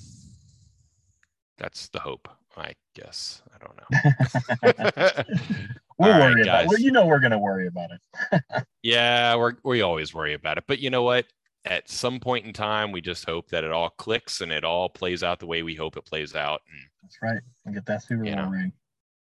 [1.59, 3.43] That's the hope, I guess.
[3.55, 5.25] I don't know.
[5.99, 6.69] we'll worry right, about it.
[6.69, 8.43] Well, you know we're gonna worry about it.
[8.83, 10.65] yeah, we're we always worry about it.
[10.67, 11.27] But you know what?
[11.65, 14.89] At some point in time, we just hope that it all clicks and it all
[14.89, 16.63] plays out the way we hope it plays out.
[16.73, 17.41] And that's right.
[17.65, 18.73] And get that Super Bowl know, ring.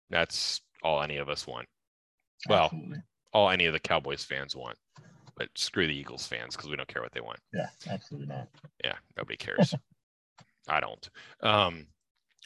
[0.10, 1.68] That's all any of us want.
[2.50, 3.00] Well, Absolutely.
[3.34, 4.78] all any of the Cowboys fans want.
[5.38, 7.40] But screw the Eagles fans because we don't care what they want.
[7.54, 8.48] Yeah, absolutely not.
[8.84, 9.74] Yeah, nobody cares.
[10.68, 11.10] I don't.
[11.42, 11.86] Um,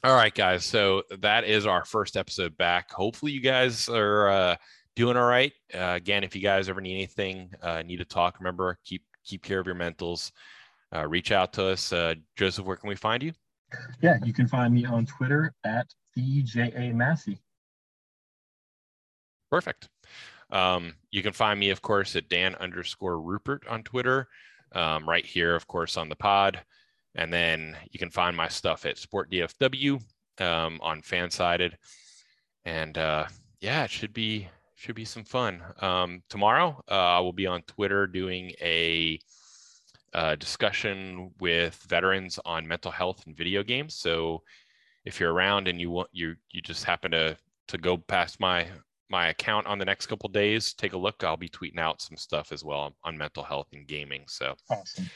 [0.03, 0.65] all right, guys.
[0.65, 2.91] So that is our first episode back.
[2.91, 4.55] Hopefully, you guys are uh,
[4.95, 5.53] doing all right.
[5.73, 9.41] Uh, again, if you guys ever need anything, uh, need to talk, remember keep keep
[9.41, 10.31] care of your mentals.
[10.93, 12.65] Uh, reach out to us, uh, Joseph.
[12.65, 13.31] Where can we find you?
[14.01, 15.87] Yeah, you can find me on Twitter at
[16.17, 17.39] EJA Massey.
[19.49, 19.89] Perfect.
[20.49, 24.27] Um, you can find me, of course, at Dan underscore Rupert on Twitter.
[24.73, 26.61] Um, right here, of course, on the pod.
[27.15, 30.01] And then you can find my stuff at Sport DFW
[30.39, 31.73] um, on Fansided.
[32.63, 33.25] And uh,
[33.59, 35.61] yeah, it should be should be some fun.
[35.79, 38.65] Um, tomorrow, uh, I will be on Twitter doing a,
[39.13, 39.19] a
[40.13, 43.95] uh, discussion with veterans on mental health and video games.
[43.95, 44.43] So
[45.05, 48.67] if you're around and you want you you just happen to to go past my
[49.09, 51.23] my account on the next couple days, take a look.
[51.23, 54.23] I'll be tweeting out some stuff as well on mental health and gaming.
[54.27, 55.09] So awesome.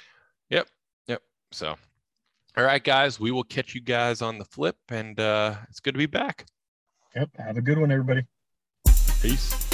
[0.50, 0.68] Yep.
[1.08, 1.22] Yep.
[1.52, 1.76] So
[2.58, 5.94] all right, guys, we will catch you guys on the flip and uh it's good
[5.94, 6.46] to be back.
[7.16, 7.30] Yep.
[7.38, 8.26] Have a good one, everybody.
[9.22, 9.65] Peace.